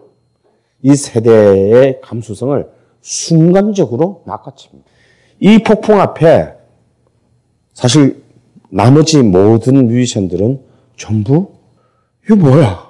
이 0.81 0.97
세대의 0.97 2.01
감수성을 2.01 2.67
순간적으로 3.03 4.23
낚아챕니다. 4.25 4.89
이 5.41 5.59
폭풍 5.59 6.01
앞에 6.01 6.55
사실 7.75 8.23
나머지 8.71 9.23
모든 9.23 9.87
뮤지션들은 9.87 10.63
전부 10.97 11.53
이거 12.25 12.37
뭐야? 12.37 12.89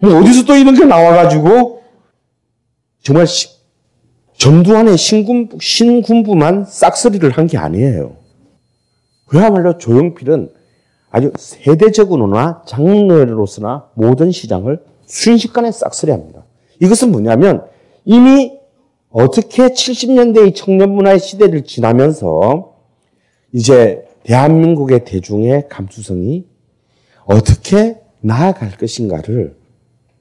뭐 0.00 0.18
어디서 0.18 0.44
또 0.44 0.54
이런 0.54 0.74
게 0.74 0.84
나와가지고 0.84 1.83
정말 3.04 3.26
시, 3.26 3.48
전두환의 4.36 4.96
신군부, 4.98 5.58
신군부만 5.60 6.64
싹쓸이를 6.64 7.30
한 7.30 7.46
게 7.46 7.56
아니에요. 7.58 8.16
그야말로 9.26 9.78
조용필은 9.78 10.50
아주 11.10 11.32
세대적으로나 11.38 12.62
장르로서나 12.66 13.90
모든 13.94 14.32
시장을 14.32 14.82
순식간에 15.06 15.70
싹쓸이합니다. 15.70 16.44
이것은 16.80 17.12
뭐냐면 17.12 17.64
이미 18.04 18.58
어떻게 19.10 19.68
70년대의 19.68 20.54
청년 20.56 20.90
문화의 20.90 21.20
시대를 21.20 21.62
지나면서 21.64 22.74
이제 23.52 24.08
대한민국의 24.24 25.04
대중의 25.04 25.68
감수성이 25.68 26.46
어떻게 27.26 28.00
나아갈 28.20 28.76
것인가를 28.76 29.56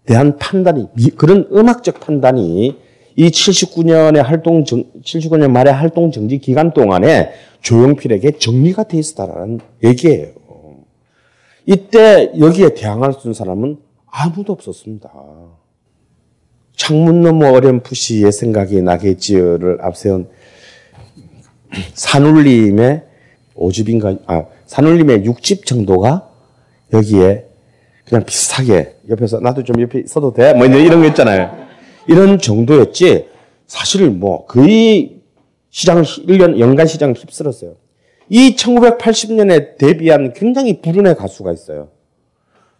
대한 0.06 0.38
판단이 0.38 0.88
그런 1.18 1.48
음악적 1.52 2.00
판단이 2.00 2.78
이 3.16 3.28
79년의 3.30 4.24
활동 4.24 4.64
79년 4.64 5.52
말의 5.52 5.74
활동 5.74 6.12
정지 6.12 6.40
기간 6.40 6.74
동안에 6.74 7.32
조용필에게 7.62 8.38
정리가 8.40 8.84
돼 8.84 8.98
있었다라는 8.98 9.60
얘기예요. 9.84 10.34
이때 11.66 12.32
여기에 12.38 12.74
대항할 12.74 13.14
수 13.14 13.28
있는 13.28 13.34
사람은 13.34 13.78
아무도 14.08 14.52
없었습니다. 14.54 15.12
창문 16.76 17.22
너머 17.22 17.52
어렴풋이 17.52 18.24
옛 18.24 18.32
생각이 18.32 18.82
나겠지요를 18.82 19.78
앞세운 19.82 20.28
산울림의 21.94 23.04
5집인가, 23.56 24.20
아, 24.28 24.46
산울림의 24.66 25.24
6집 25.24 25.66
정도가 25.66 26.30
여기에 26.92 27.48
그냥 28.08 28.26
비슷하게 28.26 28.98
옆에서 29.10 29.40
나도 29.40 29.64
좀 29.64 29.82
옆에 29.82 30.00
있어도 30.00 30.34
돼? 30.34 30.54
뭐 30.54 30.66
이런 30.66 31.02
거 31.02 31.08
있잖아요. 31.08 31.56
이런 32.08 32.38
정도였지 32.38 33.28
사실 33.66 34.10
뭐 34.10 34.46
거의 34.46 35.22
시장 35.70 36.02
1년 36.02 36.60
연간 36.60 36.86
시장을 36.86 37.16
휩쓸었어요. 37.16 37.76
이 38.30 38.56
1980년에 38.56 39.78
데뷔한 39.78 40.34
굉장히 40.34 40.82
불운의 40.82 41.16
가수가 41.16 41.52
있어요. 41.54 41.90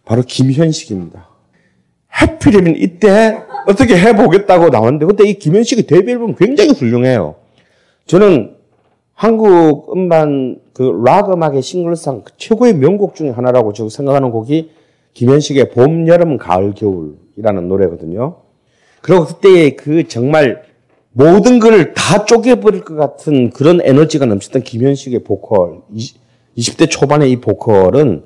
바로 0.04 0.22
김현식입니다. 0.22 1.28
해피리면 2.20 2.76
이때 2.76 3.42
어떻게 3.66 3.96
해보겠다고 3.96 4.68
나왔는데 4.68 5.06
그때 5.06 5.28
이 5.28 5.34
김현식의 5.34 5.86
데뷔 5.86 6.12
앨범 6.12 6.34
굉장히 6.34 6.70
훌륭해요. 6.70 7.36
저는 8.06 8.54
한국 9.14 9.92
음반 9.94 10.60
그 10.74 10.82
락 11.04 11.32
음악의 11.32 11.62
싱글상 11.62 12.24
최고의 12.36 12.74
명곡 12.74 13.14
중에 13.14 13.30
하나라고 13.30 13.72
저 13.72 13.88
생각하는 13.88 14.30
곡이 14.30 14.70
김현식의 15.14 15.70
봄, 15.70 16.06
여름, 16.08 16.36
가을, 16.36 16.74
겨울이라는 16.74 17.68
노래거든요. 17.68 18.36
그리고 19.00 19.24
그때의 19.24 19.76
그 19.76 20.06
정말 20.08 20.62
모든 21.12 21.60
걸다 21.60 22.24
쪼개버릴 22.24 22.84
것 22.84 22.96
같은 22.96 23.50
그런 23.50 23.80
에너지가 23.82 24.26
넘치던 24.26 24.62
김현식의 24.62 25.20
보컬, 25.20 25.82
20 26.56 26.76
대 26.76 26.86
초반의 26.86 27.30
이 27.30 27.40
보컬은 27.40 28.24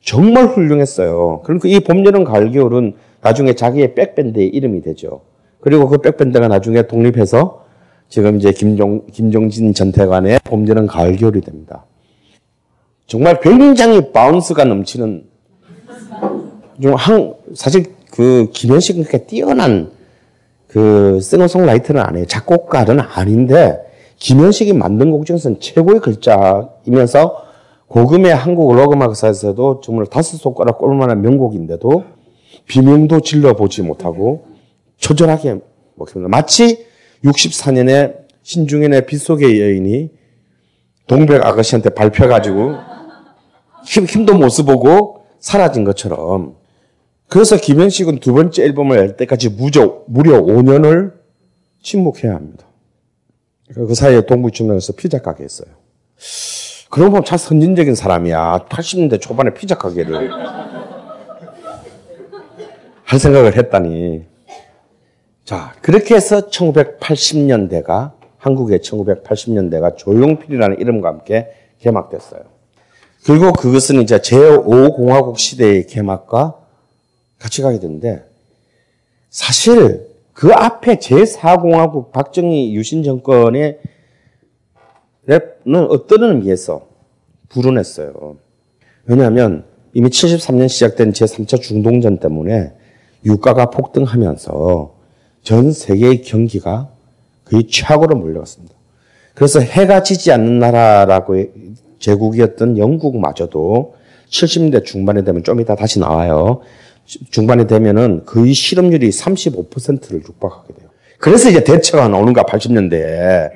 정말 0.00 0.46
훌륭했어요. 0.46 1.42
그러니까 1.44 1.68
이 1.68 1.80
봄, 1.80 2.04
여름, 2.04 2.24
가을, 2.24 2.50
겨울은 2.50 2.94
나중에 3.20 3.54
자기의 3.54 3.94
백밴드의 3.94 4.48
이름이 4.48 4.82
되죠. 4.82 5.22
그리고 5.60 5.88
그 5.88 5.98
백밴드가 5.98 6.48
나중에 6.48 6.86
독립해서 6.86 7.64
지금 8.08 8.36
이제 8.36 8.52
김종, 8.52 9.06
김종진 9.12 9.72
전태관의 9.74 10.40
봄, 10.44 10.66
여름, 10.68 10.86
가을, 10.86 11.16
겨울이 11.16 11.40
됩니다. 11.40 11.86
정말 13.06 13.40
굉장히 13.40 14.12
바운스가 14.12 14.64
넘치는 14.64 15.33
좀 16.80 16.94
한, 16.94 17.34
사실 17.54 17.84
그 18.10 18.48
김현식은 18.52 19.04
그렇게 19.04 19.26
뛰어난 19.26 19.90
그 20.68 21.20
싱어송라이터는 21.20 22.02
아니에요. 22.02 22.26
작곡가는 22.26 22.98
아닌데 23.00 23.80
김현식이 24.18 24.72
만든 24.72 25.10
곡 25.10 25.26
중에서는 25.26 25.60
최고의 25.60 26.00
글자이면서 26.00 27.44
고금의 27.88 28.34
한국 28.34 28.74
록음악사에서도 28.74 29.80
정말 29.82 30.06
다섯 30.06 30.36
손가락 30.36 30.78
꼴만한 30.78 31.22
명곡인데도 31.22 32.04
비명도 32.66 33.20
질러보지 33.20 33.82
못하고 33.82 34.46
초절하게 34.96 35.60
먹힙니다. 35.96 36.28
마치 36.28 36.86
64년에 37.24 38.24
신중현의 38.42 39.06
빗속의 39.06 39.60
여인이 39.60 40.10
동백 41.06 41.44
아가씨한테 41.44 41.90
밟혀가지고 41.90 42.74
힘, 43.84 44.06
힘도 44.06 44.34
못 44.34 44.48
써보고 44.48 45.24
사라진 45.38 45.84
것처럼 45.84 46.56
그래서 47.34 47.56
김현식은 47.56 48.20
두 48.20 48.32
번째 48.32 48.62
앨범을 48.62 48.96
낼 48.96 49.16
때까지 49.16 49.48
무려, 49.48 50.04
무려 50.06 50.40
5년을 50.40 51.14
침묵해야 51.82 52.32
합니다. 52.32 52.64
그 53.74 53.92
사이에 53.92 54.20
동부청년에서 54.20 54.92
피자 54.92 55.20
가게 55.20 55.42
했어요. 55.42 55.66
그러고 56.90 57.10
보면 57.10 57.24
참 57.24 57.36
선진적인 57.36 57.96
사람이야. 57.96 58.66
80년대 58.68 59.20
초반에 59.20 59.52
피자 59.52 59.76
가게를 59.76 60.30
할 63.02 63.18
생각을 63.18 63.56
했다니. 63.56 64.26
자, 65.42 65.74
그렇게 65.82 66.14
해서 66.14 66.50
1980년대가, 66.50 68.12
한국의 68.38 68.78
1980년대가 68.78 69.96
조용필이라는 69.96 70.78
이름과 70.78 71.08
함께 71.08 71.48
개막됐어요. 71.80 72.42
그리고 73.26 73.52
그것은 73.52 74.02
이제 74.02 74.18
제5공화국 74.18 75.36
시대의 75.36 75.88
개막과 75.88 76.63
같이 77.44 77.60
가게 77.60 77.78
되는데 77.78 78.24
사실 79.28 80.08
그 80.32 80.50
앞에 80.52 80.96
제4공화국 80.96 82.10
박정희 82.10 82.74
유신 82.74 83.02
정권의 83.02 83.80
랩는 85.28 85.90
어떤 85.90 86.22
의미에서 86.22 86.86
불운했어요. 87.50 88.36
왜냐하면 89.04 89.64
이미 89.92 90.08
73년 90.08 90.68
시작된 90.68 91.12
제3차 91.12 91.60
중동전 91.60 92.18
때문에 92.18 92.72
유가가 93.26 93.66
폭등하면서 93.66 94.94
전 95.42 95.72
세계의 95.72 96.22
경기가 96.22 96.88
거의 97.44 97.66
최악으로 97.68 98.16
몰려갔습니다. 98.16 98.74
그래서 99.34 99.60
해가 99.60 100.02
지지 100.02 100.32
않는 100.32 100.60
나라라고 100.60 101.44
제국이었던 101.98 102.78
영국마저도 102.78 103.96
70년대 104.30 104.84
중반에 104.84 105.24
되면 105.24 105.44
좀 105.44 105.60
이따 105.60 105.76
다시 105.76 106.00
나와요. 106.00 106.62
중반에 107.06 107.66
되면은 107.66 108.24
거의 108.24 108.54
실업률이 108.54 109.10
35%를 109.10 110.22
육박하게 110.22 110.74
돼요. 110.74 110.88
그래서 111.18 111.50
이제 111.50 111.64
대처가 111.64 112.08
나오는가 112.08 112.42
80년대에. 112.42 113.50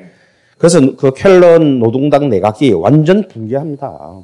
그래서 0.59 0.81
그 0.97 1.13
켈런 1.15 1.79
노동당 1.79 2.29
내각이 2.29 2.73
완전 2.73 3.27
붕괴합니다. 3.29 4.23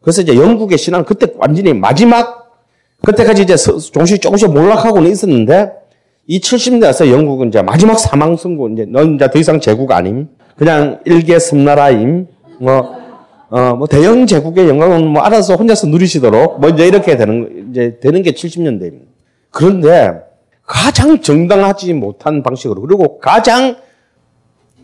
그래서 0.00 0.22
이제 0.22 0.36
영국의 0.36 0.78
신앙 0.78 1.04
그때 1.04 1.26
완전히 1.36 1.72
마지막 1.72 2.44
그때까지 3.02 3.42
이제 3.42 3.56
조금씩 3.56 4.20
조금씩 4.20 4.52
몰락하고는 4.52 5.10
있었는데 5.10 5.72
이 6.26 6.40
70년대 6.40 6.88
에서 6.88 7.10
영국은 7.10 7.48
이제 7.48 7.60
마지막 7.60 7.98
사망 7.98 8.36
선고 8.36 8.68
이제 8.70 8.86
넌 8.88 9.16
이제 9.16 9.28
더 9.30 9.38
이상 9.38 9.60
제국 9.60 9.92
아님 9.92 10.28
그냥 10.56 11.00
일개 11.04 11.38
섬나라임 11.38 12.26
뭐 12.60 13.03
어, 13.54 13.76
뭐 13.76 13.86
대영 13.86 14.26
제국의 14.26 14.68
영광은 14.68 15.06
뭐 15.06 15.22
알아서 15.22 15.54
혼자서 15.54 15.86
누리시도록 15.86 16.58
뭐 16.58 16.70
이제 16.70 16.88
이렇게 16.88 17.16
되는 17.16 17.68
이제 17.70 18.00
되는 18.00 18.20
게 18.22 18.32
70년대입니다. 18.32 19.04
그런데 19.52 20.10
가장 20.66 21.20
정당하지 21.20 21.92
못한 21.92 22.42
방식으로 22.42 22.82
그리고 22.82 23.20
가장 23.20 23.76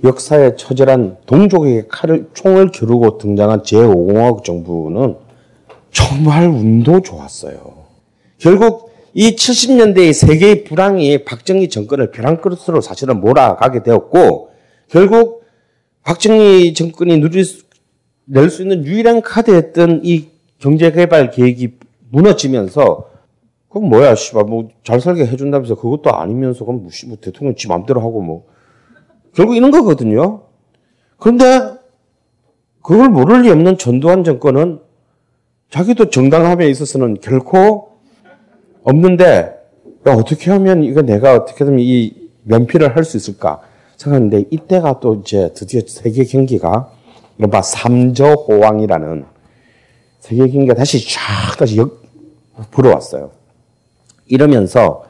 역사에 0.04 0.54
처절한 0.54 1.16
동족에게 1.26 1.88
칼을 1.88 2.28
총을 2.32 2.70
겨루고 2.70 3.18
등장한 3.18 3.62
제5공화국 3.62 4.44
정부는 4.44 5.16
정말 5.90 6.46
운도 6.46 7.02
좋았어요. 7.02 7.58
결국 8.38 8.92
이 9.14 9.34
70년대의 9.34 10.12
세계의 10.12 10.62
불황이 10.62 11.24
박정희 11.24 11.70
정권을 11.70 12.12
벼랑 12.12 12.40
끝으로 12.40 12.80
사실은 12.80 13.20
몰아가게 13.20 13.82
되었고 13.82 14.50
결국 14.88 15.42
박정희 16.04 16.72
정권이 16.74 17.18
누릴 17.18 17.44
수, 17.44 17.64
낼 18.26 18.50
수 18.50 18.62
있는 18.62 18.84
유일한 18.84 19.22
카드였던 19.22 20.02
이 20.04 20.28
경제개발 20.58 21.30
계획이 21.30 21.74
무너지면서 22.10 23.10
그럼 23.70 23.88
뭐야, 23.88 24.16
씨발, 24.16 24.44
뭐, 24.44 24.68
잘 24.82 25.00
살게 25.00 25.26
해준다면서 25.26 25.76
그것도 25.76 26.12
아니면서, 26.12 26.64
그럼 26.64 26.82
뭐, 26.82 26.90
뭐 27.06 27.16
대통령 27.20 27.54
지 27.54 27.68
맘대로 27.68 28.00
하고 28.00 28.20
뭐. 28.20 28.46
결국 29.32 29.54
이런 29.54 29.70
거거든요. 29.70 30.42
그런데, 31.18 31.44
그걸 32.82 33.08
모를 33.10 33.42
리 33.42 33.50
없는 33.50 33.78
전두환 33.78 34.24
정권은 34.24 34.80
자기도 35.70 36.10
정당함에 36.10 36.68
있어서는 36.68 37.18
결코 37.20 37.92
없는데, 38.82 39.56
야, 40.08 40.14
어떻게 40.14 40.50
하면 40.50 40.82
이거 40.82 41.02
내가 41.02 41.34
어떻게든 41.34 41.78
이 41.78 42.28
면피를 42.42 42.96
할 42.96 43.04
수 43.04 43.16
있을까 43.16 43.60
생각했는데, 43.96 44.46
이때가 44.50 44.98
또 44.98 45.14
이제 45.14 45.52
드디어 45.54 45.82
세계 45.86 46.24
경기가, 46.24 46.90
이른바 47.40 47.62
삼저호황이라는 47.62 49.24
세계 50.18 50.46
경기가 50.46 50.74
다시 50.74 51.02
쫙 51.08 51.56
다시 51.58 51.78
역, 51.78 52.02
불어왔어요. 52.70 53.30
이러면서 54.26 55.04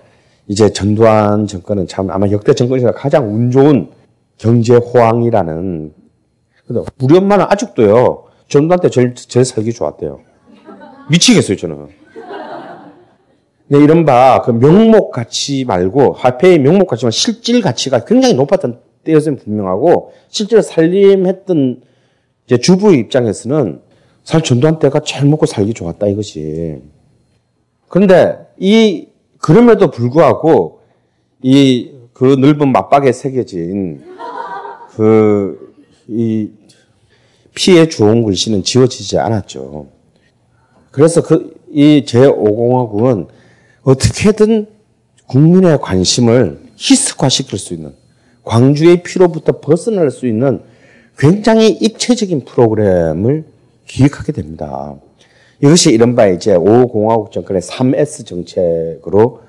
이제 0.47 0.72
전두환 0.72 1.49
정권은 1.49 1.89
참 1.89 2.09
아마 2.12 2.31
역대 2.31 2.55
정권에서 2.55 2.93
가장 2.93 3.26
운 3.26 3.51
좋은 3.51 3.89
경제 4.39 4.76
호황이라는 4.76 5.93
근데 6.68 6.81
우리 7.03 7.18
엄마는 7.18 7.47
아직도요 7.49 8.26
전두환 8.47 8.78
때 8.78 8.89
제일, 8.91 9.16
제일 9.16 9.45
살기 9.45 9.72
좋았대요. 9.72 10.20
미치겠어요 11.11 11.57
저는. 11.57 11.89
네, 13.66 13.78
이른바 13.78 14.43
그 14.43 14.53
명목 14.53 15.11
가치 15.11 15.64
말고 15.64 16.12
화폐의 16.12 16.61
명목 16.61 16.87
가치만 16.87 17.11
실질 17.11 17.61
가치가 17.61 18.05
굉장히 18.05 18.35
높았던 18.35 18.78
때였으면 19.03 19.39
분명하고 19.39 20.12
실제로 20.28 20.62
살림했던 20.62 21.89
이제 22.51 22.59
주부의 22.59 22.98
입장에서는 22.98 23.80
살 24.24 24.42
전두환 24.42 24.80
때가 24.80 25.01
제일 25.01 25.26
먹고 25.26 25.46
살기 25.46 25.72
좋았다 25.72 26.09
이것이. 26.09 26.82
그런데 27.88 28.38
이 28.59 29.07
그럼에도 29.38 29.90
불구하고 29.90 30.80
이 31.42 31.92
그 32.12 32.34
넓은 32.34 32.70
맞박에 32.72 33.12
새겨진 33.12 34.03
그 34.90 35.70
이 36.09 36.51
피해 37.55 37.88
주온 37.88 38.24
글씨는 38.24 38.64
지워지지 38.64 39.16
않았죠. 39.18 39.86
그래서 40.90 41.22
그 41.22 41.55
이 41.72 42.03
제5공화국은 42.05 43.28
어떻게든 43.84 44.66
국민의 45.28 45.78
관심을 45.80 46.61
희석화시킬 46.76 47.61
수 47.61 47.74
있는 47.74 47.94
광주의 48.42 49.05
피로부터 49.05 49.61
벗어날 49.61 50.11
수 50.11 50.26
있는 50.26 50.62
굉장히 51.18 51.68
입체적인 51.70 52.44
프로그램을 52.44 53.44
기획하게 53.86 54.32
됩니다. 54.32 54.94
이것이 55.62 55.92
이른바 55.92 56.26
이제 56.26 56.54
5공화국 56.54 57.32
정권의 57.32 57.61
3S 57.61 58.26
정책으로 58.26 59.42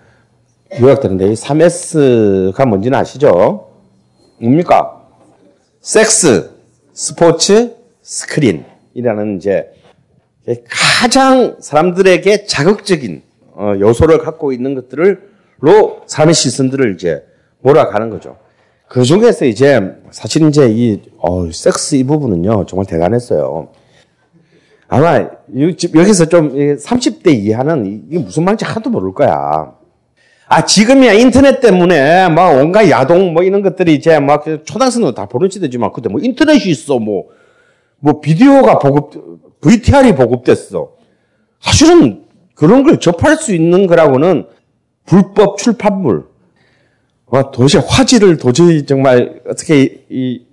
요약되는데 0.82 1.28
이 1.28 1.34
3S가 1.34 2.68
뭔지는 2.68 2.97
아시죠? 2.99 3.70
뭡니까? 4.39 5.01
섹스, 5.80 6.51
스포츠, 6.93 7.76
스크린이라는 8.01 9.38
이제 9.38 9.72
가장 10.70 11.57
사람들에게 11.59 12.45
자극적인 12.45 13.22
어, 13.53 13.76
요소를 13.80 14.20
갖고 14.20 14.51
있는 14.51 14.76
것들을로 14.76 16.01
사람의 16.07 16.34
시선들을 16.34 16.95
이제 16.95 17.24
몰아가는 17.59 18.09
거죠. 18.09 18.38
그 18.92 19.04
중에서 19.04 19.46
이제 19.46 19.80
사실 20.12 20.46
이제 20.50 20.68
이 20.70 21.00
어, 21.18 21.50
섹스 21.50 21.96
이 21.96 22.04
부분은요 22.04 22.66
정말 22.66 22.86
대단했어요. 22.86 23.70
아마 24.89 25.30
여기서 25.96 26.26
좀 26.26 26.54
30대 26.54 27.34
이하는 27.34 27.86
이게 28.10 28.20
무슨 28.20 28.44
말인지 28.44 28.66
하나도 28.66 28.89
모를 28.89 29.14
거야. 29.14 29.74
아 30.46 30.66
지금이야 30.66 31.14
인터넷 31.14 31.62
때문에 31.62 32.28
막 32.28 32.50
온갖 32.58 32.89
야동 32.89 33.34
뭐 33.34 33.44
이런 33.44 33.62
것들이 33.62 33.96
이제 33.96 34.20
막 34.20 34.44
초등학생도 34.44 35.14
다 35.14 35.26
보는 35.26 35.50
시대지만 35.50 35.94
그때 35.94 36.10
뭐 36.10 36.20
인터넷이 36.22 36.70
있어 36.70 37.00
뭐뭐 37.00 37.30
뭐 38.00 38.20
비디오가 38.20 38.78
보급 38.78 39.39
VTR이 39.62 40.16
보급됐어. 40.16 40.92
사실은 41.62 42.26
그런 42.56 42.84
걸 42.84 43.00
접할 43.00 43.38
수 43.38 43.56
있는 43.56 43.88
거라고는 43.88 44.48
불법 45.06 45.58
출판물. 45.58 46.31
와 47.32 47.50
도저히 47.50 47.82
화질을 47.88 48.38
도저히 48.38 48.86
정말 48.86 49.42
어떻게 49.48 50.04
이 50.10 50.46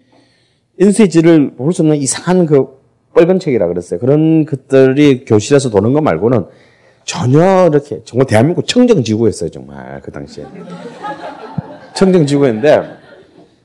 인쇄지를 0.78 1.56
볼 1.56 1.72
수 1.72 1.82
없는 1.82 1.96
이상한 1.96 2.46
그 2.46 2.78
빨간 3.14 3.40
책이라 3.40 3.66
그랬어요. 3.66 3.98
그런 3.98 4.44
것들이 4.46 5.24
교실에서 5.24 5.70
도는 5.70 5.92
거 5.92 6.00
말고는 6.00 6.46
전혀 7.04 7.66
이렇게 7.66 8.00
정말 8.04 8.26
대한민국 8.26 8.66
청정지구였어요. 8.68 9.50
정말 9.50 10.00
그 10.02 10.12
당시에 10.12 10.44
청정지구였는데 11.94 12.82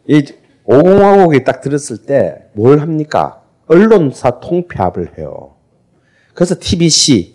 이 0.07 0.25
오공화국이 0.65 1.43
딱 1.43 1.61
들었을 1.61 1.97
때 1.99 2.35
뭘 2.53 2.79
합니까? 2.79 3.41
언론사 3.67 4.39
통폐합을 4.39 5.17
해요. 5.19 5.51
그래서 6.33 6.55
TBC, 6.59 7.33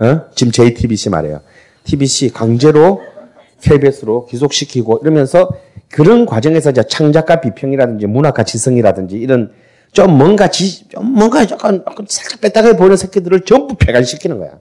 어? 0.00 0.20
지금 0.34 0.52
JTBC 0.52 1.10
말이에요. 1.10 1.40
TBC 1.84 2.30
강제로 2.32 3.00
KBS로 3.62 4.26
귀속시키고 4.26 5.00
이러면서 5.02 5.48
그런 5.90 6.26
과정에서 6.26 6.70
이제 6.70 6.82
창작가 6.82 7.40
비평이라든지 7.40 8.06
문학가 8.06 8.42
지성이라든지 8.42 9.16
이런 9.16 9.52
좀 9.92 10.16
뭔가 10.16 10.48
지, 10.48 10.88
좀 10.88 11.12
뭔가 11.12 11.42
약간, 11.42 11.82
약간 11.86 12.06
살짝 12.08 12.40
뺐다가 12.40 12.74
보이는 12.76 12.96
새끼들을 12.96 13.40
전부 13.40 13.74
폐간시키는 13.76 14.38
거야. 14.38 14.58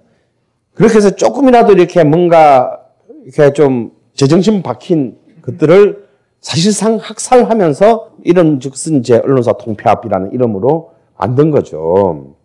그렇게 0.74 0.96
해서 0.96 1.16
조금이라도 1.16 1.74
이렇게 1.74 2.04
뭔가 2.04 2.80
이렇게 3.26 3.52
좀 3.54 3.92
제정신 4.14 4.64
박힌 4.64 5.18
것들을 5.42 6.08
사실상 6.40 6.98
학살하면서 6.98 8.12
이런 8.24 8.60
즉슨 8.60 9.00
이제 9.00 9.18
언론사 9.18 9.54
통폐합이라는 9.54 10.32
이름으로 10.34 10.92
만든 11.18 11.52
거죠. 11.52 12.36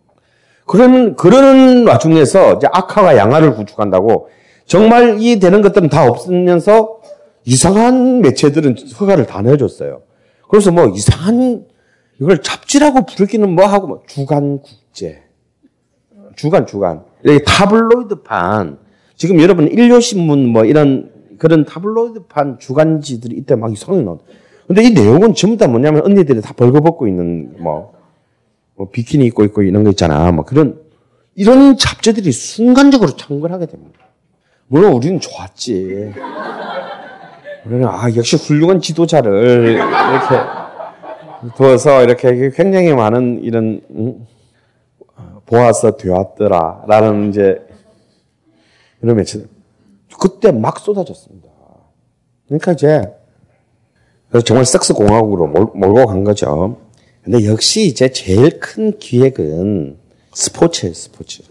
그러는, 0.65 1.15
그러는 1.15 1.87
와중에서 1.87 2.53
이제 2.53 2.67
악화가 2.71 3.17
양화를 3.17 3.55
구축한다고 3.55 4.29
정말 4.65 5.17
이 5.21 5.39
되는 5.39 5.61
것들은 5.61 5.89
다 5.89 6.05
없으면서 6.07 7.01
이상한 7.45 8.21
매체들은 8.21 8.77
허가를 8.99 9.25
다 9.25 9.41
내줬어요. 9.41 10.01
그래서 10.49 10.71
뭐 10.71 10.87
이상한 10.87 11.65
이걸 12.19 12.41
잡지라고 12.41 13.05
부르기는 13.05 13.49
뭐 13.49 13.65
하고 13.65 13.87
뭐 13.87 14.03
주간 14.07 14.59
국제 14.61 15.23
주간 16.35 16.65
주간 16.65 17.03
여기 17.25 17.43
타블로이드판 17.45 18.77
지금 19.15 19.39
여러분 19.41 19.67
일요신문 19.67 20.47
뭐 20.47 20.65
이런 20.65 21.11
그런 21.37 21.65
타블로이드판 21.65 22.59
주간지들이 22.59 23.35
이때 23.35 23.55
막 23.55 23.71
이상하게 23.71 24.03
나온. 24.03 24.19
근데 24.67 24.83
이 24.83 24.91
내용은 24.91 25.33
전부 25.33 25.57
다 25.57 25.67
뭐냐면 25.67 26.03
언니들이 26.05 26.41
다 26.41 26.53
벌거벗고 26.53 27.07
있는 27.07 27.55
뭐, 27.61 27.93
뭐 28.75 28.89
비키니 28.89 29.25
입고 29.25 29.43
있고 29.45 29.61
이런 29.61 29.83
거 29.83 29.89
있잖아. 29.89 30.31
뭐 30.31 30.45
그런 30.45 30.81
이런 31.35 31.77
잡지들이 31.77 32.31
순간적으로 32.31 33.15
창궐하게 33.15 33.65
됩니다. 33.65 33.99
물론 34.73 34.93
우리는 34.93 35.19
좋았지. 35.19 36.13
우리는 37.63 37.87
아 37.87 38.11
역시 38.15 38.37
훌륭한 38.37 38.81
지도자를 38.81 39.67
이렇게 39.67 41.53
두어서 41.55 42.01
이렇게 42.01 42.49
굉장히 42.49 42.91
많은 42.91 43.43
이런 43.43 43.81
음, 43.91 44.25
보아서 45.45 45.95
되었더라라는 45.95 47.29
이제 47.29 47.61
이런 49.03 49.15
매체 49.15 49.45
그때 50.19 50.51
막 50.51 50.79
쏟아졌습니다. 50.79 51.49
그러니까 52.47 52.71
이제 52.71 53.13
정말 54.43 54.65
섹스 54.65 54.95
공화국으로 54.95 55.47
몰, 55.49 55.67
몰고 55.75 56.07
간 56.07 56.23
거죠. 56.23 56.77
근데 57.21 57.45
역시 57.45 57.85
이제 57.85 58.11
제일 58.11 58.59
큰 58.59 58.97
기획은 58.97 59.99
스포츠예요, 60.33 60.95
스포츠. 60.95 61.43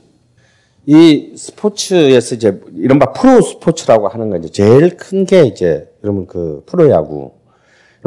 이 0.87 1.33
스포츠에서 1.37 2.35
이제 2.35 2.61
이른바 2.75 3.13
프로 3.13 3.41
스포츠라고 3.41 4.09
하는 4.09 4.31
건 4.31 4.43
이제 4.43 4.51
제일 4.53 4.97
큰 4.97 5.25
게 5.25 5.43
이제 5.45 5.89
여러분 6.03 6.27
그 6.27 6.63
프로야구. 6.67 7.33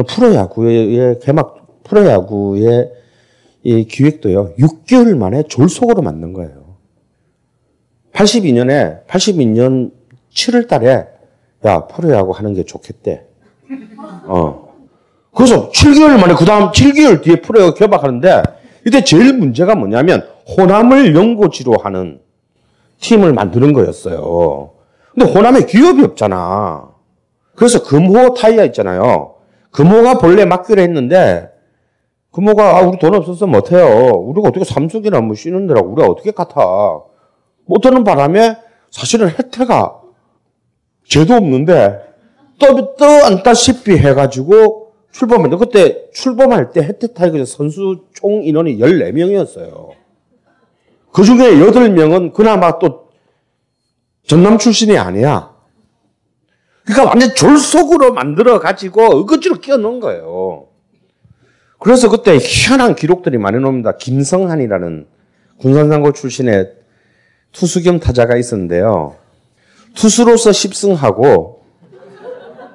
프로야구의 0.07 1.19
개막 1.19 1.83
프로야구의 1.83 2.91
이 3.63 3.85
기획도요. 3.85 4.55
6개월 4.59 5.15
만에 5.17 5.43
졸속으로 5.43 6.01
만든 6.01 6.33
거예요. 6.33 6.75
82년에 8.13 9.05
82년 9.07 9.91
7월 10.33 10.67
달에 10.67 11.07
야, 11.65 11.87
프로야구 11.87 12.31
하는 12.31 12.53
게 12.53 12.63
좋겠대. 12.63 13.25
어. 14.27 14.65
그래서 15.33 15.69
7개월 15.71 16.19
만에 16.19 16.35
그 16.35 16.45
다음 16.45 16.71
7개월 16.71 17.21
뒤에 17.23 17.37
프로야구 17.41 17.73
개막하는데 17.73 18.43
이때 18.85 19.03
제일 19.03 19.33
문제가 19.33 19.75
뭐냐면 19.75 20.27
호남을 20.57 21.15
연고지로 21.15 21.77
하는 21.81 22.19
팀을 22.99 23.33
만드는 23.33 23.73
거였어요. 23.73 24.71
근데 25.13 25.31
호남에 25.31 25.65
기업이 25.65 26.03
없잖아. 26.03 26.89
그래서 27.55 27.83
금호 27.83 28.33
타이어 28.33 28.65
있잖아요. 28.65 29.35
금호가 29.71 30.17
본래 30.17 30.45
맡기로 30.45 30.81
했는데 30.81 31.49
금호가 32.31 32.77
아, 32.77 32.81
우리 32.81 32.99
돈 32.99 33.15
없어서 33.15 33.47
못해요. 33.47 34.11
우리가 34.11 34.49
어떻게 34.49 34.65
삼성이나 34.65 35.21
뭐 35.21 35.35
쉬는 35.35 35.67
데라고 35.67 35.89
우리가 35.89 36.07
어떻게 36.07 36.31
같아. 36.31 36.59
못하는 37.65 38.03
바람에 38.03 38.57
사실은 38.91 39.29
혜태가 39.29 40.01
죄도 41.05 41.35
없는데 41.35 42.01
또, 42.59 42.95
또 42.95 43.05
안다시피 43.05 43.97
해가지고 43.97 44.93
출범했는데 45.11 45.57
그때 45.57 46.11
출범할 46.11 46.71
때 46.71 46.81
해태 46.81 47.13
타이거즈 47.13 47.45
선수 47.45 48.03
총 48.13 48.43
인원이 48.43 48.79
14명이었어요. 48.79 49.91
그 51.15 51.23
중에 51.23 51.37
8명은 51.37 52.33
그나마 52.33 52.77
또 52.77 53.07
전남 54.27 54.57
출신이 54.57 54.97
아니야. 54.97 55.55
그러니까 56.83 57.07
완전 57.07 57.33
졸속으로 57.33 58.11
만들어 58.11 58.59
가지고 58.59 59.05
어거지로 59.05 59.61
끼워 59.61 59.77
넣은 59.77 60.01
거예요. 60.01 60.67
그래서 61.79 62.09
그때 62.09 62.37
희한한 62.37 62.95
기록들이 62.95 63.37
많이 63.37 63.57
나옵니다. 63.61 63.95
김성한이라는 63.95 65.07
군산상고 65.59 66.11
출신의 66.11 66.73
투수 67.53 67.81
겸 67.81 68.01
타자가 68.01 68.35
있었는데요. 68.35 69.15
투수로서 69.93 70.49
10승하고, 70.49 71.59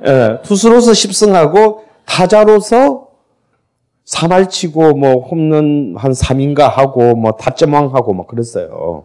예, 0.07 0.39
투수로서 0.45 0.93
10승하고, 0.93 1.81
타자로서 2.07 3.10
3할 4.13 4.51
치고, 4.51 4.95
뭐, 4.95 5.21
홈런 5.27 5.95
한 5.97 6.13
3인가 6.13 6.69
하고, 6.69 7.15
뭐, 7.15 7.33
타점왕 7.33 7.95
하고, 7.95 8.13
막 8.13 8.27
그랬어요. 8.27 9.05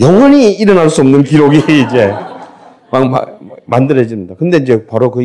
영원히 0.00 0.52
일어날 0.52 0.90
수 0.90 1.02
없는 1.02 1.22
기록이 1.24 1.58
이제 1.86 2.12
막 2.90 3.08
마, 3.08 3.24
만들어집니다. 3.66 4.34
근데 4.36 4.56
이제 4.58 4.86
바로 4.86 5.10
그 5.10 5.22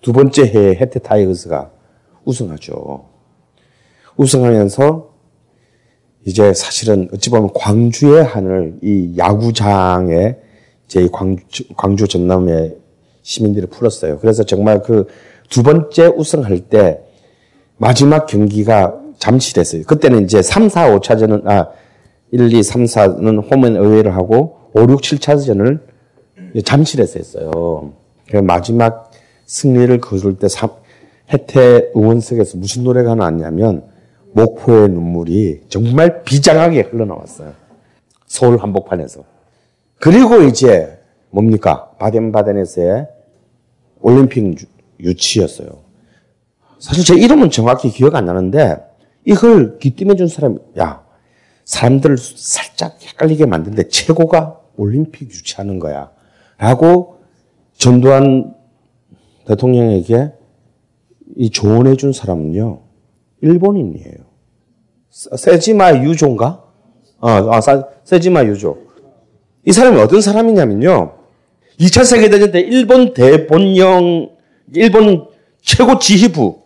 두 0.00 0.12
번째 0.14 0.44
해에 0.46 0.76
해태 0.76 0.98
타이거스가 0.98 1.70
우승하죠. 2.24 3.04
우승하면서 4.16 5.10
이제 6.26 6.54
사실은 6.54 7.08
어찌 7.12 7.28
보면 7.30 7.50
광주의 7.54 8.22
하늘, 8.24 8.78
이 8.82 9.14
야구장에 9.18 10.36
이제 10.86 11.08
광주, 11.12 11.64
광주 11.76 12.08
전남의 12.08 12.76
시민들이 13.22 13.66
풀었어요. 13.66 14.18
그래서 14.20 14.44
정말 14.44 14.82
그 14.82 15.06
두 15.50 15.64
번째 15.64 16.06
우승할 16.06 16.60
때 16.60 17.00
마지막 17.80 18.26
경기가 18.26 18.94
잠실했어요. 19.18 19.84
그때는 19.84 20.24
이제 20.24 20.42
3, 20.42 20.68
4, 20.68 20.98
5차전은, 20.98 21.48
아, 21.48 21.68
1, 22.30 22.52
2, 22.52 22.62
3, 22.62 22.84
4는 22.84 23.50
홈앤 23.50 23.76
어웨이를 23.76 24.14
하고 24.14 24.58
5, 24.74 24.82
6, 24.82 25.00
7차전을 25.00 25.80
잠실에서 26.62 27.18
했어요. 27.18 27.92
마지막 28.44 29.10
승리를 29.46 29.98
거둘 29.98 30.36
때 30.36 30.46
혜태 31.32 31.92
응원석에서 31.96 32.58
무슨 32.58 32.84
노래가 32.84 33.14
나왔냐면 33.14 33.84
목포의 34.32 34.90
눈물이 34.90 35.62
정말 35.68 36.22
비장하게 36.22 36.82
흘러나왔어요. 36.82 37.52
서울 38.26 38.58
한복판에서. 38.58 39.24
그리고 39.98 40.42
이제 40.42 40.98
뭡니까? 41.30 41.90
바덴바덴에서의 41.98 43.08
올림픽 44.02 44.68
유치였어요. 45.00 45.79
사실 46.80 47.04
제 47.04 47.14
이름은 47.14 47.50
정확히 47.50 47.90
기억 47.90 48.14
안 48.16 48.24
나는데 48.24 48.78
이걸 49.24 49.78
기팀해 49.78 50.16
준 50.16 50.26
사람이 50.26 50.56
야 50.78 51.04
사람들을 51.64 52.16
살짝 52.18 52.98
헷갈리게 53.02 53.46
만드는데 53.46 53.88
최고가 53.88 54.58
올림픽 54.76 55.30
유치하는 55.30 55.78
거야. 55.78 56.10
라고 56.58 57.18
전두환 57.74 58.54
대통령에게 59.46 60.32
이 61.36 61.50
조언해 61.50 61.96
준 61.96 62.12
사람은요, 62.12 62.80
일본인이에요. 63.42 64.16
세지마 65.10 66.02
유조인가? 66.02 66.64
어, 67.20 67.28
아, 67.28 67.60
세지마 68.04 68.44
유조. 68.44 68.78
이 69.66 69.72
사람이 69.72 70.00
어떤 70.00 70.20
사람이냐면요, 70.20 71.12
2차 71.78 72.04
세계대전 72.04 72.52
때 72.52 72.60
일본 72.60 73.12
대본령, 73.12 74.30
일본 74.74 75.28
최고 75.60 75.98
지휘부, 75.98 76.59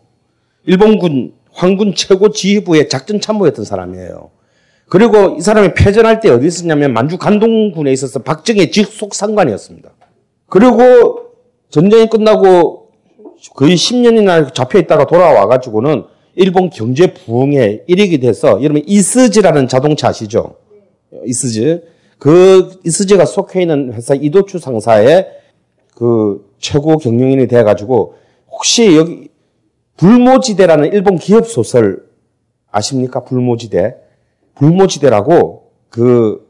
일본군, 0.66 1.34
황군 1.52 1.94
최고 1.94 2.30
지휘부의 2.30 2.88
작전 2.88 3.20
참모였던 3.20 3.64
사람이에요. 3.64 4.30
그리고 4.88 5.36
이 5.38 5.40
사람이 5.40 5.74
패전할 5.74 6.20
때 6.20 6.30
어디 6.30 6.46
있었냐면 6.46 6.92
만주 6.92 7.18
간동군에 7.18 7.92
있어서 7.92 8.20
박정희 8.20 8.70
직속 8.70 9.14
상관이었습니다. 9.14 9.90
그리고 10.48 11.30
전쟁이 11.70 12.08
끝나고 12.08 12.90
거의 13.54 13.76
10년이나 13.76 14.54
잡혀 14.54 14.78
있다가 14.78 15.06
돌아와 15.06 15.46
가지고는 15.46 16.04
일본 16.36 16.70
경제 16.70 17.12
부흥에 17.12 17.82
일익이 17.86 18.18
돼서 18.18 18.62
여러분 18.62 18.82
이스즈라는 18.86 19.68
자동차 19.68 20.08
아시죠? 20.08 20.56
이스즈. 21.24 21.82
그 22.18 22.80
이스즈가 22.84 23.24
속해 23.24 23.62
있는 23.62 23.92
회사 23.92 24.14
이도추 24.14 24.58
상사의 24.58 25.28
그 25.94 26.50
최고 26.58 26.96
경영인이 26.96 27.46
돼 27.48 27.62
가지고 27.62 28.14
혹시 28.50 28.96
여기 28.96 29.28
불모지대라는 29.96 30.92
일본 30.92 31.16
기업 31.16 31.46
소설 31.46 32.04
아십니까? 32.70 33.24
불모지대. 33.24 33.96
불모지대라고 34.56 35.70
그 35.88 36.48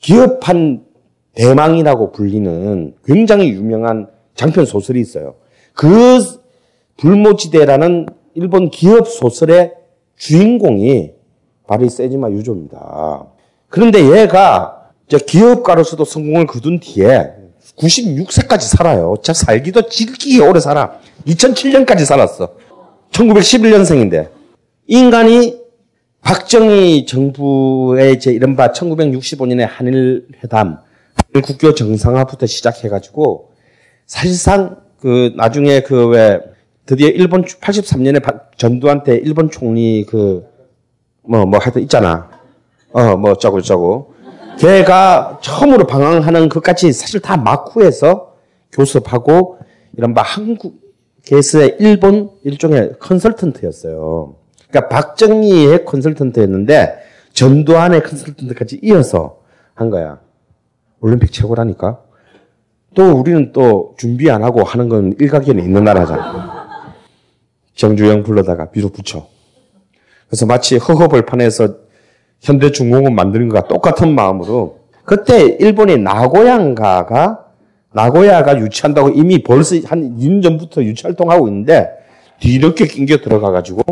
기업한 0.00 0.84
대망이라고 1.34 2.12
불리는 2.12 2.94
굉장히 3.04 3.50
유명한 3.50 4.08
장편 4.34 4.64
소설이 4.64 5.00
있어요. 5.00 5.34
그 5.74 6.20
불모지대라는 6.96 8.06
일본 8.34 8.70
기업 8.70 9.08
소설의 9.08 9.74
주인공이 10.16 11.12
바로 11.66 11.84
이 11.84 11.90
세지마 11.90 12.30
유조입니다. 12.30 13.26
그런데 13.68 14.00
얘가 14.00 14.90
기업가로서도 15.08 16.04
성공을 16.04 16.46
거둔 16.46 16.80
뒤에 16.80 17.32
96세까지 17.76 18.62
살아요. 18.62 19.14
자, 19.22 19.32
살기도 19.32 19.88
질기게 19.88 20.44
오래 20.44 20.60
살아. 20.60 20.98
2007년까지 21.26 22.04
살았어. 22.04 22.54
1911년생인데. 23.12 24.30
인간이 24.86 25.58
박정희 26.22 27.06
정부의 27.06 28.18
제 28.20 28.32
이른바 28.32 28.72
1965년의 28.72 29.66
한일 29.68 30.26
회담, 30.42 30.78
국교 31.32 31.74
정상화부터 31.74 32.46
시작해가지고 32.46 33.52
사실상 34.06 34.76
그 35.00 35.32
나중에 35.36 35.80
그 35.80 36.08
왜 36.08 36.40
드디어 36.88 37.08
일본 37.08 37.44
83년에 37.44 38.56
전두환 38.56 39.04
때 39.04 39.14
일본 39.16 39.50
총리 39.50 40.06
그 40.08 40.46
뭐뭐 41.22 41.44
뭐 41.44 41.60
하여튼 41.60 41.82
있잖아. 41.82 42.30
어뭐 42.92 43.32
어쩌고 43.32 43.60
저쩌고. 43.60 44.14
걔가 44.58 45.38
처음으로 45.42 45.86
방황하는 45.86 46.48
것까지 46.48 46.92
사실 46.92 47.20
다 47.20 47.36
마쿠에서 47.36 48.36
교섭하고 48.72 49.58
이른바 49.98 50.22
한국 50.22 50.80
에서의 51.36 51.76
일본 51.80 52.30
일종의 52.44 52.94
컨설턴트였어요. 52.98 54.34
그러니까 54.68 54.88
박정희의 54.88 55.84
컨설턴트였는데 55.84 56.98
전두환의 57.32 58.02
컨설턴트까지 58.02 58.80
이어서 58.82 59.40
한 59.74 59.90
거야. 59.90 60.20
올림픽 61.00 61.32
최고라니까. 61.32 62.00
또 62.94 63.12
우리는 63.12 63.52
또 63.52 63.94
준비 63.98 64.30
안 64.30 64.42
하고 64.42 64.64
하는 64.64 64.88
건 64.88 65.14
일각견이 65.18 65.62
있는 65.62 65.84
나라잖아. 65.84 66.94
정주영 67.74 68.24
불러다가 68.24 68.68
밀어붙여. 68.72 69.26
그래서 70.26 70.46
마치 70.46 70.76
허허벌판에서 70.76 71.76
현대중공업 72.40 73.12
만드는 73.12 73.48
것과 73.48 73.68
똑같은 73.68 74.14
마음으로 74.14 74.80
그때 75.04 75.56
일본의 75.60 75.98
나고양가가 75.98 77.47
나고야가 77.92 78.58
유치한다고 78.58 79.10
이미 79.10 79.42
벌써 79.42 79.76
한 79.86 80.16
2년 80.18 80.42
전부터 80.42 80.82
유치 80.84 81.04
활동하고 81.04 81.48
있는데 81.48 81.90
뒤늦게 82.40 82.86
낑겨 82.86 83.18
들어가가지고 83.18 83.82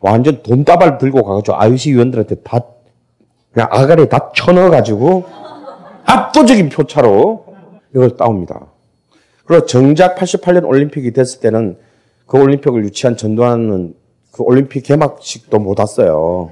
완전 0.00 0.42
돈다발 0.42 0.98
들고 0.98 1.22
가가지고 1.22 1.56
IOC 1.56 1.92
위원들한테 1.92 2.36
다 2.36 2.60
그냥 3.52 3.68
아가리에 3.70 4.06
다 4.06 4.32
쳐넣어가지고 4.34 5.24
압도적인 6.04 6.70
표차로 6.70 7.44
이걸 7.94 8.16
따옵니다. 8.16 8.66
그리고 9.44 9.66
정작 9.66 10.16
88년 10.16 10.66
올림픽이 10.66 11.12
됐을 11.12 11.40
때는 11.40 11.76
그 12.26 12.38
올림픽을 12.38 12.84
유치한 12.84 13.16
전두환은 13.16 13.94
그 14.32 14.42
올림픽 14.42 14.82
개막식도 14.82 15.58
못 15.58 15.78
왔어요. 15.78 16.50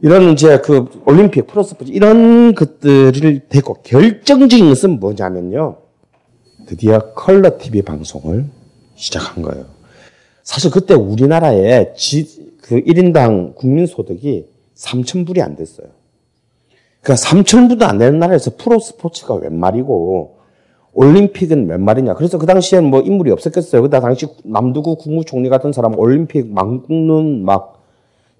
이런 0.00 0.30
이제 0.30 0.58
그 0.58 0.86
올림픽 1.04 1.46
프로스포츠 1.46 1.90
이런 1.90 2.54
것들을 2.54 3.40
대고 3.48 3.74
결정적인 3.82 4.68
것은 4.68 5.00
뭐냐면요. 5.00 5.81
드디어 6.66 7.12
컬러 7.14 7.58
TV 7.58 7.82
방송을 7.82 8.46
시작한 8.94 9.42
거예요. 9.42 9.66
사실 10.42 10.70
그때 10.70 10.94
우리나라에 10.94 11.94
지, 11.94 12.56
그 12.60 12.80
1인당 12.80 13.54
국민소득이 13.54 14.46
3천불이 14.76 15.40
안 15.40 15.56
됐어요. 15.56 15.88
그러니까 17.00 17.26
3천불도 17.26 17.82
안 17.82 17.98
되는 17.98 18.18
나라에서 18.18 18.52
프로 18.56 18.78
스포츠가 18.78 19.34
웬 19.34 19.58
말이고 19.58 20.36
올림픽은 20.94 21.68
웬 21.68 21.82
말이냐. 21.82 22.14
그래서 22.14 22.38
그 22.38 22.46
당시엔 22.46 22.84
뭐 22.84 23.00
인물이 23.00 23.30
없었겠어요. 23.30 23.82
그다 23.82 24.00
당시 24.00 24.26
남두구 24.44 24.96
국무총리 24.96 25.48
같은 25.48 25.72
사람 25.72 25.98
올림픽 25.98 26.46
망국는 26.52 27.44
막 27.44 27.82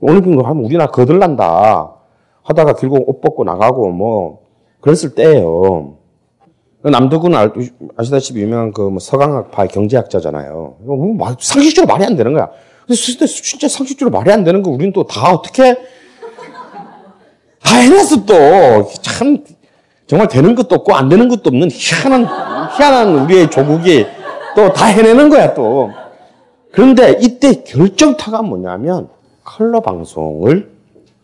올림픽을 0.01 0.47
하면 0.47 0.65
우리나라 0.65 0.91
거들난다 0.91 1.93
하다가 2.43 2.75
결국 2.75 3.09
옷 3.09 3.21
벗고 3.21 3.45
나가고 3.45 3.91
뭐 3.91 4.43
그랬을 4.81 5.15
때예요. 5.15 5.97
남두구는 6.91 7.39
아시다시피 7.97 8.41
유명한 8.41 8.73
그 8.73 8.83
뭐 8.83 8.99
서강학파의 8.99 9.69
경제학자잖아요. 9.69 10.77
뭐 10.81 11.37
상식적으로 11.39 11.93
말이 11.93 12.05
안 12.05 12.17
되는 12.17 12.33
거야. 12.33 12.49
그래서 12.87 13.03
진짜 13.03 13.69
상식적으로 13.69 14.11
말이 14.19 14.33
안 14.33 14.43
되는 14.45 14.63
거 14.63 14.71
우리는 14.71 14.93
또 14.93 15.05
다 15.05 15.31
어떻게 15.33 15.77
다 17.63 17.77
해냈어 17.77 18.25
또. 18.25 18.35
참 19.03 19.45
정말 20.07 20.29
되는 20.29 20.55
것도 20.55 20.75
없고 20.77 20.95
안 20.95 21.09
되는 21.09 21.29
것도 21.29 21.43
없는 21.47 21.69
희한한 21.71 22.27
희한한 22.77 23.19
우리의 23.25 23.51
조국이 23.51 24.05
또 24.57 24.73
다 24.73 24.87
해내는 24.87 25.29
거야 25.29 25.55
또. 25.55 25.91
그런데 26.73 27.19
이때 27.21 27.63
결정타가 27.63 28.43
뭐냐면 28.43 29.09
컬러 29.45 29.81
방송을 29.81 30.71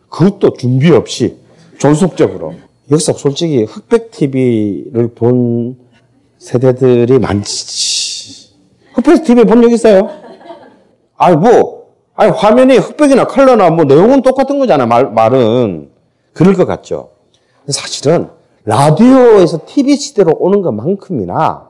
그것도 0.09 0.53
준비 0.53 0.91
없이 0.91 1.37
존속적으로 1.77 2.53
여기서 2.91 3.13
솔직히 3.13 3.63
흑백 3.63 4.11
TV를 4.11 5.13
본 5.13 5.77
세대들이 6.37 7.19
많지. 7.19 8.49
흑백 8.93 9.23
TV 9.23 9.43
본 9.45 9.61
적 9.61 9.71
있어요? 9.71 10.09
아니, 11.17 11.35
뭐, 11.35 11.89
아니, 12.15 12.31
화면이 12.31 12.77
흑백이나 12.77 13.25
컬러나 13.27 13.69
뭐 13.69 13.85
내용은 13.85 14.21
똑같은 14.21 14.57
거잖아, 14.59 14.85
말, 14.85 15.11
말은. 15.11 15.91
그럴 16.33 16.53
것 16.55 16.65
같죠. 16.65 17.11
사실은 17.67 18.29
라디오에서 18.65 19.61
TV 19.65 19.95
시대로 19.95 20.33
오는 20.39 20.61
것만큼이나 20.61 21.69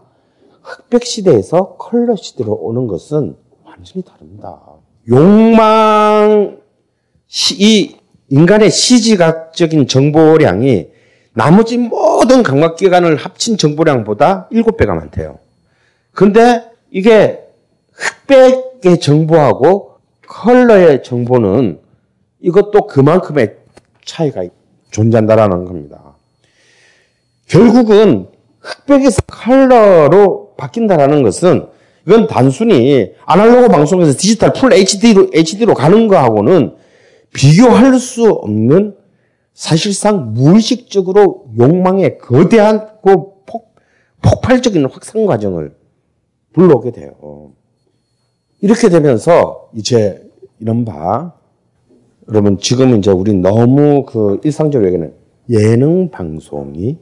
흑백 0.61 1.05
시대에서 1.05 1.75
컬러 1.77 2.15
시대로 2.15 2.53
오는 2.53 2.87
것은 2.87 3.35
완전히 3.65 4.03
다릅니다. 4.03 4.59
욕망, 5.09 6.59
이 7.57 7.95
인간의 8.29 8.69
시지각적인 8.69 9.87
정보량이 9.87 10.87
나머지 11.39 11.77
모든 11.77 12.43
감각기관을 12.43 13.15
합친 13.15 13.55
정보량보다 13.55 14.49
7배가 14.51 14.87
많대요. 14.87 15.39
근데 16.11 16.69
이게 16.91 17.39
흑백의 17.93 18.99
정보하고 18.99 19.99
컬러의 20.27 21.01
정보는 21.01 21.79
이것도 22.41 22.87
그만큼의 22.87 23.55
차이가 24.03 24.43
존재한다라는 24.91 25.63
겁니다. 25.63 26.17
결국은 27.47 28.27
흑백에서 28.59 29.21
컬러로 29.21 30.55
바뀐다라는 30.57 31.23
것은 31.23 31.67
이건 32.05 32.27
단순히 32.27 33.13
아날로그 33.25 33.69
방송에서 33.69 34.11
디지털 34.11 34.51
풀 34.51 34.73
HD로, 34.73 35.29
HD로 35.33 35.73
가는 35.73 36.09
거하고는 36.09 36.75
비교할 37.33 37.97
수 37.97 38.29
없는 38.29 38.98
사실상 39.53 40.33
무의식적으로 40.33 41.51
욕망의 41.57 42.17
거대한 42.17 42.87
그 43.03 43.15
폭, 43.45 43.75
폭발적인 44.21 44.85
확산 44.85 45.25
과정을 45.25 45.75
불러오게 46.53 46.91
돼요. 46.91 47.53
이렇게 48.61 48.89
되면서 48.89 49.69
이제 49.73 50.21
이런 50.59 50.85
바, 50.85 51.33
여러분 52.27 52.57
지금 52.59 52.97
이제 52.97 53.11
우리 53.11 53.33
너무 53.33 54.05
그 54.05 54.39
일상적으로 54.43 54.87
얘기하는 54.87 55.13
예능 55.49 56.11
방송이 56.11 56.97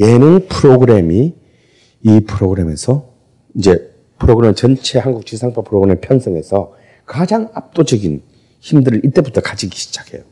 예능 0.00 0.46
프로그램이 0.48 1.34
이 2.02 2.20
프로그램에서 2.20 3.06
이제 3.54 3.90
프로그램 4.18 4.54
전체 4.54 4.98
한국 4.98 5.26
지상파 5.26 5.62
프로그램 5.62 5.98
편성에서 6.00 6.72
가장 7.06 7.50
압도적인 7.54 8.22
힘들을 8.60 9.04
이때부터 9.04 9.40
가지기 9.40 9.76
시작해요. 9.76 10.22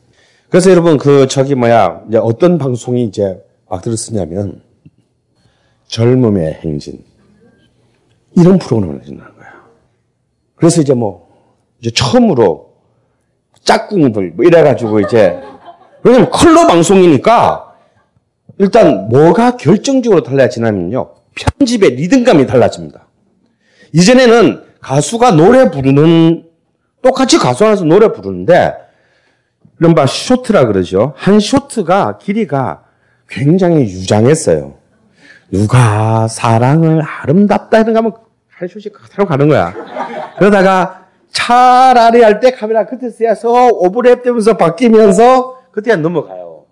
그래서 0.53 0.71
여러분 0.71 0.99
그 0.99 1.27
저기 1.29 1.55
뭐야 1.55 2.03
이제 2.09 2.19
어떤 2.19 2.59
방송이 2.59 3.05
이제 3.05 3.43
막 3.71 3.81
들었으냐면 3.81 4.61
젊음의 5.87 6.61
행진 6.63 7.03
이런 8.37 8.59
프로그램을 8.59 9.01
해준다는 9.01 9.35
거야. 9.35 9.49
그래서 10.55 10.83
이제 10.83 10.93
뭐 10.93 11.27
이제 11.81 11.91
처음으로 11.91 12.75
짝꿍들 13.63 14.33
뭐 14.33 14.45
이래가지고 14.45 15.01
이제 15.01 15.41
왜냐면 16.03 16.29
컬러 16.29 16.67
방송이니까 16.67 17.73
일단 18.59 19.09
뭐가 19.09 19.57
결정적으로 19.57 20.23
달라지냐면요 20.23 21.15
편집의 21.35 21.93
리듬감이 21.93 22.47
달라집니다. 22.47 23.09
이전에는 23.95 24.65
가수가 24.83 25.31
노래 25.31 25.71
부르는 25.71 26.45
똑같이 27.01 27.39
가수 27.39 27.65
안에서 27.65 27.85
노래 27.85 28.13
부르는데 28.13 28.82
이른바 29.83 30.07
쇼트라 30.07 30.67
그러죠. 30.67 31.13
한 31.17 31.41
쇼트가 31.41 32.19
길이가 32.19 32.85
굉장히 33.29 33.83
유장했어요. 33.83 34.75
누가 35.51 36.29
사랑을 36.29 37.03
아름답다 37.03 37.81
이런 37.81 37.93
거 37.93 37.99
하면 37.99 38.13
한 38.49 38.69
쇼씩 38.69 38.93
타러 39.11 39.27
가는 39.27 39.49
거야. 39.49 39.75
그러다가 40.39 41.07
차라리 41.33 42.23
할 42.23 42.39
때 42.39 42.53
카메라 42.53 42.87
그때 42.87 43.11
쓰여서 43.11 43.71
오버랩 43.71 44.23
되면서 44.23 44.57
바뀌면서 44.57 45.59
그때 45.73 45.97
넘어가요. 45.97 46.67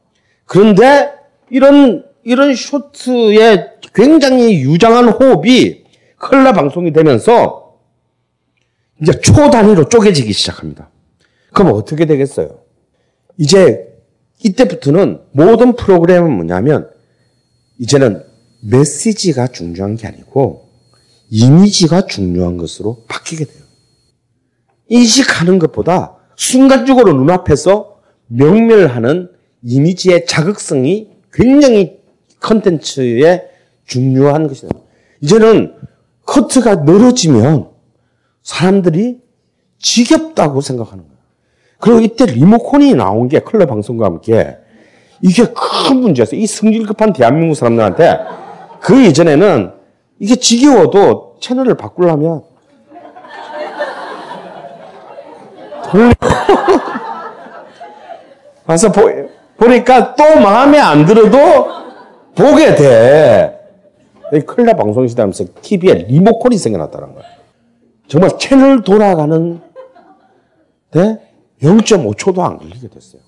그런데 0.46 1.12
이런 1.50 2.04
이런 2.22 2.54
쇼트의 2.54 3.70
굉장히 3.92 4.60
유장한 4.60 5.08
호흡이 5.08 5.82
컬러 6.16 6.52
방송이 6.52 6.92
되면서 6.92 7.74
이제 9.02 9.20
초 9.20 9.50
단위로 9.50 9.88
쪼개지기 9.88 10.32
시작합니다. 10.32 10.90
그럼 11.52 11.72
어떻게 11.72 12.06
되겠어요? 12.06 12.59
이제 13.40 13.88
이때부터는 14.44 15.18
모든 15.32 15.74
프로그램은 15.74 16.30
뭐냐면 16.30 16.90
이제는 17.78 18.22
메시지가 18.60 19.46
중요한 19.46 19.96
게 19.96 20.06
아니고 20.06 20.68
이미지가 21.30 22.06
중요한 22.06 22.58
것으로 22.58 23.02
바뀌게 23.08 23.46
돼요. 23.46 23.64
인식하는 24.88 25.58
것보다 25.58 26.18
순간적으로 26.36 27.14
눈앞에서 27.14 28.02
명멸하는 28.26 29.30
이미지의 29.62 30.26
자극성이 30.26 31.08
굉장히 31.32 31.98
컨텐츠에 32.40 33.48
중요한 33.86 34.48
것이다. 34.48 34.68
이제는 35.22 35.76
커트가 36.26 36.76
늘어지면 36.76 37.70
사람들이 38.42 39.22
지겹다고 39.78 40.60
생각하는 40.60 41.04
거예요. 41.04 41.09
그리고 41.81 42.01
이때 42.01 42.27
리모컨이 42.27 42.94
나온 42.94 43.28
게 43.28 43.40
컬러 43.40 43.66
방송과 43.66 44.07
함께 44.07 44.57
이게 45.23 45.44
큰 45.44 45.97
문제였어요. 45.97 46.39
이 46.40 46.47
성질 46.47 46.86
급한 46.86 47.12
대한민국 47.12 47.55
사람들한테 47.55 48.19
그 48.81 49.01
이전에는 49.02 49.73
이게 50.19 50.36
지겨워도 50.36 51.36
채널을 51.40 51.77
바꾸려면. 51.77 52.43
와서 58.66 58.93
보, 58.93 59.11
보니까 59.57 60.15
또 60.15 60.39
마음에 60.39 60.78
안 60.78 61.05
들어도 61.05 61.39
보게 62.35 62.74
돼. 62.74 63.59
방송시대 64.77 65.23
하면서 65.23 65.44
TV에 65.61 65.94
리모컨이 66.09 66.57
생겨났다는 66.57 67.15
거야. 67.15 67.24
정말 68.07 68.39
채널 68.39 68.82
돌아가는 68.82 69.61
데 70.93 71.30
0.5초도 71.62 72.40
안 72.40 72.58
걸리게 72.58 72.88
됐어요. 72.88 73.22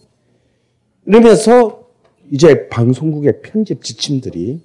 이러면서 1.06 1.86
이제 2.30 2.68
방송국의 2.68 3.42
편집 3.42 3.82
지침들이 3.82 4.60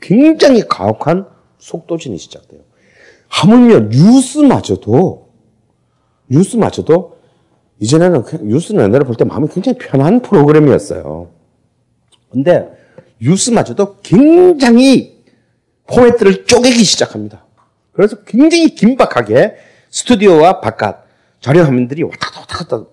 굉장히 0.00 0.66
가혹한 0.66 1.26
속도진이 1.58 2.18
시작돼요. 2.18 2.60
하물며 3.28 3.88
뉴스마저도 3.90 5.28
뉴스마저도 6.28 7.18
이전에는 7.78 8.24
뉴스는 8.42 8.84
옛날에 8.84 9.04
볼때 9.04 9.24
마음이 9.24 9.48
굉장히 9.48 9.78
편한 9.78 10.20
프로그램이었어요. 10.20 11.30
근데 12.30 12.68
뉴스마저도 13.20 13.98
굉장히 14.02 15.22
포맷들을 15.86 16.46
쪼개기 16.46 16.82
시작합니다. 16.84 17.44
그래서 17.92 18.16
굉장히 18.24 18.74
긴박하게 18.74 19.56
스튜디오와 19.90 20.60
바깥 20.60 21.04
자료 21.40 21.62
화면들이 21.62 22.02
왔다 22.02 22.30
갔다 22.30 22.40
왔다 22.40 22.56
갔다 22.58 22.90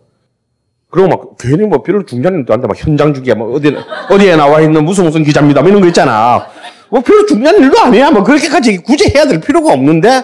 그리고 0.90 1.08
막 1.08 1.38
괜히 1.38 1.66
뭐 1.68 1.84
별로 1.84 2.04
중요한 2.04 2.40
일도 2.40 2.58
막 2.58 2.76
현장 2.76 3.14
주기야 3.14 3.36
뭐 3.36 3.54
어디 3.54 3.76
어디에 4.10 4.36
나와 4.36 4.62
있는 4.62 4.84
무슨 4.84 5.06
무슨 5.06 5.24
기자입니다 5.24 5.62
뭐 5.62 5.70
이런 5.70 5.82
거 5.82 5.88
있잖아. 5.88 6.48
뭐 6.90 7.02
별로 7.02 7.26
중요한 7.26 7.58
일도 7.58 7.80
아니야. 7.80 8.12
뭐 8.12 8.24
그렇게까지 8.24 8.78
굳이 8.80 9.12
해야 9.16 9.26
될 9.28 9.40
필요가 9.40 9.72
없는데 9.72 10.24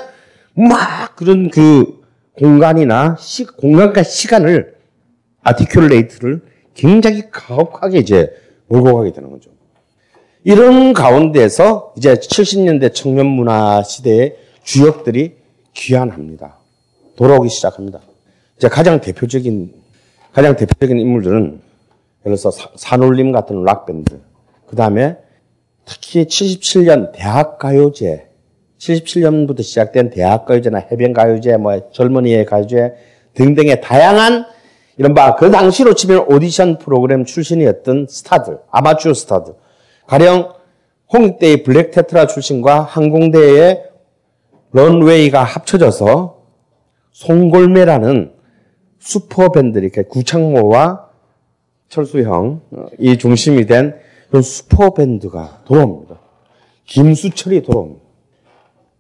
막 0.56 1.16
그런 1.16 1.50
그 1.50 2.02
공간이나 2.38 3.16
시, 3.20 3.46
공간과 3.46 4.04
시간을 4.04 4.76
아티큘레이트를 5.44 6.42
굉장히 6.74 7.24
가혹하게 7.32 8.00
이제 8.00 8.32
몰고 8.68 8.98
가게 8.98 9.14
되는 9.14 9.30
거죠. 9.30 9.52
이런 10.44 10.94
가운데서 10.94 11.94
이제 11.98 12.16
70년대 12.16 12.94
청년 12.94 13.28
문화 13.28 13.84
시대의 13.84 14.36
주역들이 14.64 15.36
귀환합니다. 15.74 16.58
돌아오기 17.16 17.50
시작합니다. 17.50 18.02
이제 18.58 18.68
가장 18.68 19.02
대표적인 19.02 19.85
가장 20.36 20.57
대표적인 20.57 20.99
인물들은 20.99 21.62
예를 22.26 22.38
들어서 22.38 22.52
산울림 22.76 23.32
같은 23.32 23.64
락 23.64 23.86
밴드, 23.86 24.20
그 24.68 24.76
다음에 24.76 25.16
특히 25.86 26.26
77년 26.26 27.14
대학가요제, 27.14 28.28
77년부터 28.78 29.64
시작된 29.64 30.10
대학가요제나 30.10 30.88
해변가요제, 30.91 31.56
뭐 31.56 31.90
젊은이의 31.90 32.45
가요제 32.48 32.95
등등의 33.34 33.80
다양한 33.80 34.45
이른바 34.98 35.36
그 35.36 35.49
당시로 35.52 35.94
치면 35.94 36.26
오디션 36.28 36.80
프로그램 36.80 37.24
출신이었던 37.24 38.07
스타들, 38.10 38.57
아마추어 38.72 39.14
스타들. 39.14 39.53
가령 40.06 40.52
홍익대의 41.14 41.64
블랙 41.64 41.91
테트라 41.91 42.28
출신과 42.28 42.82
항공대의 42.82 43.84
런웨이가 44.74 45.45
합쳐져서 45.45 46.41
송골매라는 47.14 48.35
super 49.06 49.42
band, 49.42 49.78
이렇게 49.77 50.02
구창모와 50.02 51.10
철수형, 51.90 52.61
이 52.98 53.18
중심이 53.19 53.68
된 53.68 53.94
그런 54.30 54.41
super 54.42 54.96
band가 54.96 55.62
돌아옵니다. 55.65 56.19
김수철이 56.86 57.61
돌아옵니다. 57.61 58.02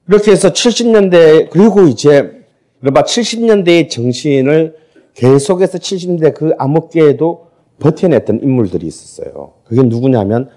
이렇게 0.07 0.31
해서 0.31 0.53
70년대, 0.53 1.49
그리고 1.49 1.87
이제, 1.87 2.45
이른바 2.83 3.01
70년대의 3.01 3.89
정신을 3.89 4.75
계속해서 5.15 5.79
70년대 5.79 6.35
그 6.35 6.51
암흑계에도 6.59 7.47
버텨냈던 7.79 8.41
인물들이 8.43 8.85
있었어요. 8.85 9.53
그게 9.63 9.81
누구냐면, 9.81 10.49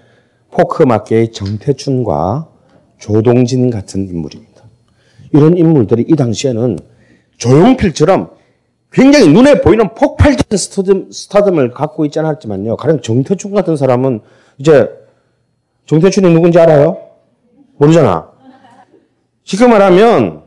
포크마켓의 0.51 1.31
정태춘과 1.31 2.49
조동진 2.99 3.71
같은 3.71 4.07
인물입니다. 4.07 4.63
이런 5.33 5.57
인물들이 5.57 6.05
이 6.07 6.15
당시에는 6.15 6.77
조용필처럼 7.37 8.38
굉장히 8.91 9.27
눈에 9.31 9.61
보이는 9.61 9.93
폭발적인 9.93 10.57
stardom, 10.57 11.11
stardom을 11.11 11.71
갖고 11.71 12.05
있지 12.05 12.19
않았지만요. 12.19 12.75
가령 12.77 13.01
정태춘 13.01 13.53
같은 13.53 13.75
사람은 13.77 14.21
이제 14.57 14.89
정태춘이 15.85 16.33
누군지 16.33 16.59
알아요? 16.59 16.97
모르잖아. 17.77 18.29
지금 19.43 19.69
말하면 19.71 20.43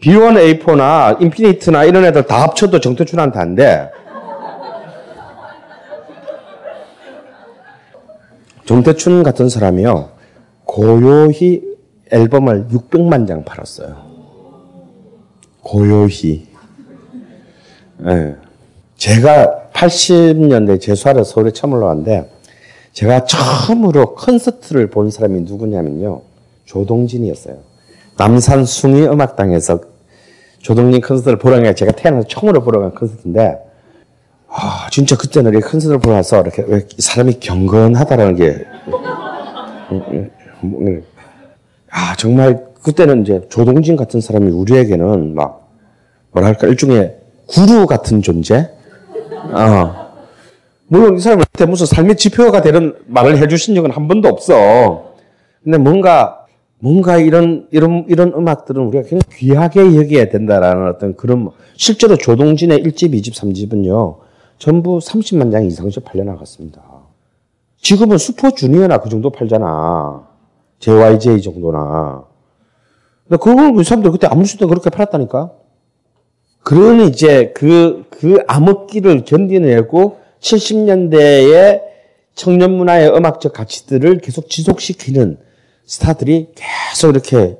B1A4나 0.00 1.20
인피니트나 1.22 1.84
이런 1.84 2.04
애들 2.04 2.26
다 2.26 2.42
합쳐도 2.42 2.80
정태춘한테 2.80 3.38
안 3.38 3.54
돼. 3.54 3.90
정태춘 8.64 9.22
같은 9.22 9.48
사람이요. 9.48 10.10
고요히 10.64 11.62
앨범을 12.10 12.68
600만 12.68 13.26
장 13.26 13.44
팔았어요. 13.44 13.96
고요히. 15.62 16.51
네. 18.04 18.34
제가 18.96 19.68
80년대 19.72 20.80
재수하러 20.80 21.24
서울에 21.24 21.50
처음 21.50 21.72
올라왔는데 21.74 22.30
제가 22.92 23.24
처음으로 23.24 24.14
콘서트를 24.14 24.88
본 24.90 25.10
사람이 25.10 25.40
누구냐면요. 25.42 26.20
조동진이었어요. 26.66 27.56
남산 28.18 28.64
숭이 28.64 29.02
음악당에서 29.02 29.80
조동진 30.60 31.00
콘서트를 31.00 31.38
보러 31.38 31.56
간 31.56 31.64
게 31.64 31.74
제가 31.74 31.92
태어나서 31.92 32.28
처음으로 32.28 32.62
보러 32.62 32.80
간 32.80 32.94
콘서트인데 32.94 33.58
아, 34.48 34.86
진짜 34.90 35.16
그때는 35.16 35.56
이 35.56 35.60
콘서트를 35.60 35.98
보러 35.98 36.14
와서 36.16 36.40
이렇게 36.42 36.62
왜 36.66 36.86
사람이 36.98 37.40
경건하다라는 37.40 38.36
게 38.36 38.64
아, 41.90 42.14
정말 42.16 42.66
그때는 42.82 43.22
이제 43.22 43.40
조동진 43.48 43.96
같은 43.96 44.20
사람이 44.20 44.50
우리에게는 44.50 45.34
막 45.34 45.68
뭐랄까 46.32 46.66
일종의 46.66 47.16
구루 47.46 47.86
같은 47.86 48.22
존재? 48.22 48.70
어. 49.52 50.02
물론 50.86 51.16
이 51.16 51.20
사람한테 51.20 51.66
무슨 51.66 51.86
삶의 51.86 52.16
지표가 52.16 52.60
되는 52.60 52.94
말을 53.06 53.38
해주신 53.38 53.74
적은 53.74 53.90
한 53.90 54.08
번도 54.08 54.28
없어. 54.28 55.14
근데 55.64 55.78
뭔가, 55.78 56.46
뭔가 56.80 57.18
이런, 57.18 57.66
이런, 57.70 58.04
이런 58.08 58.32
음악들은 58.34 58.82
우리가 58.86 59.08
굉장히 59.08 59.36
귀하게 59.36 59.96
여겨야 59.96 60.28
된다라는 60.28 60.88
어떤 60.88 61.16
그런, 61.16 61.50
실제로 61.76 62.16
조동진의 62.16 62.82
1집, 62.82 63.12
2집, 63.14 63.34
3집은요, 63.34 64.18
전부 64.58 64.98
30만 64.98 65.50
장 65.50 65.64
이상씩 65.64 66.04
팔려나갔습니다. 66.04 66.82
지금은 67.78 68.18
슈퍼주니어나 68.18 68.98
그 68.98 69.08
정도 69.08 69.30
팔잖아. 69.30 70.26
JYJ 70.78 71.42
정도나. 71.42 72.24
근데 73.28 73.38
그걸 73.42 73.72
그 73.72 73.82
사람들 73.82 74.10
그때 74.10 74.26
아무 74.26 74.44
수도 74.44 74.68
그렇게 74.68 74.90
팔았다니까? 74.90 75.50
그러니 76.62 77.08
이제 77.08 77.52
그, 77.54 78.04
그 78.10 78.38
암흑기를 78.46 79.24
견디내고 79.24 80.18
70년대의 80.40 81.82
청년 82.34 82.72
문화의 82.72 83.10
음악적 83.14 83.52
가치들을 83.52 84.18
계속 84.18 84.48
지속시키는 84.48 85.38
스타들이 85.84 86.48
계속 86.54 87.10
이렇게 87.10 87.56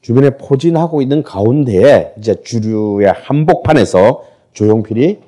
주변에 0.00 0.30
포진하고 0.30 1.02
있는 1.02 1.22
가운데에 1.22 2.12
이제 2.18 2.36
주류의 2.42 3.12
한복판에서 3.12 4.24
조용필이 4.52 5.18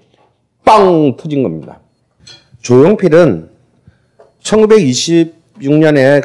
빵 0.64 1.16
터진 1.16 1.42
겁니다. 1.42 1.80
조용필은 2.62 3.50
1926년에 4.42 6.22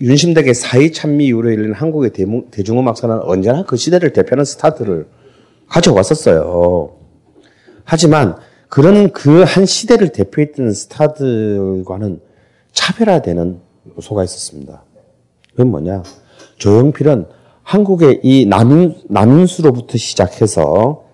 윤심덕의 0.00 0.54
사회 0.54 0.90
찬미 0.90 1.26
이후로 1.26 1.52
열린 1.52 1.72
한국의 1.72 2.10
대중음악 2.50 2.98
사는 2.98 3.20
언제나 3.22 3.62
그 3.64 3.76
시대를 3.76 4.12
대표하는 4.12 4.44
스타들을 4.44 5.06
가져왔었어요. 5.68 6.96
하지만 7.84 8.36
그런 8.68 9.12
그 9.12 9.44
한 9.44 9.66
시대를 9.66 10.08
대표했던 10.10 10.72
스타들과는 10.72 12.20
차별화되는 12.72 13.60
요소가 13.96 14.24
있었습니다. 14.24 14.82
그건 15.50 15.68
뭐냐? 15.70 16.02
조용필은 16.56 17.26
한국의 17.62 18.20
이 18.22 18.46
남인, 18.46 18.96
남인수로부터 19.08 19.96
시작해서 19.96 21.04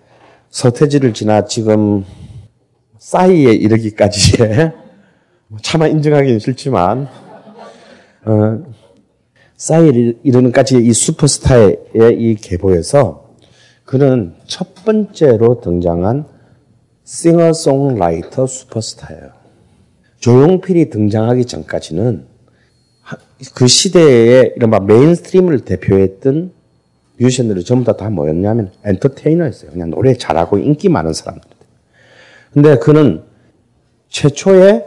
서태지를 0.49 1.13
지나 1.13 1.45
지금 1.45 2.03
싸이에 2.97 3.53
이르기까지의 3.53 4.71
차마 5.61 5.87
인정하기는 5.87 6.39
싫지만 6.39 7.07
어, 8.25 8.63
싸이에 9.55 10.13
이르는까지 10.23 10.77
이 10.77 10.93
슈퍼스타의 10.93 11.77
이 12.17 12.35
계보에서 12.35 13.30
그는 13.91 14.35
첫 14.47 14.73
번째로 14.85 15.59
등장한 15.59 16.23
싱어송라이터 17.03 18.47
슈퍼스타예요. 18.47 19.31
조용필이 20.17 20.89
등장하기 20.89 21.43
전까지는 21.43 22.25
그 23.53 23.67
시대의 23.67 24.53
이른바 24.55 24.79
메인스트림을 24.79 25.65
대표했던 25.65 26.53
뮤지션들이 27.17 27.65
전부 27.65 27.83
다 27.83 27.97
다 27.97 28.09
뭐였냐면 28.09 28.71
엔터테이너였어요. 28.85 29.71
그냥 29.71 29.89
노래 29.89 30.13
잘하고 30.13 30.57
인기 30.57 30.87
많은 30.87 31.11
사람들. 31.11 31.49
근데 32.53 32.77
그는 32.77 33.23
최초의 34.07 34.85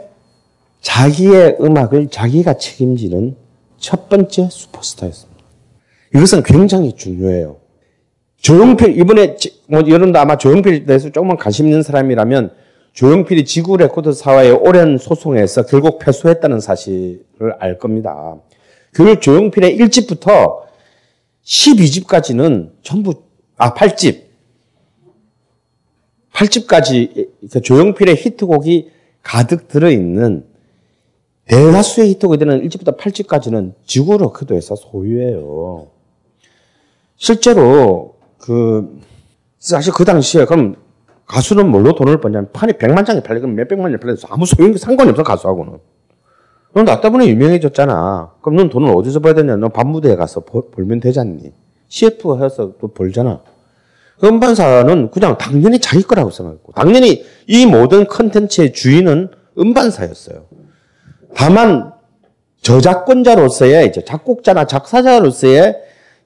자기의 0.81 1.57
음악을 1.61 2.09
자기가 2.09 2.57
책임지는 2.57 3.35
첫 3.77 4.09
번째 4.09 4.49
슈퍼스타였습니다. 4.49 5.43
이것은 6.15 6.41
굉장히 6.41 6.93
중요해요. 6.95 7.64
조용필 8.45 8.99
이번에 8.99 9.37
뭐 9.67 9.79
여러분도 9.79 10.19
아마 10.19 10.37
조용필에 10.37 10.85
대해서 10.85 11.09
조금만 11.09 11.35
관심 11.35 11.65
있는 11.65 11.81
사람이라면 11.81 12.51
조용필이 12.93 13.43
지구 13.43 13.75
레코드 13.75 14.13
사와의 14.13 14.51
오랜 14.51 14.99
소송에서 14.99 15.65
결국 15.65 15.97
패소했다는 15.97 16.59
사실을 16.59 17.55
알 17.57 17.79
겁니다. 17.79 18.35
그 18.91 19.19
조용필의 19.19 19.79
1집부터 19.79 20.61
12집까지는 21.43 22.69
전부 22.83 23.23
아 23.57 23.73
8집 23.73 24.25
8집까지 26.31 27.63
조용필의 27.63 28.15
히트곡이 28.15 28.91
가득 29.23 29.67
들어있는 29.67 30.45
대다수의 31.45 32.09
히트곡이 32.09 32.37
되는 32.37 32.61
1집부터 32.69 32.95
8집까지는 32.95 33.73
지구 33.87 34.19
레코드에서 34.19 34.75
소유예요. 34.75 35.87
실제로 37.17 38.14
그 38.45 38.99
사실 39.59 39.91
그 39.93 40.05
당시에 40.05 40.45
그럼 40.45 40.75
가수는 41.25 41.69
뭘로 41.69 41.95
돈을 41.95 42.21
버냐면 42.21 42.49
판이 42.53 42.73
100만 42.73 43.05
장이 43.05 43.21
팔리면 43.21 43.55
몇백만 43.55 43.91
장이 43.91 43.99
팔려서 43.99 44.27
아무 44.29 44.45
소용이 44.45 44.77
상관이 44.77 45.09
없어 45.09 45.23
가수하고는. 45.23 45.79
넌 46.73 46.85
나 46.85 47.01
때문에 47.01 47.27
유명해졌잖아. 47.27 48.33
그럼 48.41 48.57
넌 48.57 48.69
돈을 48.69 48.93
어디서 48.95 49.19
벌어야 49.21 49.35
되냐? 49.35 49.55
너 49.55 49.69
밤무대에 49.69 50.15
가서 50.17 50.41
벌, 50.41 50.63
벌면 50.71 50.99
되지 50.99 51.19
않니? 51.19 51.53
CF 51.87 52.43
해서 52.43 52.73
또 52.79 52.89
벌잖아. 52.89 53.39
그 54.19 54.27
음반사는 54.27 55.09
그냥 55.09 55.37
당연히 55.37 55.79
자기 55.79 56.03
거라고 56.03 56.31
생각했고, 56.31 56.73
당연히 56.73 57.25
이 57.47 57.65
모든 57.65 58.05
컨텐츠의 58.07 58.73
주인은 58.73 59.29
음반사였어요. 59.57 60.45
다만 61.33 61.93
저작권자로서의 62.61 63.87
이제 63.87 64.03
작곡자나 64.03 64.65
작사자로서의 64.65 65.75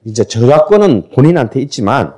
이제 0.04 0.24
저작권은 0.24 1.10
본인한테 1.14 1.60
있지만 1.62 2.14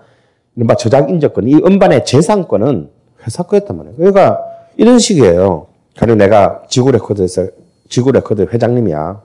이른바 0.57 0.75
저작인접권, 0.75 1.49
이 1.49 1.55
음반의 1.55 2.05
재산권은 2.05 2.91
회사 3.25 3.43
거였단 3.43 3.77
말이에요. 3.77 3.97
그러니까 3.97 4.41
이런 4.77 4.99
식이에요. 4.99 5.67
가령 5.97 6.19
내가 6.19 6.63
지구 6.69 6.91
레코드에서 6.91 7.47
지구 7.89 8.13
레코드 8.13 8.43
회장님이야. 8.43 9.23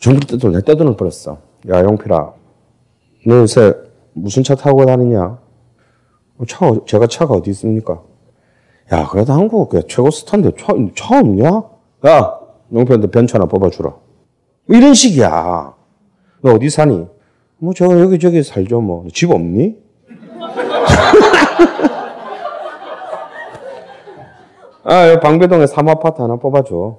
정부 0.00 0.26
때도 0.26 0.50
내 0.50 0.60
떼돈을 0.60 0.96
벌었어. 0.96 1.38
야 1.70 1.82
용필아, 1.82 2.32
너 3.26 3.34
요새 3.36 3.74
무슨 4.12 4.42
차 4.42 4.54
타고 4.54 4.84
다니냐? 4.84 5.38
어, 6.38 6.44
차 6.46 6.70
제가 6.86 7.06
차가 7.06 7.34
어디 7.34 7.50
있습니까? 7.50 8.02
야 8.92 9.08
그래도 9.08 9.32
한국 9.32 9.72
최고 9.88 10.10
스타인데 10.10 10.52
차, 10.58 10.74
차 10.94 11.18
없냐? 11.18 11.46
야 12.06 12.38
용필한테 12.72 13.08
벤츠 13.10 13.36
하나 13.36 13.46
뽑아주라. 13.46 13.94
이런 14.68 14.94
식이야. 14.94 15.74
너 16.42 16.52
어디 16.52 16.70
사니? 16.70 17.06
뭐 17.58 17.72
제가 17.74 17.98
여기저기 18.00 18.42
살죠 18.42 18.80
뭐. 18.80 19.04
집 19.12 19.30
없니? 19.30 19.76
아, 24.84 25.18
방배동에 25.20 25.66
사모아파트 25.66 26.22
하나 26.22 26.36
뽑아줘. 26.36 26.98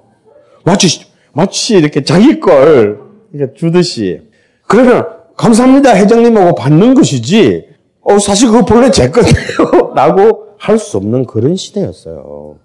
마치, 0.64 1.06
마치 1.32 1.76
이렇게 1.78 2.02
자기 2.04 2.38
걸 2.40 3.00
이렇게 3.32 3.54
주듯이. 3.54 4.28
그러면, 4.66 5.06
감사합니다, 5.36 5.94
회장님하고 5.96 6.54
받는 6.54 6.92
것이지, 6.94 7.66
어, 8.02 8.18
사실 8.18 8.48
그거 8.50 8.64
본래 8.66 8.90
제 8.90 9.10
건데요. 9.10 9.92
라고 9.96 10.48
할 10.58 10.78
수 10.78 10.98
없는 10.98 11.24
그런 11.24 11.56
시대였어요. 11.56 12.56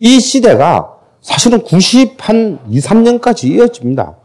이 0.00 0.18
시대가 0.20 0.94
사실은 1.20 1.62
90 1.62 2.16
한 2.20 2.58
2, 2.70 2.78
3년까지 2.78 3.44
이어집니다. 3.50 4.16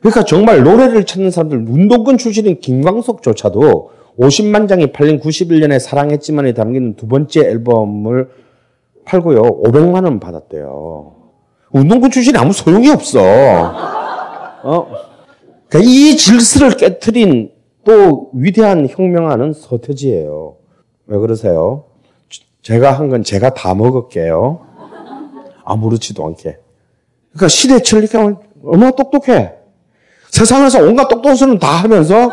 그러니까 0.00 0.24
정말 0.24 0.62
노래를 0.62 1.04
찾는 1.04 1.30
사람들, 1.30 1.64
운동권 1.68 2.18
출신인 2.18 2.60
김광석조차도 2.60 3.90
50만 4.18 4.68
장이 4.68 4.92
팔린 4.92 5.20
91년에 5.20 5.78
사랑했지만이 5.78 6.54
담긴 6.54 6.94
두 6.94 7.06
번째 7.08 7.40
앨범을 7.40 8.28
팔고요. 9.04 9.42
500만 9.42 10.04
원 10.04 10.20
받았대요. 10.20 11.12
운동권 11.70 12.10
출신이 12.10 12.36
아무 12.38 12.52
소용이 12.52 12.88
없어. 12.90 13.20
어? 14.62 14.86
그러니까 15.68 15.90
이 15.90 16.16
질서를 16.16 16.76
깨뜨린 16.76 17.52
또 17.84 18.30
위대한 18.34 18.86
혁명하는 18.88 19.52
서태지예요. 19.52 20.56
왜 21.06 21.18
그러세요? 21.18 21.84
제가 22.62 22.92
한 22.92 23.08
건 23.08 23.22
제가 23.22 23.54
다 23.54 23.74
먹을게요. 23.74 24.60
아무렇지도 25.64 26.26
않게. 26.26 26.58
그러니까 27.30 27.48
시대 27.48 27.78
천리가 27.80 28.40
얼마나 28.64 28.90
똑똑해. 28.92 29.54
세상에서 30.38 30.80
온갖 30.82 31.08
똑똑한 31.08 31.34
소리는 31.34 31.58
다 31.58 31.66
하면서 31.68 32.30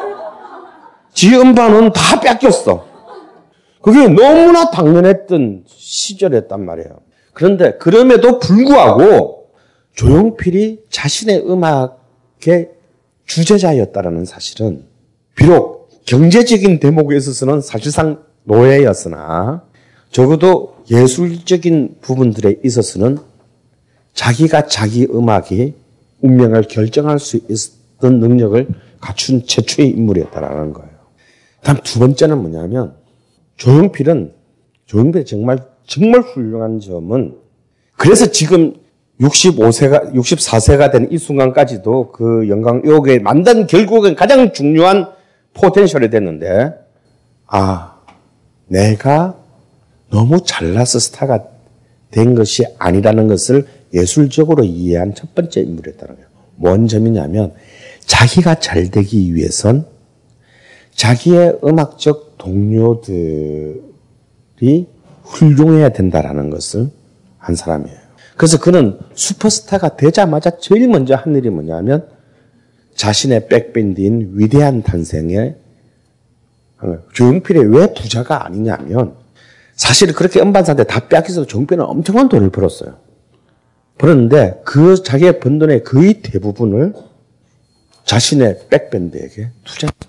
지 1.11 1.35
음반은 1.35 1.91
다 1.91 2.19
뺏겼어. 2.19 2.85
그게 3.81 4.07
너무나 4.07 4.69
당연했던 4.69 5.63
시절이었단 5.65 6.63
말이에요. 6.63 6.99
그런데 7.33 7.77
그럼에도 7.79 8.37
불구하고 8.37 9.47
조용필이 9.95 10.83
자신의 10.89 11.49
음악의 11.49 12.69
주제자였다라는 13.25 14.25
사실은 14.25 14.85
비록 15.35 15.89
경제적인 16.05 16.79
대목에 16.79 17.17
있어서는 17.17 17.61
사실상 17.61 18.23
노예였으나 18.43 19.63
적어도 20.11 20.75
예술적인 20.91 21.97
부분들에 22.01 22.57
있어서는 22.63 23.17
자기가 24.13 24.67
자기 24.67 25.07
음악이 25.11 25.73
운명을 26.21 26.63
결정할 26.63 27.17
수 27.17 27.37
있 27.37 27.74
었던 27.97 28.19
능력을 28.19 28.67
갖춘 28.99 29.45
최초의 29.45 29.89
인물이었다라는 29.89 30.73
거예요. 30.73 30.89
다음 31.61 31.77
두 31.83 31.99
번째는 31.99 32.37
뭐냐면 32.39 32.95
조용필은 33.57 34.33
조용필이 34.85 35.25
정말 35.25 35.59
정말 35.87 36.21
훌륭한 36.21 36.79
점은 36.79 37.37
그래서 37.97 38.27
지금 38.31 38.75
65세가 39.19 40.13
64세가 40.13 40.91
된 40.91 41.07
이 41.09 41.17
순간까지도 41.17 42.11
그 42.11 42.49
영광 42.49 42.81
요게 42.85 43.19
만든 43.19 43.65
결국은 43.67 44.15
가장 44.15 44.51
중요한 44.51 45.07
포텐셜이 45.53 46.09
됐는데 46.09 46.73
아 47.47 47.95
내가 48.67 49.37
너무 50.09 50.43
잘나서 50.43 50.99
스타가 50.99 51.45
된 52.11 52.35
것이 52.35 52.65
아니라는 52.77 53.27
것을 53.27 53.65
예술적으로 53.93 54.63
이해한 54.63 55.15
첫 55.15 55.33
번째 55.33 55.61
인물이었다는 55.61 56.15
거예요. 56.15 56.27
뭔 56.57 56.87
점이냐면 56.87 57.53
자기가 58.05 58.55
잘 58.55 58.89
되기 58.91 59.33
위해선 59.35 59.85
자기의 60.93 61.59
음악적 61.63 62.37
동료들이 62.37 63.79
훌륭해야 65.23 65.89
된다라는 65.89 66.49
것을 66.49 66.89
한 67.37 67.55
사람이에요. 67.55 67.97
그래서 68.37 68.59
그는 68.59 68.99
슈퍼스타가 69.13 69.95
되자마자 69.97 70.57
제일 70.57 70.87
먼저 70.87 71.15
한 71.15 71.35
일이 71.35 71.49
뭐냐면 71.49 72.07
자신의 72.95 73.47
백밴드인 73.47 74.31
위대한 74.33 74.83
탄생에 74.83 75.55
조용필이 77.13 77.59
왜 77.59 77.93
부자가 77.93 78.45
아니냐면 78.45 79.15
사실 79.75 80.13
그렇게 80.13 80.39
음반사한테 80.41 80.83
다 80.85 81.07
뺏기서 81.07 81.45
조용필은 81.45 81.83
엄청난 81.83 82.29
돈을 82.29 82.49
벌었어요. 82.51 82.95
벌었는데 83.97 84.61
그 84.65 85.01
자기의 85.01 85.39
번 85.39 85.59
돈의 85.59 85.83
거의 85.83 86.21
대부분을 86.21 86.93
자신의 88.05 88.59
백밴드에게 88.69 89.49
투자했습니다. 89.63 90.07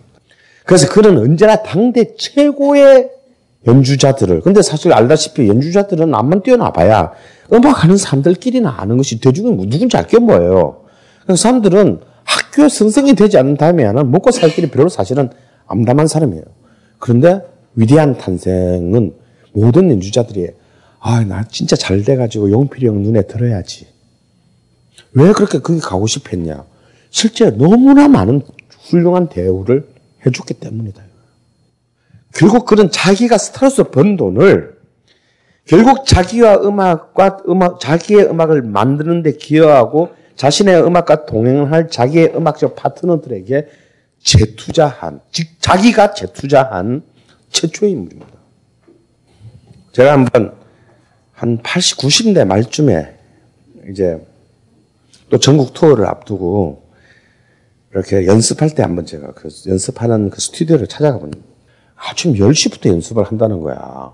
그래서 0.64 0.88
그는 0.88 1.18
언제나 1.18 1.62
당대 1.62 2.14
최고의 2.16 3.10
연주자들을 3.66 4.42
근데 4.42 4.62
사실 4.62 4.92
알다시피 4.92 5.48
연주자들은 5.48 6.14
암만 6.14 6.42
뛰어나봐야 6.42 7.12
음악하는 7.52 7.96
사람들끼리는 7.96 8.68
아는 8.68 8.96
것이 8.96 9.20
대중은 9.20 9.56
뭐 9.56 9.66
누군지 9.66 9.96
알게 9.96 10.18
뭐예요. 10.18 10.84
그래서 11.24 11.42
사람들은 11.42 12.00
학교 12.24 12.68
선생이 12.68 13.14
되지 13.14 13.38
않는 13.38 13.56
다음에는 13.56 14.10
먹고 14.10 14.30
살 14.30 14.50
길이 14.50 14.70
별로 14.70 14.88
사실은 14.88 15.30
암담한 15.66 16.06
사람이에요. 16.06 16.44
그런데 16.98 17.40
위대한 17.74 18.18
탄생은 18.18 19.14
모든 19.52 19.90
연주자들이 19.90 20.48
아, 21.00 21.24
나 21.24 21.44
진짜 21.48 21.76
잘 21.76 22.02
돼가지고 22.02 22.50
용필이 22.50 22.86
형 22.86 23.02
눈에 23.02 23.22
들어야지. 23.22 23.86
왜 25.12 25.32
그렇게 25.32 25.60
거기 25.60 25.78
가고 25.78 26.06
싶었냐? 26.06 26.64
실제 27.16 27.48
너무나 27.48 28.08
많은 28.08 28.42
훌륭한 28.90 29.30
대우를 29.30 29.88
해줬기 30.26 30.52
때문이다. 30.52 31.02
결국 32.34 32.66
그는 32.66 32.90
자기가 32.90 33.38
스타로서 33.38 33.84
번 33.84 34.18
돈을 34.18 34.76
결국 35.64 36.04
자기와 36.04 36.56
음악과 36.56 37.38
음악, 37.48 37.80
자기의 37.80 38.26
음악을 38.26 38.60
만드는데 38.60 39.38
기여하고 39.38 40.10
자신의 40.34 40.84
음악과 40.84 41.24
동행할 41.24 41.88
자기의 41.88 42.36
음악적 42.36 42.76
파트너들에게 42.76 43.66
재투자한, 44.22 45.20
즉 45.32 45.48
자기가 45.58 46.12
재투자한 46.12 47.02
최초의 47.48 47.92
인물입니다. 47.92 48.32
제가 49.92 50.12
한번 50.12 50.54
한 51.32 51.56
80, 51.62 51.96
90대 51.96 52.44
말쯤에 52.44 53.16
이제 53.88 54.22
또 55.30 55.38
전국 55.38 55.72
투어를 55.72 56.04
앞두고 56.04 56.84
이렇게 57.92 58.26
연습할 58.26 58.70
때 58.70 58.82
한번 58.82 59.06
제가 59.06 59.32
그 59.32 59.48
연습하는 59.68 60.30
그 60.30 60.40
스튜디오를 60.40 60.86
찾아가 60.86 61.18
보니 61.18 61.32
아침 61.96 62.34
10시부터 62.34 62.90
연습을 62.90 63.24
한다는 63.24 63.60
거야. 63.60 64.12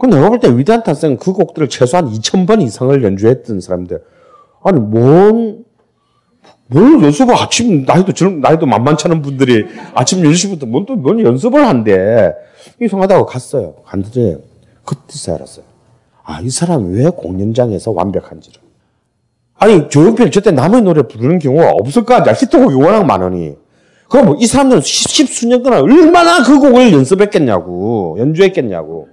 그 0.00 0.06
내가 0.06 0.28
볼 0.30 0.40
때 0.40 0.48
위대한 0.56 0.82
탄생 0.82 1.16
그 1.16 1.32
곡들을 1.32 1.68
최소한 1.68 2.10
2,000번 2.10 2.60
이상을 2.62 3.04
연주했던 3.04 3.60
사람들. 3.60 4.02
아니, 4.64 4.80
뭔, 4.80 5.64
뭘 6.66 7.02
연습을 7.04 7.34
아침, 7.36 7.84
나이도 7.84 8.12
젊, 8.12 8.40
나이도 8.40 8.66
만만치 8.66 9.06
않은 9.06 9.22
분들이 9.22 9.64
아침 9.94 10.22
10시부터 10.22 10.66
뭔 10.66 10.86
또, 10.86 10.96
뭔 10.96 11.20
연습을 11.20 11.64
한대. 11.64 12.34
이상하다고 12.80 13.26
갔어요. 13.26 13.76
갔는데, 13.84 14.38
그때서 14.84 15.34
알았어요. 15.36 15.64
아, 16.24 16.40
이 16.40 16.50
사람이 16.50 16.96
왜 16.98 17.10
공연장에서 17.10 17.92
완벽한지를. 17.92 18.60
아니, 19.62 19.88
조용필 19.88 20.32
저때 20.32 20.50
남의 20.50 20.82
노래 20.82 21.02
부르는 21.02 21.38
경우가 21.38 21.70
없을 21.70 22.04
거 22.04 22.14
아니야. 22.14 22.32
히트곡이 22.34 22.74
워낙 22.74 23.04
많으니. 23.04 23.54
그럼 24.10 24.26
뭐 24.26 24.36
이 24.40 24.46
사람들은 24.46 24.82
십, 24.82 25.08
십수년 25.08 25.62
동안 25.62 25.82
얼마나 25.82 26.42
그 26.42 26.58
곡을 26.58 26.92
연습했겠냐고. 26.92 28.16
연주했겠냐고. 28.18 29.08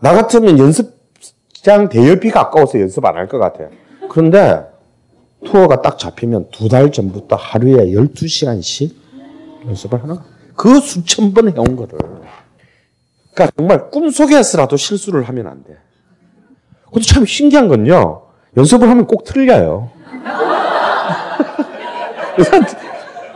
나 0.00 0.12
같으면 0.12 0.58
연습장 0.58 1.88
대여비가 1.88 2.40
아까워서 2.40 2.78
연습 2.78 3.02
안 3.06 3.16
할 3.16 3.26
것 3.26 3.38
같아요. 3.38 3.70
그런데 4.10 4.66
투어가 5.46 5.80
딱 5.80 5.98
잡히면 5.98 6.48
두 6.50 6.68
달 6.68 6.92
전부터 6.92 7.36
하루에 7.36 7.86
12시간씩 7.92 8.92
연습을 9.66 10.02
하는. 10.02 10.18
그 10.56 10.78
수천 10.78 11.32
번 11.32 11.48
해온 11.50 11.74
거를. 11.74 11.98
그러니까 13.32 13.50
정말 13.56 13.88
꿈속에서라도 13.90 14.76
실수를 14.76 15.22
하면 15.22 15.46
안 15.46 15.64
돼. 15.64 15.78
근데 16.92 17.00
참 17.06 17.24
신기한 17.24 17.68
건요. 17.68 18.26
연습을 18.56 18.88
하면 18.88 19.06
꼭 19.06 19.24
틀려요. 19.24 19.90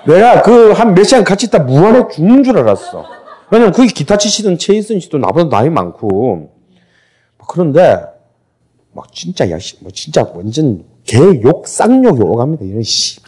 내가 0.07 0.43
그 0.43 0.73
한 0.75 0.95
몇 0.95 1.05
시간 1.05 1.25
같이 1.25 1.47
있다 1.47 1.61
무한에 1.61 2.05
죽는 2.13 2.45
줄 2.45 2.59
알았어. 2.59 3.05
왜냐면 3.51 3.73
거기 3.73 3.89
기타 3.89 4.17
치시던 4.17 4.59
최희선 4.59 5.01
씨도 5.01 5.19
나보다 5.19 5.49
나이 5.57 5.71
많고. 5.71 6.51
그런데 7.49 8.01
막 8.93 9.13
진짜 9.13 9.51
야, 9.51 9.59
뭐 9.81 9.91
진짜 9.93 10.27
완전 10.35 10.85
개욕 11.05 11.67
쌍욕 11.69 12.19
욕합니다. 12.21 12.65
이런 12.65 12.83
씨. 12.83 13.21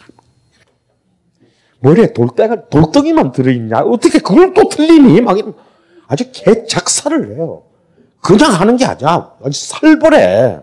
머리에 1.79 2.11
돌대가 2.13 2.67
돌덩이만 2.69 3.31
들어있냐? 3.31 3.79
어떻게 3.81 4.19
그걸 4.19 4.53
또 4.53 4.67
틀리니? 4.69 5.21
막 5.21 5.37
아주 6.07 6.25
개 6.31 6.65
작사를 6.65 7.35
해요. 7.35 7.63
그냥 8.21 8.51
하는 8.51 8.77
게 8.77 8.85
아니야. 8.85 9.31
아주 9.43 9.65
살벌해. 9.67 10.59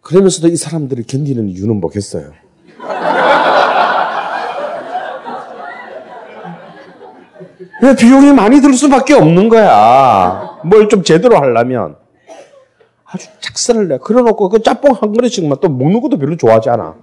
그러면서도 0.00 0.48
이 0.48 0.56
사람들을 0.56 1.04
견디는 1.06 1.48
이유는 1.48 1.80
뭐겠어요? 1.80 2.32
왜 7.82 7.94
비용이 7.96 8.32
많이 8.32 8.60
들 8.60 8.74
수밖에 8.74 9.14
없는 9.14 9.48
거야. 9.48 10.58
뭘 10.64 10.88
좀 10.88 11.02
제대로 11.02 11.36
하려면. 11.38 11.96
아주 13.04 13.26
작사를 13.40 13.88
내. 13.88 13.98
그래놓고 13.98 14.48
그 14.50 14.62
짬뽕 14.62 14.92
한 14.92 15.12
그릇씩만 15.12 15.58
또 15.60 15.68
먹는 15.68 16.00
것도 16.00 16.18
별로 16.18 16.36
좋아하지 16.36 16.70
않아. 16.70 16.94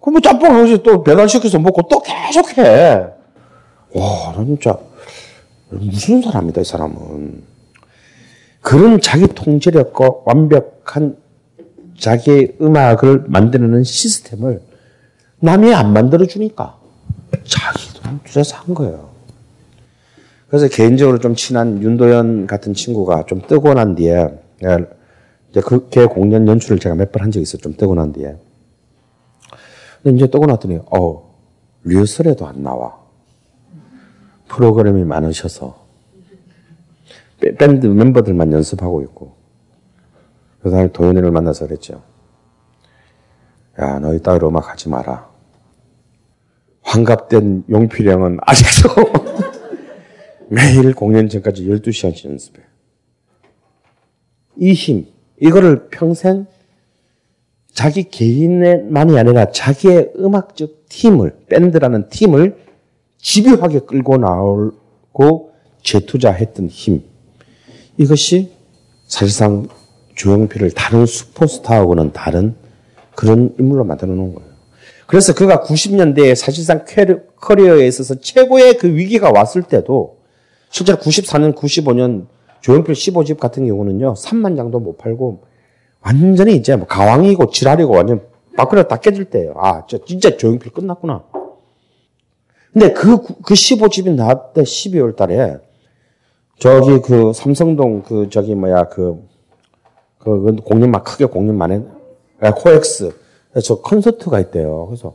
그럼 0.00 0.12
뭐 0.14 0.20
짬뽕 0.20 0.50
한 0.54 0.66
그릇 0.66 0.82
또 0.82 1.02
배달시켜서 1.02 1.58
먹고 1.58 1.82
또 1.88 2.00
계속 2.00 2.56
해. 2.58 3.06
와, 3.94 4.32
나 4.36 4.44
진짜 4.44 4.78
무슨 5.70 6.20
사람이다, 6.22 6.60
이 6.60 6.64
사람은. 6.64 7.42
그런 8.60 9.00
자기 9.00 9.26
통제력과 9.26 10.10
완벽한 10.24 11.16
자기의 11.98 12.56
음악을 12.60 13.24
만드는 13.28 13.84
시스템을 13.84 14.60
남이 15.40 15.74
안 15.74 15.92
만들어주니까 15.92 16.78
자기 17.44 17.94
돈 17.94 18.20
투자해서 18.24 18.56
한 18.56 18.74
거예요. 18.74 19.10
그래서 20.48 20.68
개인적으로 20.68 21.18
좀 21.18 21.34
친한 21.34 21.82
윤도현 21.82 22.46
같은 22.46 22.74
친구가 22.74 23.24
좀 23.26 23.42
뜨고 23.46 23.74
난 23.74 23.94
뒤에 23.94 24.28
이제 25.50 25.60
그걔 25.60 26.06
공연 26.06 26.46
연출을 26.46 26.78
제가 26.78 26.94
몇 26.94 27.10
번 27.12 27.22
한 27.24 27.30
적이 27.30 27.42
있어요. 27.42 27.60
좀 27.60 27.76
뜨고 27.76 27.94
난 27.94 28.12
뒤에. 28.12 28.36
근데 30.02 30.16
이제 30.16 30.30
뜨고 30.30 30.46
났더니 30.46 30.78
어 30.90 31.34
리허설에도 31.84 32.46
안 32.46 32.62
나와. 32.62 33.02
프로그램이 34.48 35.04
많으셔서 35.04 35.84
밴드 37.58 37.86
멤버들만 37.86 38.52
연습하고 38.52 39.02
있고 39.02 39.34
그 40.64 40.70
다음에 40.70 40.90
도현이를 40.92 41.30
만나서 41.30 41.66
그랬죠. 41.66 42.02
야 43.78 43.98
너희 43.98 44.18
따로 44.22 44.48
음악 44.48 44.70
하지 44.70 44.88
마라. 44.88 45.28
환갑된 46.80 47.64
용필형은 47.68 48.38
아직도 48.40 48.88
매일 50.48 50.94
공연 50.94 51.28
전까지 51.28 51.66
12시간씩 51.66 52.30
연습해. 52.30 52.62
이 54.56 54.72
힘, 54.72 55.06
이거를 55.38 55.88
평생 55.90 56.46
자기 57.74 58.04
개인만이 58.04 59.18
아니라 59.18 59.50
자기의 59.50 60.12
음악적 60.16 60.86
팀을, 60.88 61.40
밴드라는 61.50 62.08
팀을 62.08 62.56
집요하게 63.18 63.80
끌고 63.80 64.16
나오고 64.16 65.52
재투자했던 65.82 66.68
힘. 66.68 67.02
이것이 67.98 68.50
사실상 69.06 69.68
조용필을 70.14 70.72
다른 70.72 71.06
슈퍼스타하고는 71.06 72.12
다른 72.12 72.54
그런 73.14 73.54
인물로 73.58 73.84
만들어 73.84 74.12
놓은 74.12 74.34
거예요. 74.34 74.54
그래서 75.06 75.34
그가 75.34 75.62
90년대에 75.62 76.34
사실상 76.34 76.84
커리어에 77.36 77.86
있어서 77.86 78.14
최고의 78.14 78.78
그 78.78 78.94
위기가 78.94 79.30
왔을 79.30 79.62
때도 79.62 80.18
실제로 80.70 80.98
94년, 80.98 81.54
95년 81.54 82.26
조용필 82.60 82.94
15집 82.94 83.38
같은 83.38 83.66
경우는요, 83.66 84.14
3만 84.14 84.56
장도 84.56 84.80
못 84.80 84.96
팔고 84.96 85.42
완전히 86.00 86.56
이제 86.56 86.76
뭐 86.76 86.86
가왕이고 86.86 87.50
지랄이고 87.50 87.92
완전 87.92 88.22
밖으로 88.56 88.88
다 88.88 88.96
깨질 88.96 89.26
때예요. 89.26 89.54
아, 89.56 89.86
저 89.86 90.04
진짜 90.04 90.36
조용필 90.36 90.72
끝났구나. 90.72 91.24
근데 92.72 92.92
그, 92.92 93.22
그 93.22 93.54
15집이 93.54 94.14
나왔을 94.14 94.40
때 94.54 94.62
12월 94.62 95.14
달에 95.14 95.58
저기 96.58 97.00
그 97.00 97.32
삼성동 97.32 98.02
그 98.02 98.28
저기 98.30 98.54
뭐야 98.54 98.88
그, 98.88 99.22
그 100.24 100.56
공연 100.64 100.90
막 100.90 101.04
크게 101.04 101.26
공연 101.26 101.56
많이 101.56 101.84
아, 102.40 102.52
코엑스 102.52 103.14
저 103.62 103.76
콘서트가 103.76 104.40
있대요. 104.40 104.86
그래서 104.86 105.14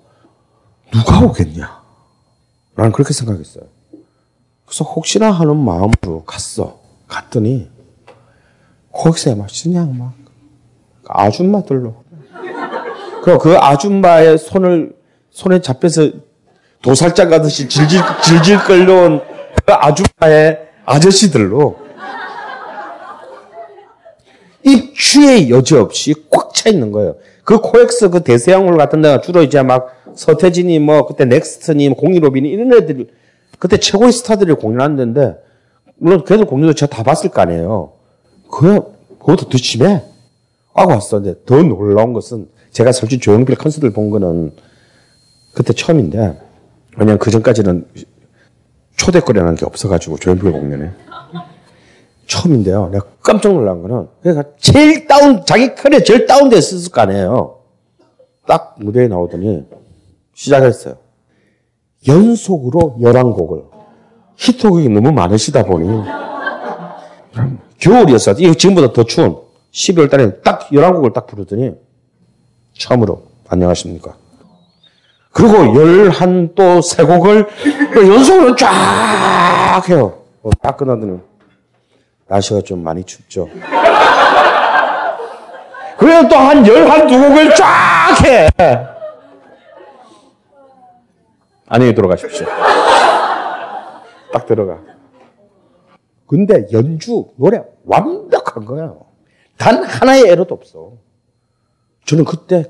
누가 0.92 1.20
오겠냐? 1.26 1.82
나는 2.76 2.92
그렇게 2.92 3.14
생각했어요. 3.14 3.64
그래서 4.66 4.86
혹시나 4.86 5.32
하는 5.32 5.58
마음으로 5.58 6.24
갔어. 6.26 6.80
갔더니 7.08 7.70
코엑스에 8.92 9.36
막 9.36 9.48
그냥 9.64 9.98
막 9.98 10.14
아줌마들로. 11.08 11.96
그리고 13.24 13.40
그 13.40 13.58
아줌마의 13.58 14.38
손을 14.38 14.96
손에 15.32 15.60
잡혀서 15.62 16.12
도살장 16.82 17.30
가듯이 17.30 17.68
질질 17.68 18.00
질질 18.24 18.60
끌려온 18.64 19.22
그 19.66 19.74
아줌마의 19.74 20.70
아저씨들로 20.86 21.79
입추의 24.64 25.50
여지 25.50 25.76
없이 25.76 26.14
꽉 26.30 26.54
차 26.54 26.70
있는 26.70 26.92
거예요. 26.92 27.16
그 27.46 27.60
코엑스 27.62 28.10
그 28.10 28.22
대서양홀 28.22 28.78
같은 28.78 29.02
데가 29.02 29.22
주로 29.22 29.42
이제 29.42 29.62
막 29.64 29.96
서태지니 30.14 30.80
뭐 30.80 31.06
그때 31.06 31.26
넥스트니 31.26 31.90
공일오비니 31.96 32.50
이런 32.50 32.74
애들 32.74 33.08
그때 33.60 33.78
최고의 33.78 34.12
스타들이 34.12 34.54
공연하는데 34.54 35.36
물론 35.98 36.24
걔들 36.26 36.46
공연도 36.46 36.74
제가 36.74 36.90
다 36.90 37.04
봤을 37.04 37.30
거 37.30 37.42
아니에요. 37.42 37.94
그 38.52 38.82
그것도 39.20 39.50
더 39.50 39.58
심해. 39.58 40.04
하고 40.74 40.92
왔었는데 40.92 41.42
더 41.46 41.62
놀라운 41.62 42.14
것은 42.14 42.48
제가 42.72 42.92
솔직히 42.92 43.22
조영필 43.22 43.56
콘서트를 43.56 43.92
본 43.92 44.10
거는 44.10 44.52
그때 45.54 45.74
처음인데 45.74 46.40
왜냐면 46.98 47.18
그 47.20 47.32
전까지는 47.32 47.86
초대거리라는 48.96 49.56
게 49.56 49.66
없어가지고 49.66 50.18
조영필 50.18 50.52
공연에 50.52 50.92
처음인데요. 52.30 52.90
내가 52.90 53.06
깜짝 53.22 53.54
놀란 53.54 53.82
거는 53.82 54.08
그러니까 54.22 54.50
제일 54.60 55.08
다운 55.08 55.44
자기 55.46 55.74
커리어 55.74 56.02
제일 56.02 56.28
다운돼 56.28 56.58
있었을 56.58 56.92
거 56.92 57.02
아니에요. 57.02 57.58
딱 58.48 58.76
무대에 58.78 59.08
나오더니 59.08 59.66
시작했어요. 60.36 60.96
연속으로 62.08 62.98
11곡을 63.02 63.66
히트곡이 64.38 64.90
너무 64.90 65.12
많으시다 65.12 65.64
보니 65.64 66.04
겨울이었어. 67.80 68.34
이거 68.34 68.54
지금보다 68.54 68.94
더 68.94 69.04
추운 69.04 69.38
12월 69.72 70.10
달에 70.10 70.40
딱 70.42 70.70
11곡을 70.70 71.14
딱 71.14 71.26
부르더니 71.28 71.74
처음으로 72.78 73.24
안녕하십니까. 73.50 74.16
그리고 75.32 75.76
열한 75.76 76.54
또세 76.54 77.04
곡을 77.04 77.48
연속으로 77.96 78.56
쫙 78.56 79.82
해요. 79.90 80.20
어, 80.44 80.50
딱 80.62 80.78
끝나더니 80.78 81.20
날씨가 82.30 82.62
좀 82.62 82.84
많이 82.84 83.04
춥죠. 83.04 83.50
그래서 85.98 86.28
또 86.30 86.36
한 86.38 86.64
열 86.66 86.88
한 86.88 87.08
두 87.08 87.18
곡을 87.20 87.54
쫙 87.56 88.16
해. 88.26 88.48
안녕히 91.68 91.94
들어가십시오. 91.94 92.48
딱 94.32 94.46
들어가. 94.46 94.80
근데 96.28 96.66
연주, 96.72 97.26
노래 97.38 97.62
완벽한 97.86 98.66
거예요. 98.66 99.06
단 99.58 99.84
하나의 99.84 100.28
에러도 100.28 100.56
없어. 100.56 100.94
저는 102.06 102.24
그때 102.26 102.66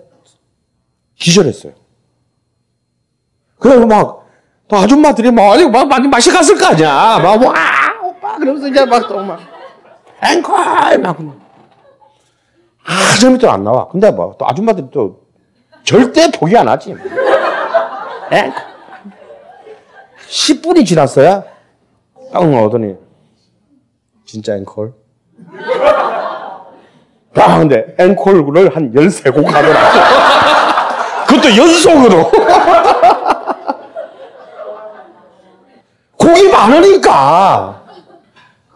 기절했어요. 1.15 1.73
그래서 3.59 3.85
막, 3.85 4.25
또 4.69 4.77
아줌마들이 4.77 5.29
막, 5.31 5.57
막, 5.71 5.87
많이 5.87 6.07
마시 6.07 6.31
갔을 6.31 6.57
거 6.57 6.67
아니야. 6.67 7.19
막, 7.19 7.25
와, 7.25 7.33
오빠! 7.35 7.68
그러면서 8.39 8.67
이제 8.67 8.85
막, 8.85 9.07
또 9.07 9.21
막, 9.23 9.39
앵콜! 10.23 10.97
막, 10.99 11.17
아, 12.85 13.19
재미도 13.19 13.49
안 13.49 13.63
나와. 13.63 13.87
근데 13.87 14.09
뭐, 14.11 14.35
또 14.37 14.47
아줌마들이 14.47 14.87
또, 14.91 15.21
절대 15.83 16.29
포기 16.31 16.57
안 16.57 16.67
하지. 16.67 16.91
앵콜! 18.31 18.63
10분이 20.29 20.85
지났어야, 20.85 21.43
딱 22.31 22.47
나오더니, 22.49 22.95
진짜 24.25 24.55
앵콜? 24.55 24.93
야, 27.37 27.57
근데 27.59 27.95
앵콜을 27.97 28.75
한 28.75 28.91
13곡 28.93 29.45
하더라. 29.45 29.79
그것도 31.27 31.55
연속으로. 31.55 32.31
곡이 36.17 36.49
많으니까. 36.49 37.78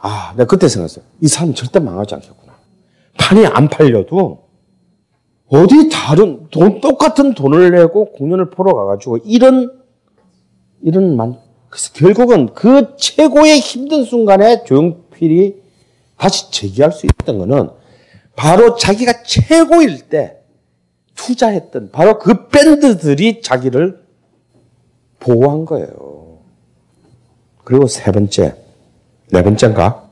아, 0.06 0.34
내가 0.36 0.48
그때 0.48 0.68
생각했어요. 0.68 1.06
이 1.22 1.28
사람 1.30 1.54
절대 1.54 1.80
망하지 1.80 2.16
않겠구나. 2.16 2.54
판이 3.18 3.46
안 3.46 3.70
팔려도 3.70 4.44
어디 5.48 5.90
다른 5.90 6.48
돈 6.50 6.82
똑같은 6.82 7.34
돈을 7.34 7.72
내고 7.72 8.12
공연을 8.12 8.50
보러 8.50 8.74
가가지고 8.74 9.20
이런 9.24 9.72
이런 10.82 11.16
만 11.16 11.38
그래서 11.70 11.94
결국은 11.94 12.54
그 12.54 12.98
최고의 12.98 13.60
힘든 13.60 14.04
순간에 14.04 14.66
조용필이 14.66 15.62
다시 16.18 16.52
재기할 16.52 16.92
수 16.92 17.06
있던 17.06 17.38
거는 17.38 17.70
바로 18.36 18.76
자기가 18.76 19.24
최고일 19.24 20.10
때 20.10 20.38
투자했던 21.16 21.92
바로 21.92 22.20
그 22.20 22.50
밴드들이 22.50 23.42
자기를 23.42 24.04
보호한 25.22 25.64
거예요. 25.64 26.40
그리고 27.64 27.88
세 27.88 28.12
번째, 28.12 28.63
네 29.34 29.42
번째인가? 29.42 30.12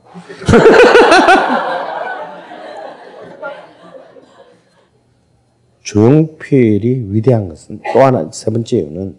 조용필이 5.84 7.06
위대한 7.12 7.48
것은 7.48 7.80
또 7.92 8.00
하나 8.00 8.28
세 8.32 8.50
번째 8.50 8.78
이유는 8.78 9.16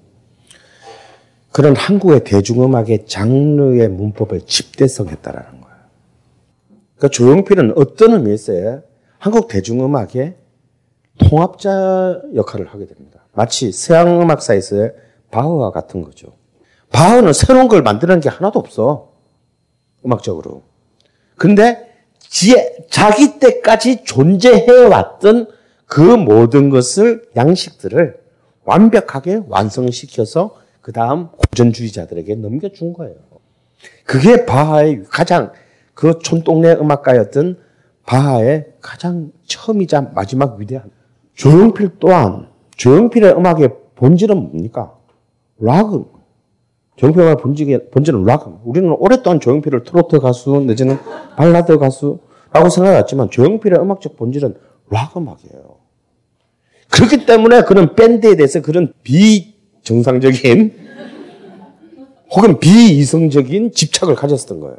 그런 1.53 1.77
한국의 1.77 2.25
대중음악의 2.25 3.05
장르의 3.05 3.87
문법을 3.87 4.41
집대성했다라는 4.41 5.61
거예요. 5.61 5.77
그러니까 6.97 7.07
조용필은 7.07 7.73
어떤 7.77 8.11
의미에서 8.11 8.81
한국 9.19 9.47
대중음악의 9.47 10.35
통합자 11.29 12.19
역할을 12.35 12.67
하게 12.67 12.87
됩니다. 12.87 13.21
마치 13.31 13.71
서양 13.71 14.19
음악사에서의 14.19 14.91
바흐와 15.31 15.71
같은 15.71 16.01
거죠. 16.01 16.33
바흐는 16.91 17.31
새로운 17.31 17.69
걸 17.69 17.83
만드는 17.83 18.19
게 18.19 18.27
하나도 18.27 18.59
없어. 18.59 19.12
음악적으로. 20.05 20.63
근데 21.35 21.93
지에, 22.19 22.77
자기 22.89 23.39
때까지 23.39 24.03
존재해왔던 24.03 25.47
그 25.85 26.01
모든 26.01 26.69
것을, 26.69 27.23
양식들을 27.35 28.17
완벽하게 28.65 29.41
완성시켜서 29.47 30.55
그 30.81 30.91
다음 30.91 31.29
고전주의자들에게 31.29 32.35
넘겨준 32.35 32.93
거예요. 32.93 33.15
그게 34.05 34.45
바하의 34.45 35.03
가장 35.09 35.51
그 35.93 36.19
촌동네 36.19 36.73
음악가였던 36.73 37.57
바하의 38.05 38.73
가장 38.81 39.31
처음이자 39.45 40.11
마지막 40.13 40.57
위대한 40.59 40.89
조용필 41.35 41.91
또한 41.99 42.49
조용필의 42.75 43.33
음악의 43.33 43.69
본질은 43.95 44.35
뭡니까? 44.35 44.93
락은 45.59 46.05
조용필의 46.95 47.37
본질이, 47.37 47.89
본질은 47.91 48.23
락은 48.23 48.59
우리는 48.63 48.89
오랫동안 48.97 49.39
조용필을 49.39 49.83
트로트 49.83 50.19
가수 50.19 50.59
내지는 50.61 50.97
발라드 51.35 51.77
가수라고 51.77 52.69
생각했지만 52.71 53.29
조용필의 53.29 53.79
음악적 53.79 54.15
본질은 54.15 54.55
락 54.89 55.17
음악이에요. 55.17 55.77
그렇기 56.91 57.25
때문에 57.25 57.63
그런 57.63 57.95
밴드에 57.95 58.35
대해서 58.35 58.61
그런 58.61 58.93
비정상적인 59.03 60.73
혹은 62.31 62.59
비이성적인 62.59 63.71
집착을 63.71 64.15
가졌던 64.15 64.59
거예요. 64.59 64.77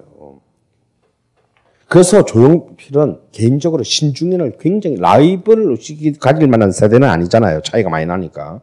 그래서 1.88 2.24
조용필은 2.24 3.18
개인적으로 3.32 3.82
신중현을 3.82 4.58
굉장히 4.58 4.96
라이벌 4.96 5.70
의식이 5.70 6.14
가질 6.14 6.48
만한 6.48 6.72
세대는 6.72 7.08
아니잖아요. 7.08 7.62
차이가 7.62 7.90
많이 7.90 8.06
나니까. 8.06 8.60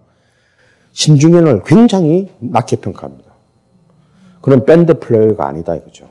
신중현을 0.91 1.64
굉장히 1.65 2.30
낮게 2.40 2.78
평가합니다. 2.78 3.31
그런 4.42 4.66
밴드 4.66 5.00
플레이어가 5.00 5.48
아니다 5.48 5.76
이거죠. 5.76 6.10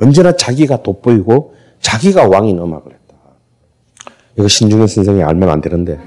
언제나 0.00 0.32
자기가 0.32 0.82
돋보이고 0.82 1.54
자기가 1.80 2.28
왕인 2.28 2.58
음악을 2.58 2.92
했다. 2.92 3.16
이거 4.36 4.48
신중현 4.48 4.86
선생이 4.86 5.22
알면 5.22 5.48
안 5.48 5.60
되는데. 5.60 5.98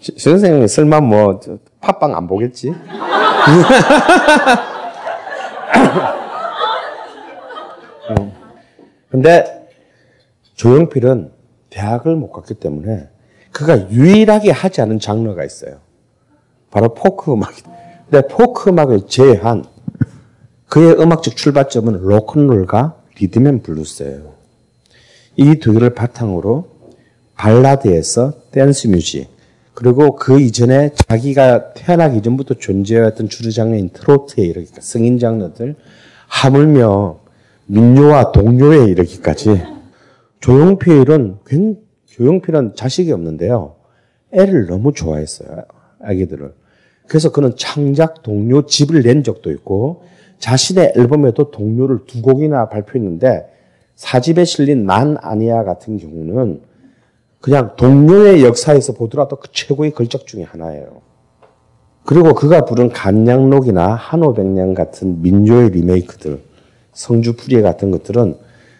선생님 0.18 0.66
설마 0.66 1.00
뭐 1.00 1.40
팟빵 1.80 2.16
안 2.16 2.26
보겠지? 2.26 2.72
근데 9.10 9.68
조용필은 10.54 11.32
대학을 11.68 12.16
못 12.16 12.32
갔기 12.32 12.54
때문에 12.54 13.08
그가 13.52 13.90
유일하게 13.90 14.52
하지 14.52 14.80
않은 14.80 15.00
장르가 15.00 15.44
있어요. 15.44 15.80
바로 16.70 16.94
포크 16.94 17.32
음악이다. 17.32 17.79
근데 18.10 18.26
포크 18.26 18.70
음악을 18.70 19.06
제외한 19.06 19.64
그의 20.68 21.00
음악적 21.00 21.36
출발점은 21.36 22.00
로큰롤과 22.02 22.96
리듬앤 23.20 23.62
블루스예요. 23.62 24.32
이 25.36 25.54
두 25.60 25.72
개를 25.72 25.94
바탕으로 25.94 26.68
발라드에서 27.36 28.32
댄스 28.50 28.88
뮤직 28.88 29.28
그리고 29.74 30.16
그 30.16 30.40
이전에 30.40 30.90
자기가 31.08 31.72
태어나기 31.74 32.18
이전부터 32.18 32.54
존재해왔던 32.54 33.28
주류 33.28 33.52
장르인 33.52 33.90
트로트에 33.90 34.44
이렇게 34.44 34.68
성인 34.80 35.18
장르들 35.18 35.76
하물며 36.26 37.20
민요와 37.66 38.32
동요에 38.32 38.86
이르기까지 38.90 39.62
조용필은 40.40 41.38
조용필은 42.06 42.74
자식이 42.74 43.12
없는데요. 43.12 43.76
애를 44.32 44.66
너무 44.66 44.92
좋아했어요. 44.92 45.64
아기들을. 46.02 46.59
그래서 47.10 47.32
그는 47.32 47.54
창작 47.56 48.22
동요 48.22 48.66
집을 48.66 49.02
낸 49.02 49.24
적도 49.24 49.50
있고 49.50 50.04
자신의 50.38 50.92
앨범에도 50.96 51.50
동요를 51.50 52.06
두 52.06 52.22
곡이나 52.22 52.68
발표했는데 52.68 53.50
사집에 53.96 54.44
실린 54.44 54.86
난 54.86 55.16
아니야 55.20 55.64
같은 55.64 55.98
경우는 55.98 56.60
그냥 57.40 57.74
동요의 57.76 58.44
역사에서 58.44 58.92
보더라도 58.92 59.40
그 59.40 59.48
최고의 59.50 59.90
걸작 59.90 60.28
중의 60.28 60.46
하나예요. 60.46 61.02
그리고 62.04 62.32
그가 62.32 62.64
부른 62.64 62.90
간양록이나 62.90 63.92
한오백냥 63.92 64.74
같은 64.74 65.20
민요의 65.20 65.70
리메이크들 65.70 66.40
성주풀이에 66.92 67.60
같은 67.60 67.90
것들은 67.90 68.36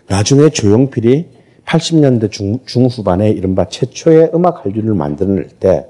나중에 0.07 0.51
조용필이 0.51 1.31
80년대 1.67 2.31
중, 2.31 2.61
중후반에 2.65 3.29
이른바 3.31 3.67
최초의 3.67 4.31
음악 4.35 4.65
한류를 4.65 4.95
만들 4.95 5.49
때 5.59 5.89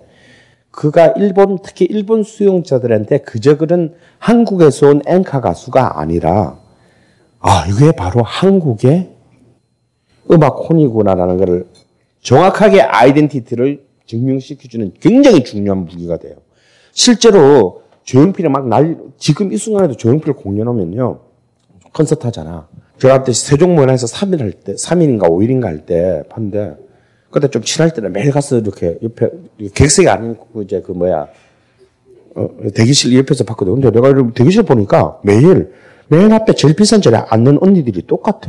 그가 0.71 1.09
일본 1.17 1.59
특히 1.63 1.85
일본 1.85 2.23
수용자들한테 2.23 3.19
그저 3.19 3.57
그런 3.57 3.95
한국에서 4.19 4.89
온 4.89 5.03
앵카 5.07 5.41
가수가 5.41 6.01
아니라 6.01 6.59
아 7.41 7.65
이게 7.69 7.93
바로 7.93 8.23
한국의 8.23 9.11
음악 10.31 10.57
혼이구나라는 10.69 11.39
것을 11.39 11.67
정확하게 12.23 12.83
아이덴티티를 12.83 13.85
증명시켜주는 14.07 14.93
굉장히 15.01 15.43
중요한 15.45 15.85
무기가 15.85 16.19
돼요. 16.19 16.35
실제로 16.93 17.83
조용필이 18.05 18.49
막 18.49 18.69
날, 18.69 18.99
지금 19.19 19.53
이 19.53 19.57
순간에도 19.57 19.97
조용필 19.97 20.35
공연하면요. 20.35 21.21
콘서트 21.93 22.27
하잖아. 22.27 22.69
제가 22.99 23.19
그때 23.19 23.33
세종문화에서 23.33 24.07
3일 24.07 24.41
할 24.41 24.53
때, 24.53 24.75
3일인가 24.75 25.23
5일인가 25.23 25.65
할 25.65 25.87
때 25.87 26.23
봤는데 26.29 26.77
그때 27.31 27.49
좀 27.49 27.63
친할 27.63 27.93
때는 27.93 28.13
매일 28.13 28.31
가서 28.33 28.59
이렇게 28.59 28.99
옆에 29.03 29.29
객석이 29.75 30.09
아닌 30.09 30.37
그 30.53 30.63
이제 30.63 30.81
그 30.85 30.93
뭐야 30.93 31.29
어, 32.35 32.49
대기실 32.75 33.17
옆에서 33.19 33.45
봤거든. 33.45 33.75
근데 33.75 33.91
내가 33.91 34.09
이렇게 34.09 34.33
대기실 34.35 34.65
보니까 34.65 35.19
매일 35.23 35.73
맨 36.09 36.33
앞에 36.33 36.55
제일 36.55 36.75
비싼 36.75 37.01
자리에 37.01 37.21
앉는 37.29 37.59
언니들이 37.61 38.07
똑같아. 38.07 38.49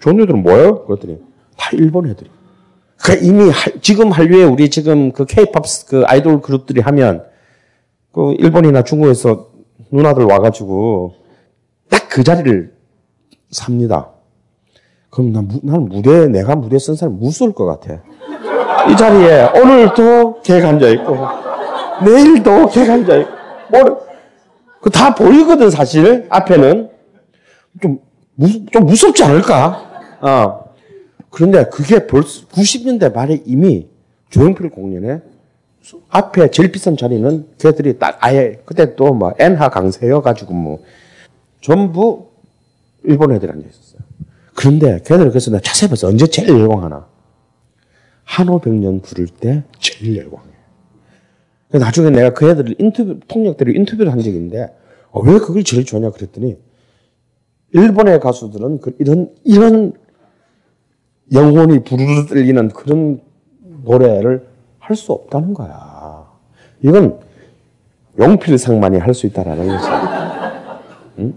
저 0.00 0.10
언니들은 0.10 0.42
뭐예요? 0.42 0.84
그랬더니 0.84 1.18
다 1.56 1.70
일본 1.72 2.08
애들이. 2.08 2.30
그 3.02 3.18
이미 3.22 3.50
할- 3.50 3.80
지금 3.80 4.10
한류에 4.12 4.44
우리 4.44 4.70
지금 4.70 5.12
그 5.12 5.24
케이팝 5.26 5.64
그 5.88 6.04
아이돌 6.06 6.40
그룹들이 6.40 6.80
하면 6.80 7.24
그 8.12 8.34
일본이나 8.38 8.82
중국에서 8.84 9.50
누나들 9.90 10.24
와가지고 10.24 11.14
딱 11.90 12.04
그 12.14 12.22
자리를 12.22 12.72
삽니다. 13.50 14.10
그럼 15.14 15.32
난, 15.32 15.46
무- 15.46 15.60
난 15.62 15.84
무대, 15.88 16.26
내가 16.26 16.56
무대 16.56 16.76
쓴 16.78 16.96
사람 16.96 17.18
무서울 17.20 17.52
것 17.52 17.64
같아. 17.66 18.02
이 18.90 18.96
자리에 18.96 19.48
오늘도 19.60 20.42
걔가 20.42 20.70
앉아있고, 20.70 21.16
내일도 22.04 22.66
걔가 22.68 22.94
앉아있고, 22.94 23.30
뭐, 23.70 24.06
그다 24.80 25.14
보이거든, 25.14 25.70
사실. 25.70 26.26
앞에는. 26.28 26.90
좀, 27.80 27.98
무, 28.34 28.66
좀 28.72 28.86
무섭지 28.86 29.22
않을까? 29.22 30.16
어. 30.20 30.64
그런데 31.30 31.64
그게 31.64 32.06
벌써 32.06 32.46
90년대 32.48 33.12
말에 33.14 33.40
이미 33.44 33.88
조용필 34.30 34.70
공연에 34.70 35.20
앞에 36.08 36.50
제일 36.50 36.70
비싼 36.70 36.96
자리는 36.96 37.46
걔들이 37.58 37.98
딱 37.98 38.18
아예 38.20 38.60
그때 38.64 38.94
또뭐 38.94 39.34
엔하 39.40 39.68
강세여 39.68 40.22
가지고 40.22 40.54
뭐 40.54 40.78
전부 41.60 42.28
일본 43.02 43.32
애들이 43.32 43.50
앉아 43.50 43.66
있었어요. 43.68 44.00
그런데 44.54 45.00
걔들 45.04 45.28
그래서 45.30 45.50
내가 45.50 45.60
자세히 45.62 45.88
봐서 45.90 46.08
언제 46.08 46.26
제일 46.26 46.48
열광하나? 46.50 47.06
한오백년 48.24 49.00
부를 49.02 49.26
때 49.26 49.64
제일 49.78 50.16
열광해. 50.16 50.44
나중에 51.72 52.10
내가 52.10 52.32
그 52.32 52.48
애들을 52.48 52.76
인터뷰 52.78 53.18
통역들을 53.26 53.76
인터뷰를 53.76 54.12
한 54.12 54.20
적이 54.20 54.36
있는데 54.36 54.74
어, 55.10 55.20
왜 55.22 55.38
그걸 55.38 55.64
제일 55.64 55.84
좋아하냐 55.84 56.10
그랬더니 56.12 56.56
일본의 57.72 58.20
가수들은 58.20 58.80
그 58.80 58.94
이런 59.00 59.34
이런 59.42 59.92
영혼이 61.32 61.82
부르르 61.84 62.26
들리는 62.26 62.68
그런 62.68 63.20
노래를 63.84 64.46
할 64.78 64.96
수 64.96 65.12
없다는 65.12 65.54
거야. 65.54 66.30
이건 66.82 67.18
용필상만이 68.18 68.98
할 68.98 69.14
수 69.14 69.26
있다라는 69.26 69.66
거지. 69.66 69.88
응? 71.18 71.34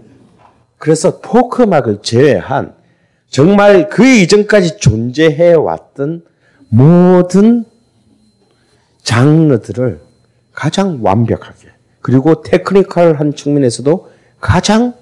그래서 0.76 1.18
포크 1.20 1.62
음악을 1.64 2.02
제외한 2.02 2.74
정말 3.30 3.88
그 3.88 4.06
이전까지 4.06 4.78
존재해 4.78 5.52
왔던 5.54 6.24
모든 6.68 7.64
장르들을 9.02 10.00
가장 10.52 10.98
완벽하게 11.02 11.68
그리고 12.00 12.42
technical한 12.42 13.34
측면에서도 13.34 14.08
가장 14.40 14.94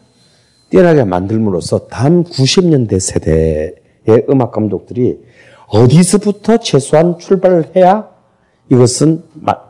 뛰어나게 0.71 1.05
만들므로써 1.05 1.87
다음 1.87 2.25
90년대 2.25 2.99
세대의 2.99 4.27
음악 4.29 4.53
감독들이 4.53 5.19
어디서부터 5.69 6.59
최소한 6.59 7.19
출발을 7.19 7.73
해야 7.77 8.09
이것은 8.71 9.23
마- 9.35 9.61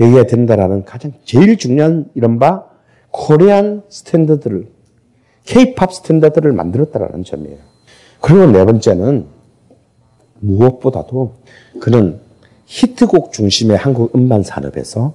얘기가 0.00 0.24
된다라는 0.24 0.84
가장 0.84 1.12
제일 1.24 1.58
중요한 1.58 2.06
이른바 2.14 2.64
Korean 3.10 3.82
standard를 3.88 4.68
K-pop 5.44 5.92
standard를 5.92 6.52
만들었다라는 6.52 7.24
점이에요. 7.24 7.58
그리고 8.20 8.46
네 8.46 8.64
번째는 8.64 9.26
무엇보다도 10.40 11.34
그는 11.80 12.20
히트곡 12.66 13.32
중심의 13.32 13.76
한국 13.76 14.14
음반 14.14 14.42
산업에서 14.42 15.14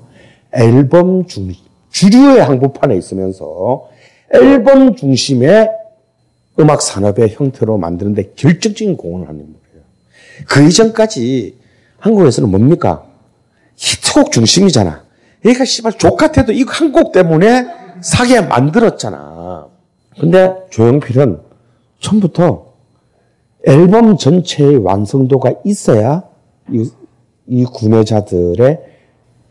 앨범 0.54 1.26
중 1.28 1.52
주류의 1.92 2.44
한복판에 2.44 2.96
있으면서 2.98 3.90
앨범 4.34 4.96
중심의 4.96 5.70
음악 6.60 6.82
산업의 6.82 7.30
형태로 7.30 7.78
만드는데 7.78 8.34
결정적인 8.36 8.98
공헌을 8.98 9.28
하는 9.28 9.42
인물이에요. 9.42 9.84
그 10.48 10.64
이전까지 10.68 11.58
한국에서는 12.00 12.50
뭡니까? 12.50 13.06
히트곡 13.76 14.32
중심이잖아. 14.32 15.04
그러니까 15.42 15.66
씨발 15.66 15.94
족같아도 15.94 16.52
이거 16.52 16.72
한곡 16.72 17.12
때문에 17.12 17.68
사게 18.02 18.42
만들었잖아. 18.42 19.68
근데 20.20 20.54
조용필은 20.70 21.40
처음부터 22.00 22.65
앨범 23.66 24.18
전체의 24.18 24.78
완성도가 24.78 25.54
있어야 25.64 26.24
이, 26.72 26.90
이 27.48 27.66
구매자들의 27.66 28.80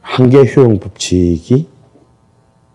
한계 0.01 0.45
효용 0.55 0.78
법칙이 0.78 1.69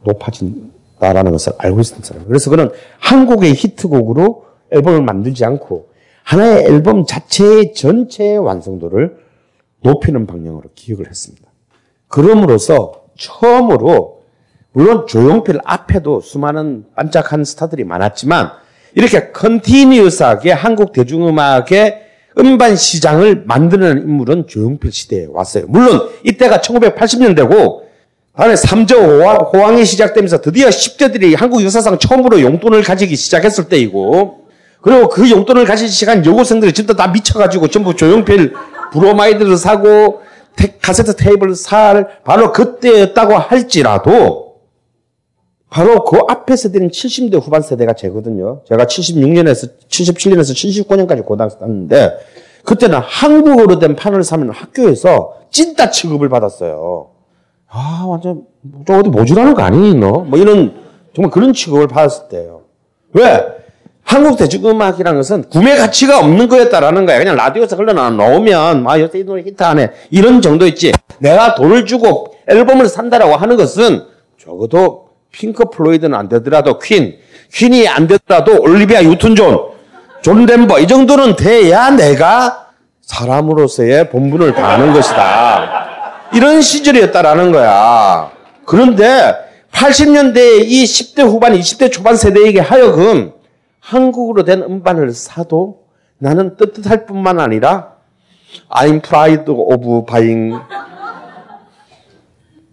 높아진다라는 0.04 1.32
것을 1.32 1.54
알고 1.58 1.84
사람이에요. 1.84 2.28
그래서 2.28 2.50
그는 2.50 2.70
한국의 3.00 3.54
히트곡으로 3.54 4.46
앨범을 4.72 5.02
만들지 5.04 5.46
않고 5.46 5.90
하나의 6.24 6.66
앨범 6.66 7.06
자체의 7.06 7.74
전체의 7.74 8.38
완성도를 8.40 9.18
높이는 9.82 10.28
방향으로 10.28 10.70
기획을 10.76 11.08
했습니다. 11.08 11.48
그럼으로써 12.08 13.04
처음으로 13.18 14.20
물론 14.72 15.08
조용필 15.08 15.60
앞에도 15.64 16.22
수많은 16.22 16.86
반짝한 16.96 17.44
스타들이 17.44 17.84
많았지만 17.84 18.52
이렇게 18.96 19.32
continuous하게 19.32 20.52
한국 20.52 20.92
대중음악의 20.92 22.06
음반 22.40 22.76
시장을 22.76 23.44
만드는 23.46 24.04
인물은 24.04 24.48
조용필 24.48 24.92
시대에 24.92 25.28
왔어요. 25.30 25.66
물론 25.68 26.10
이때가 26.24 26.60
1980년대고 26.60 27.82
다음에 28.36 28.54
3저 28.54 29.54
호황이 29.54 29.84
시작되면서 29.84 30.40
드디어 30.40 30.70
10대들이 30.70 31.38
한국 31.38 31.64
역사상 31.64 32.00
처음으로 32.00 32.40
용돈을 32.40 32.84
가지기 32.84 33.16
시작했을 33.16 33.68
때이고 33.68 34.46
그리고 34.82 35.10
그 35.10 35.30
용돈을 35.30 35.66
가지기 35.66 35.90
시작한 35.90 36.26
여고생들이 36.26 36.72
전부 36.72 36.96
다 36.96 37.08
미쳐가지고 37.08 37.68
전부 37.68 37.96
조용필 37.96 38.54
브로마이드를 38.94 39.58
사고 39.58 40.22
테, 40.56 40.78
카세트 40.82 41.16
테이프를 41.18 41.56
살 41.56 42.20
바로 42.24 42.54
그때였다고 42.54 43.36
할지라도 43.38 44.49
바로 45.70 46.04
그 46.04 46.18
앞에 46.28 46.56
세대는 46.56 46.90
70대 46.90 47.42
후반 47.42 47.62
세대가 47.62 47.94
제거든요. 47.94 48.62
제가 48.68 48.86
76년에서 48.86 49.70
77년에서 49.88 50.54
79년까지 50.88 51.24
고등학교 51.24 51.60
다녔는데 51.60 52.18
그때는 52.64 53.00
한국어로 53.00 53.80
된 53.80 53.96
판을 53.96 54.24
사면 54.24 54.50
학교에서 54.50 55.36
찐따 55.52 55.92
취급을 55.92 56.30
받았어요. 56.30 57.10
아 57.68 58.04
완전 58.08 58.46
저 58.88 58.98
어디 58.98 59.10
모질하는 59.10 59.54
거 59.54 59.62
아니니 59.62 59.94
너? 59.94 60.20
뭐 60.20 60.40
이런 60.40 60.74
정말 61.14 61.32
그런 61.32 61.54
취급을 61.54 61.88
받았을 61.88 62.30
때예요. 62.30 62.62
왜? 63.14 63.60
한국 64.04 64.38
대중음악이라는 64.38 65.20
것은 65.20 65.50
구매 65.50 65.76
가치가 65.76 66.20
없는 66.20 66.50
거였다라는 66.50 67.06
거야. 67.06 67.20
그냥 67.20 67.36
라디오에서 67.36 67.76
흘러나오면 67.76 68.88
아 68.88 69.00
요새 69.00 69.20
이 69.20 69.24
노래 69.24 69.44
히트하네 69.44 69.92
이런 70.10 70.42
정도였지. 70.42 70.94
내가 71.20 71.54
돈을 71.54 71.86
주고 71.86 72.34
앨범을 72.48 72.88
산다라고 72.88 73.36
하는 73.36 73.56
것은 73.56 74.02
적어도 74.40 75.09
핑크 75.32 75.66
플로이드는 75.66 76.18
안 76.18 76.30
되더라도 76.30 76.80
퀸, 76.80 77.18
퀸이 77.54 77.88
안 77.88 78.08
되더라도 78.08 78.62
올리비아 78.62 79.04
뉴튼 79.04 79.36
존, 79.36 79.70
존 80.22 80.46
덴버 80.46 80.80
이 80.80 80.88
정도는 80.88 81.36
돼야 81.36 81.90
내가 81.92 82.68
사람으로서의 83.02 84.10
본분을 84.10 84.54
다하는 84.54 84.94
것이다. 84.94 86.30
이런 86.34 86.62
시절이었다라는 86.62 87.52
거야. 87.52 88.32
그런데 88.66 89.34
80년대 89.72 90.64
이 90.66 90.84
10대 90.84 91.24
후반, 91.24 91.54
20대 91.54 91.92
초반 91.92 92.16
세대에게 92.16 92.60
하여금 92.60 93.34
한국어로 93.80 94.44
된 94.44 94.62
음반을 94.62 95.12
사도 95.14 95.86
나는 96.18 96.58
떳떳할 96.58 97.06
뿐만 97.06 97.40
아니라 97.40 97.94
I'm 98.70 99.02
proud 99.02 99.50
of 99.50 100.06
buying 100.06 100.60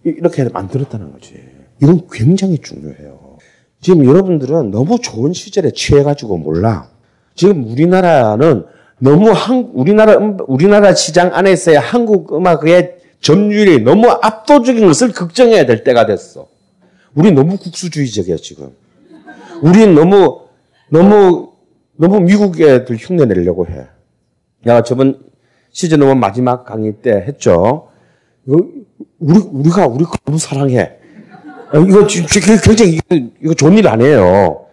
이렇게 0.03 0.43
만들었다는 0.45 1.13
거지. 1.13 1.46
이건 1.81 2.07
굉장히 2.11 2.57
중요해요. 2.57 3.37
지금 3.81 4.05
여러분들은 4.05 4.71
너무 4.71 4.99
좋은 4.99 5.33
시절에 5.33 5.71
취해가지고 5.71 6.37
몰라. 6.37 6.89
지금 7.35 7.65
우리나라는 7.69 8.65
너무 8.99 9.29
한, 9.31 9.69
우리나라, 9.73 10.17
음- 10.17 10.37
우리나라 10.47 10.93
시장 10.95 11.33
안에서의 11.33 11.77
한국 11.79 12.33
음악의 12.35 12.97
점유율이 13.21 13.81
너무 13.83 14.09
압도적인 14.09 14.85
것을 14.87 15.11
걱정해야 15.11 15.65
될 15.65 15.83
때가 15.83 16.05
됐어. 16.07 16.47
우리 17.13 17.31
너무 17.31 17.57
국수주의적이야, 17.57 18.37
지금. 18.37 18.71
우린 19.61 19.93
너무, 19.95 20.41
너무, 20.89 21.51
너무 21.95 22.19
미국 22.21 22.59
애들 22.59 22.95
흉내 22.95 23.25
내려고 23.25 23.67
해. 23.67 23.87
내가 24.63 24.81
저번 24.83 25.19
시즌 25.71 26.01
5 26.01 26.15
마지막 26.15 26.63
강의 26.65 26.93
때 27.01 27.11
했죠. 27.27 27.89
우리, 28.45 28.63
우리가, 29.19 29.87
우리 29.87 30.05
너무 30.25 30.37
사랑해. 30.37 30.96
어, 31.73 31.79
이거 31.79 32.07
지- 32.07 32.25
지- 32.25 32.39
굉장히, 32.39 32.99
이거, 33.43 33.53
좋은 33.53 33.77
일 33.77 33.87
아니에요. 33.87 34.65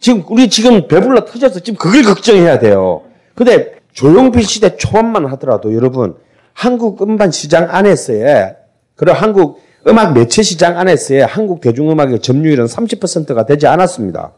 지금, 0.00 0.24
우리 0.28 0.48
지금 0.48 0.88
배불러 0.88 1.24
터져서 1.24 1.60
지금 1.60 1.78
그걸 1.78 2.02
걱정해야 2.02 2.58
돼요. 2.58 3.02
근데 3.34 3.72
조용필 3.92 4.42
시대 4.44 4.76
초반만 4.76 5.26
하더라도 5.32 5.74
여러분 5.74 6.14
한국 6.54 7.02
음반 7.02 7.30
시장 7.30 7.68
안에서의 7.70 8.56
그리고 8.96 9.16
한국 9.16 9.60
음악 9.88 10.12
매체 10.14 10.42
시장 10.42 10.78
안에서의 10.78 11.26
한국 11.26 11.60
대중음악의 11.60 12.20
점유율은 12.20 12.66
30%가 12.66 13.46
되지 13.46 13.66
않았습니다. 13.66 14.32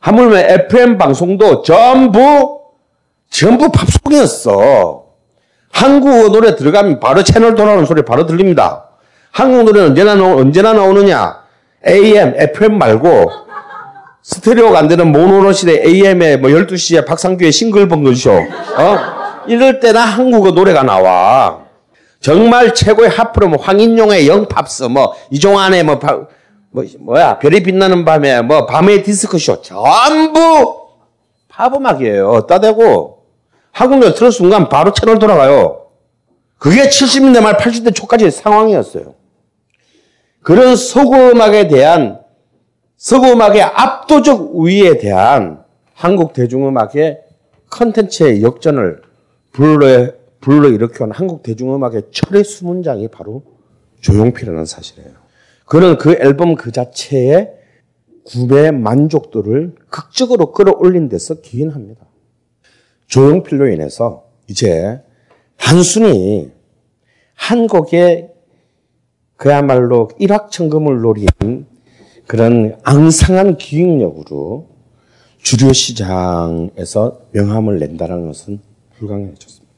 하물며 0.00 0.38
FM 0.38 0.98
방송도 0.98 1.62
전부 1.62 2.60
전부 3.30 3.70
팝송이었어. 3.70 5.04
한국어 5.72 6.28
노래 6.30 6.56
들어가면 6.56 6.98
바로 7.00 7.22
채널 7.22 7.54
돌아오는 7.54 7.84
소리 7.86 8.02
바로 8.04 8.26
들립니다. 8.26 8.88
한국 9.30 9.64
노래는 9.64 9.90
언제나, 9.90 10.12
언제나 10.34 10.72
나오느냐? 10.72 11.39
AM, 11.86 12.34
FM 12.36 12.78
말고 12.78 13.30
스테레오가 14.22 14.78
안 14.78 14.88
되는 14.88 15.10
모노로 15.10 15.52
시대 15.52 15.82
AM에 15.84 16.36
뭐 16.36 16.50
12시에 16.50 17.06
박상규의 17.06 17.52
싱글벙글쇼. 17.52 18.30
어? 18.32 18.98
이럴 19.46 19.80
때나 19.80 20.00
한국어 20.02 20.50
노래가 20.50 20.82
나와. 20.82 21.60
정말 22.20 22.74
최고의 22.74 23.08
하프로 23.08 23.48
뭐 23.48 23.60
황인용의 23.60 24.28
영팝스 24.28 24.84
뭐 24.84 25.14
이종환의 25.30 25.84
뭐, 25.84 25.98
바, 25.98 26.20
뭐 26.70 26.84
뭐야 26.98 27.38
별이 27.38 27.62
빛나는 27.62 28.04
밤에 28.04 28.42
뭐 28.42 28.66
밤의 28.66 29.02
디스크쇼 29.02 29.62
전부 29.62 30.80
팝음악이에요. 31.48 32.46
따대고 32.46 33.20
한국노래 33.72 34.14
틀은 34.14 34.30
순간 34.30 34.68
바로 34.68 34.92
채널 34.92 35.18
돌아가요. 35.18 35.86
그게 36.58 36.88
70년대 36.88 37.40
말 37.40 37.56
80대 37.56 37.94
초까지의 37.94 38.30
상황이었어요. 38.30 39.14
그런 40.42 40.76
서구음악에 40.76 41.68
대한 41.68 42.20
서구음악의 42.96 43.62
압도적 43.62 44.54
우위에 44.54 44.98
대한 44.98 45.64
한국 45.94 46.32
대중음악의 46.32 47.20
컨텐츠의 47.70 48.42
역전을 48.42 49.02
불러, 49.52 50.12
불러 50.40 50.68
일으켜온 50.68 51.12
한국 51.12 51.42
대중음악의 51.42 52.04
철의 52.10 52.44
수문장이 52.44 53.08
바로 53.08 53.42
조용필이라는 54.00 54.64
사실이에요. 54.64 55.12
그는 55.66 55.98
그 55.98 56.14
앨범 56.20 56.56
그 56.56 56.72
자체의 56.72 57.52
구매 58.24 58.70
만족도를 58.70 59.74
극적으로 59.88 60.52
끌어올린 60.52 61.08
데서 61.08 61.40
기인합니다. 61.40 62.06
조용필로 63.06 63.68
인해서 63.68 64.24
이제 64.46 65.00
단순히 65.56 66.50
한 67.34 67.66
곡의 67.66 68.30
그야말로 69.40 70.10
일확천금을 70.18 71.00
노린 71.00 71.26
그런 72.26 72.78
앙상한 72.82 73.56
기획력으로 73.56 74.68
주류 75.40 75.72
시장에서 75.72 77.22
명함을 77.32 77.78
낸다는 77.78 78.26
것은 78.26 78.60
불가능해졌습니다. 78.98 79.74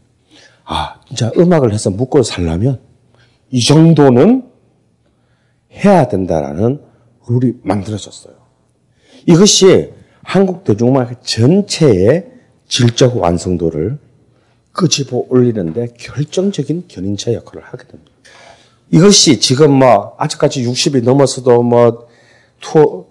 아, 0.65 1.01
진짜 1.07 1.31
음악을 1.39 1.73
해서 1.73 1.91
먹고 1.91 2.25
살려면 2.25 2.81
이 3.53 3.63
정도는 3.63 4.51
해야 5.71 6.09
된다라는 6.09 6.83
룰이 7.29 7.61
만들어졌어요. 7.63 8.35
이것이 9.29 9.93
한국 10.25 10.65
대중음악 10.65 11.23
전체의 11.23 12.33
질적 12.67 13.17
완성도를 13.17 14.01
끄집어 14.73 15.25
올리는데 15.29 15.87
결정적인 15.97 16.87
견인차 16.89 17.33
역할을 17.33 17.63
하게 17.63 17.87
됩니다. 17.87 18.12
이것이 18.93 19.41
지금 19.41 19.73
뭐 19.73 20.15
아직까지 20.19 20.65
60이 20.67 21.03
넘어서도 21.03 21.63
뭐 21.63 22.07
투어 22.61 23.07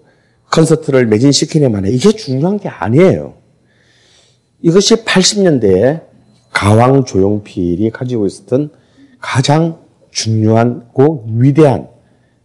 콘서트를 0.52 1.06
매진시키네만 1.06 1.86
해. 1.86 1.90
이게 1.90 2.12
중요한 2.12 2.58
게 2.58 2.68
아니에요. 2.68 3.34
이것이 4.60 5.04
80년대에 5.04 6.04
가왕 6.52 7.04
조용필이 7.04 7.90
가지고 7.90 8.26
있었던 8.26 8.70
가장 9.18 9.82
중요하고 10.12 11.26
위대한 11.28 11.88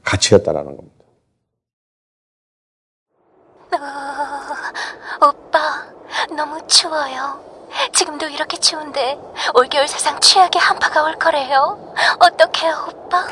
가치였다라는 0.03 0.75
겁니다. 0.75 0.97
어, 5.21 5.27
오빠, 5.27 5.85
너무 6.35 6.59
추워요. 6.65 7.56
지금도 7.93 8.27
이렇게 8.29 8.57
추운데 8.57 9.17
올겨울 9.53 9.87
사상 9.87 10.19
최악의 10.19 10.59
한파가 10.59 11.03
올 11.03 11.15
거래요. 11.15 11.93
어떡해요, 12.19 12.87
오빠? 12.89 13.27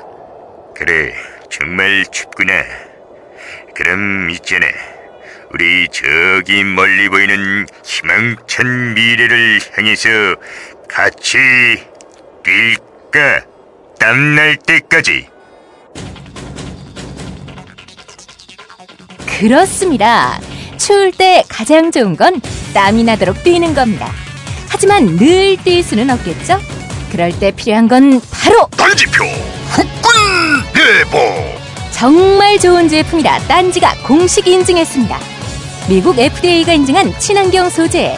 그래, 0.76 1.14
정말 1.50 2.06
춥구나. 2.12 2.54
그럼 3.74 4.30
있잖아. 4.32 4.68
우리 5.52 5.88
저기 5.90 6.64
멀리 6.64 7.08
보이는 7.10 7.66
희망찬 7.84 8.94
미래를 8.94 9.60
향해서 9.76 10.10
같이 10.90 11.38
뛸까? 12.44 13.46
땀날 14.00 14.58
때까지. 14.58 15.30
그렇습니다. 19.40 20.40
추울 20.78 21.12
때 21.12 21.44
가장 21.50 21.92
좋은 21.92 22.16
건 22.16 22.42
땀이 22.74 23.04
나도록 23.04 23.44
뛰는 23.44 23.74
겁니다. 23.74 24.24
하지만 24.76 25.06
늘 25.15 25.56
뛸 25.64 25.81
수는 25.81 26.10
없겠죠? 26.10 26.60
그럴 27.10 27.31
때 27.39 27.49
필요한 27.52 27.88
건 27.88 28.19
바로 28.30 28.68
단지표 28.76 29.23
후끈 29.69 30.73
대보 30.73 31.18
정말 31.91 32.60
좋은 32.60 32.89
제품이라 32.89 33.39
딴지가 33.47 33.93
공식 34.06 34.45
인증했습니다. 34.45 35.18
미국 35.88 36.19
FDA가 36.19 36.73
인증한 36.73 37.18
친환경 37.19 37.69
소재, 37.69 38.18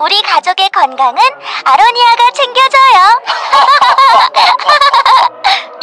우리 0.00 0.20
가족의 0.22 0.68
건강은 0.70 1.20
아로니아가 1.64 2.30
챙겨줘요. 2.32 3.22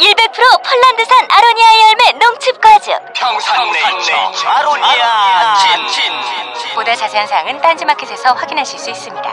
100% 0.00 0.62
폴란드산 0.62 1.28
아로니아 1.30 1.66
열매 1.88 2.12
농축 2.18 2.60
과즙. 2.60 2.92
평산 3.14 3.70
네이처 3.70 4.48
아로니아 4.48 5.56
친 5.86 6.74
보다 6.74 6.94
자세한 6.94 7.26
사항은 7.26 7.60
딴지마켓에서 7.60 8.32
확인하실 8.34 8.78
수 8.78 8.90
있습니다. 8.90 9.30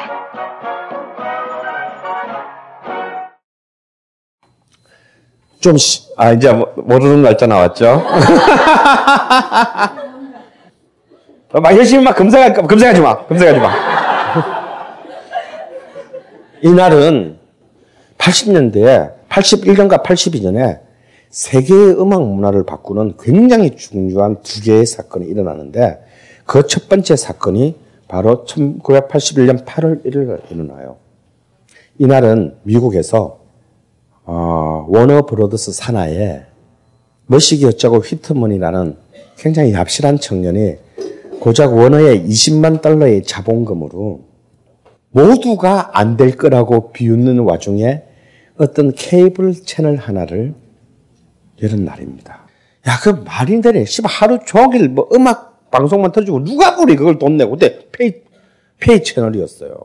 좀, 5.59 5.75
시, 5.77 6.03
아, 6.17 6.31
이제 6.31 6.51
모- 6.53 6.67
모르는 6.75 7.23
날짜 7.23 7.47
나왔죠? 7.47 8.03
어, 11.53 11.59
막 11.61 11.75
열심히 11.75 12.03
막 12.03 12.15
검색할, 12.15 12.53
검색하지 12.53 13.01
마. 13.01 13.17
검색하지 13.25 13.59
마. 13.59 14.66
이날은 16.63 17.37
80년대에 18.17 19.13
81년과 19.29 20.03
82년에 20.03 20.79
세계의 21.29 21.99
음악 22.01 22.23
문화를 22.23 22.65
바꾸는 22.65 23.15
굉장히 23.19 23.75
중요한 23.75 24.41
두 24.41 24.61
개의 24.61 24.85
사건이 24.85 25.27
일어나는데 25.27 25.99
그 26.45 26.65
첫 26.65 26.87
번째 26.89 27.15
사건이 27.15 27.75
바로 28.07 28.45
1981년 28.45 29.65
8월 29.65 30.03
1일 30.05 30.17
날 30.27 30.41
일어나요. 30.49 30.95
이날은 31.99 32.55
미국에서 32.63 33.39
어, 34.23 34.85
워너 34.89 35.25
브로더스 35.25 35.73
산하에 35.73 36.43
머시기 37.27 37.65
어쩌고 37.65 37.97
휘트먼이라는 37.97 38.95
굉장히 39.37 39.73
얍실한 39.73 40.21
청년이 40.21 40.75
고작 41.39 41.73
워너의 41.75 42.25
20만 42.25 42.81
달러의 42.81 43.23
자본금으로 43.23 44.21
모두가 45.17 45.97
안 45.97 46.15
될 46.15 46.37
거라고 46.37 46.91
비웃는 46.91 47.39
와중에 47.39 48.03
어떤 48.57 48.91
케이블 48.93 49.53
채널 49.53 49.95
하나를 49.95 50.53
여는 51.61 51.85
날입니다. 51.85 52.47
야, 52.87 52.99
그 53.03 53.09
말이 53.09 53.59
되네. 53.61 53.85
씨발, 53.85 54.11
하루 54.11 54.39
종일 54.45 54.89
뭐 54.89 55.09
음악 55.13 55.71
방송만 55.71 56.11
틀어주고 56.11 56.43
누가 56.43 56.75
그리 56.75 56.95
그걸 56.95 57.17
돈 57.17 57.35
내고. 57.37 57.51
그때 57.51 57.87
페이, 57.91 58.13
페이 58.79 59.03
채널이었어요. 59.03 59.75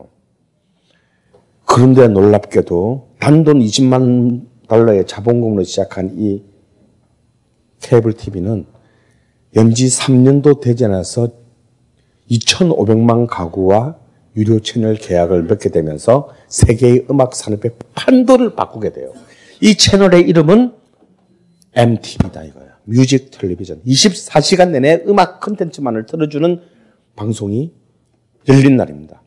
그런데 1.65 2.09
놀랍게도 2.09 3.09
단돈 3.19 3.61
20만 3.61 4.47
달러의 4.69 5.07
자본금으로 5.07 5.65
시작한 5.65 6.15
이 6.19 6.43
케이블 7.81 8.13
TV는 8.13 8.67
연지 9.57 9.87
3년도 9.87 10.61
되지 10.61 10.85
않아서 10.85 11.29
2,500만 12.31 13.27
가구와 13.27 13.97
유료 14.37 14.61
채널 14.61 14.95
계약을 14.95 15.45
맺게 15.45 15.71
되면서 15.71 16.31
세계의 16.49 17.07
음악 17.11 17.35
산업의 17.35 17.73
판도를 17.95 18.55
바꾸게 18.55 18.93
돼요. 18.93 19.13
이 19.61 19.77
채널의 19.77 20.23
이름은 20.23 20.73
MTV다 21.75 22.45
이거예요. 22.45 22.71
뮤직 22.85 23.31
텔레비전. 23.31 23.83
24시간 23.87 24.71
내내 24.71 25.05
음악 25.07 25.41
컨텐츠만을 25.41 26.07
틀어주는 26.07 26.61
방송이 27.17 27.73
열린 28.49 28.77
날입니다. 28.77 29.23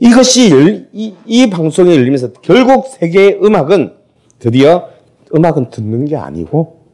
이것이 0.00 0.50
열, 0.50 0.88
이, 0.92 1.14
이 1.26 1.50
방송이 1.50 1.94
열리면서 1.94 2.32
결국 2.32 2.86
세계의 2.86 3.40
음악은 3.42 3.94
드디어 4.38 4.88
음악은 5.34 5.70
듣는 5.70 6.04
게 6.06 6.16
아니고 6.16 6.84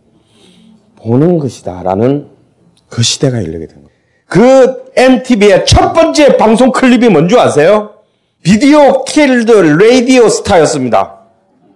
보는 0.97 1.39
것이다라는 1.39 2.29
그 2.89 3.03
시대가 3.03 3.39
열리게 3.39 3.67
된 3.67 3.77
거예요. 3.77 3.84
그 4.35 4.91
MTV의 4.97 5.65
첫 5.65 5.93
번째 5.93 6.37
방송 6.37 6.73
클립이 6.73 7.09
뭔지 7.09 7.39
아세요? 7.39 7.91
Video 8.43 9.05
Killed 9.05 9.53
Radio 9.53 10.29
Star였습니다. 10.29 11.21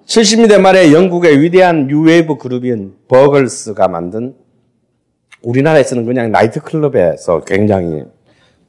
70년대 0.07 0.61
말에 0.61 0.93
영국의 0.93 1.41
위대한 1.41 1.87
뉴웨이브 1.87 2.37
그룹인 2.37 2.95
버글스가 3.07 3.87
만든 3.87 4.35
우리나라에서는 5.43 6.05
그냥 6.05 6.33
나이트클럽에서 6.33 7.45
굉장히 7.45 8.03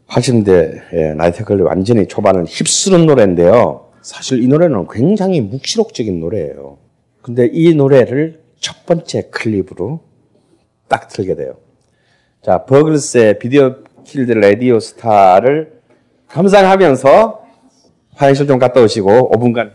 80년대 0.08 1.16
나이트클럽 1.16 1.66
완전히 1.66 2.08
초반을 2.08 2.46
휩쓰는 2.46 3.08
노래인데요. 3.08 3.88
사실 4.04 4.44
이 4.44 4.48
노래는 4.48 4.86
굉장히 4.92 5.42
묵시록적인 5.42 6.20
노래예요. 6.20 6.78
근데 7.24 7.50
이 7.52 7.74
노래를 7.74 8.44
첫 8.60 8.86
번째 8.86 9.30
클립으로 9.32 10.02
딱 10.88 11.08
틀게 11.08 11.34
돼요. 11.34 11.56
자, 12.42 12.64
버글스의 12.64 13.38
Video 13.38 13.84
Killed 14.06 14.32
Radio 14.32 14.80
Star를 14.80 15.82
감상하면서 16.30 17.44
화장실 18.16 18.48
좀 18.48 18.58
갔다 18.60 18.82
오시고 18.82 19.32
5분간. 19.32 19.72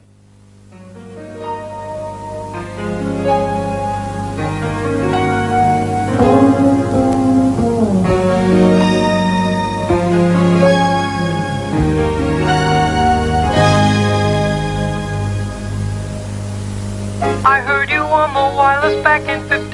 I 17.46 17.60
heard 17.60 17.90
you 17.90 18.00
on 18.00 18.32
the 18.32 18.56
wireless 18.56 19.02
back 19.04 19.28
in 19.28 19.46
52 19.50 19.73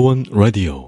벙커원 0.00 0.24
라디오 0.30 0.79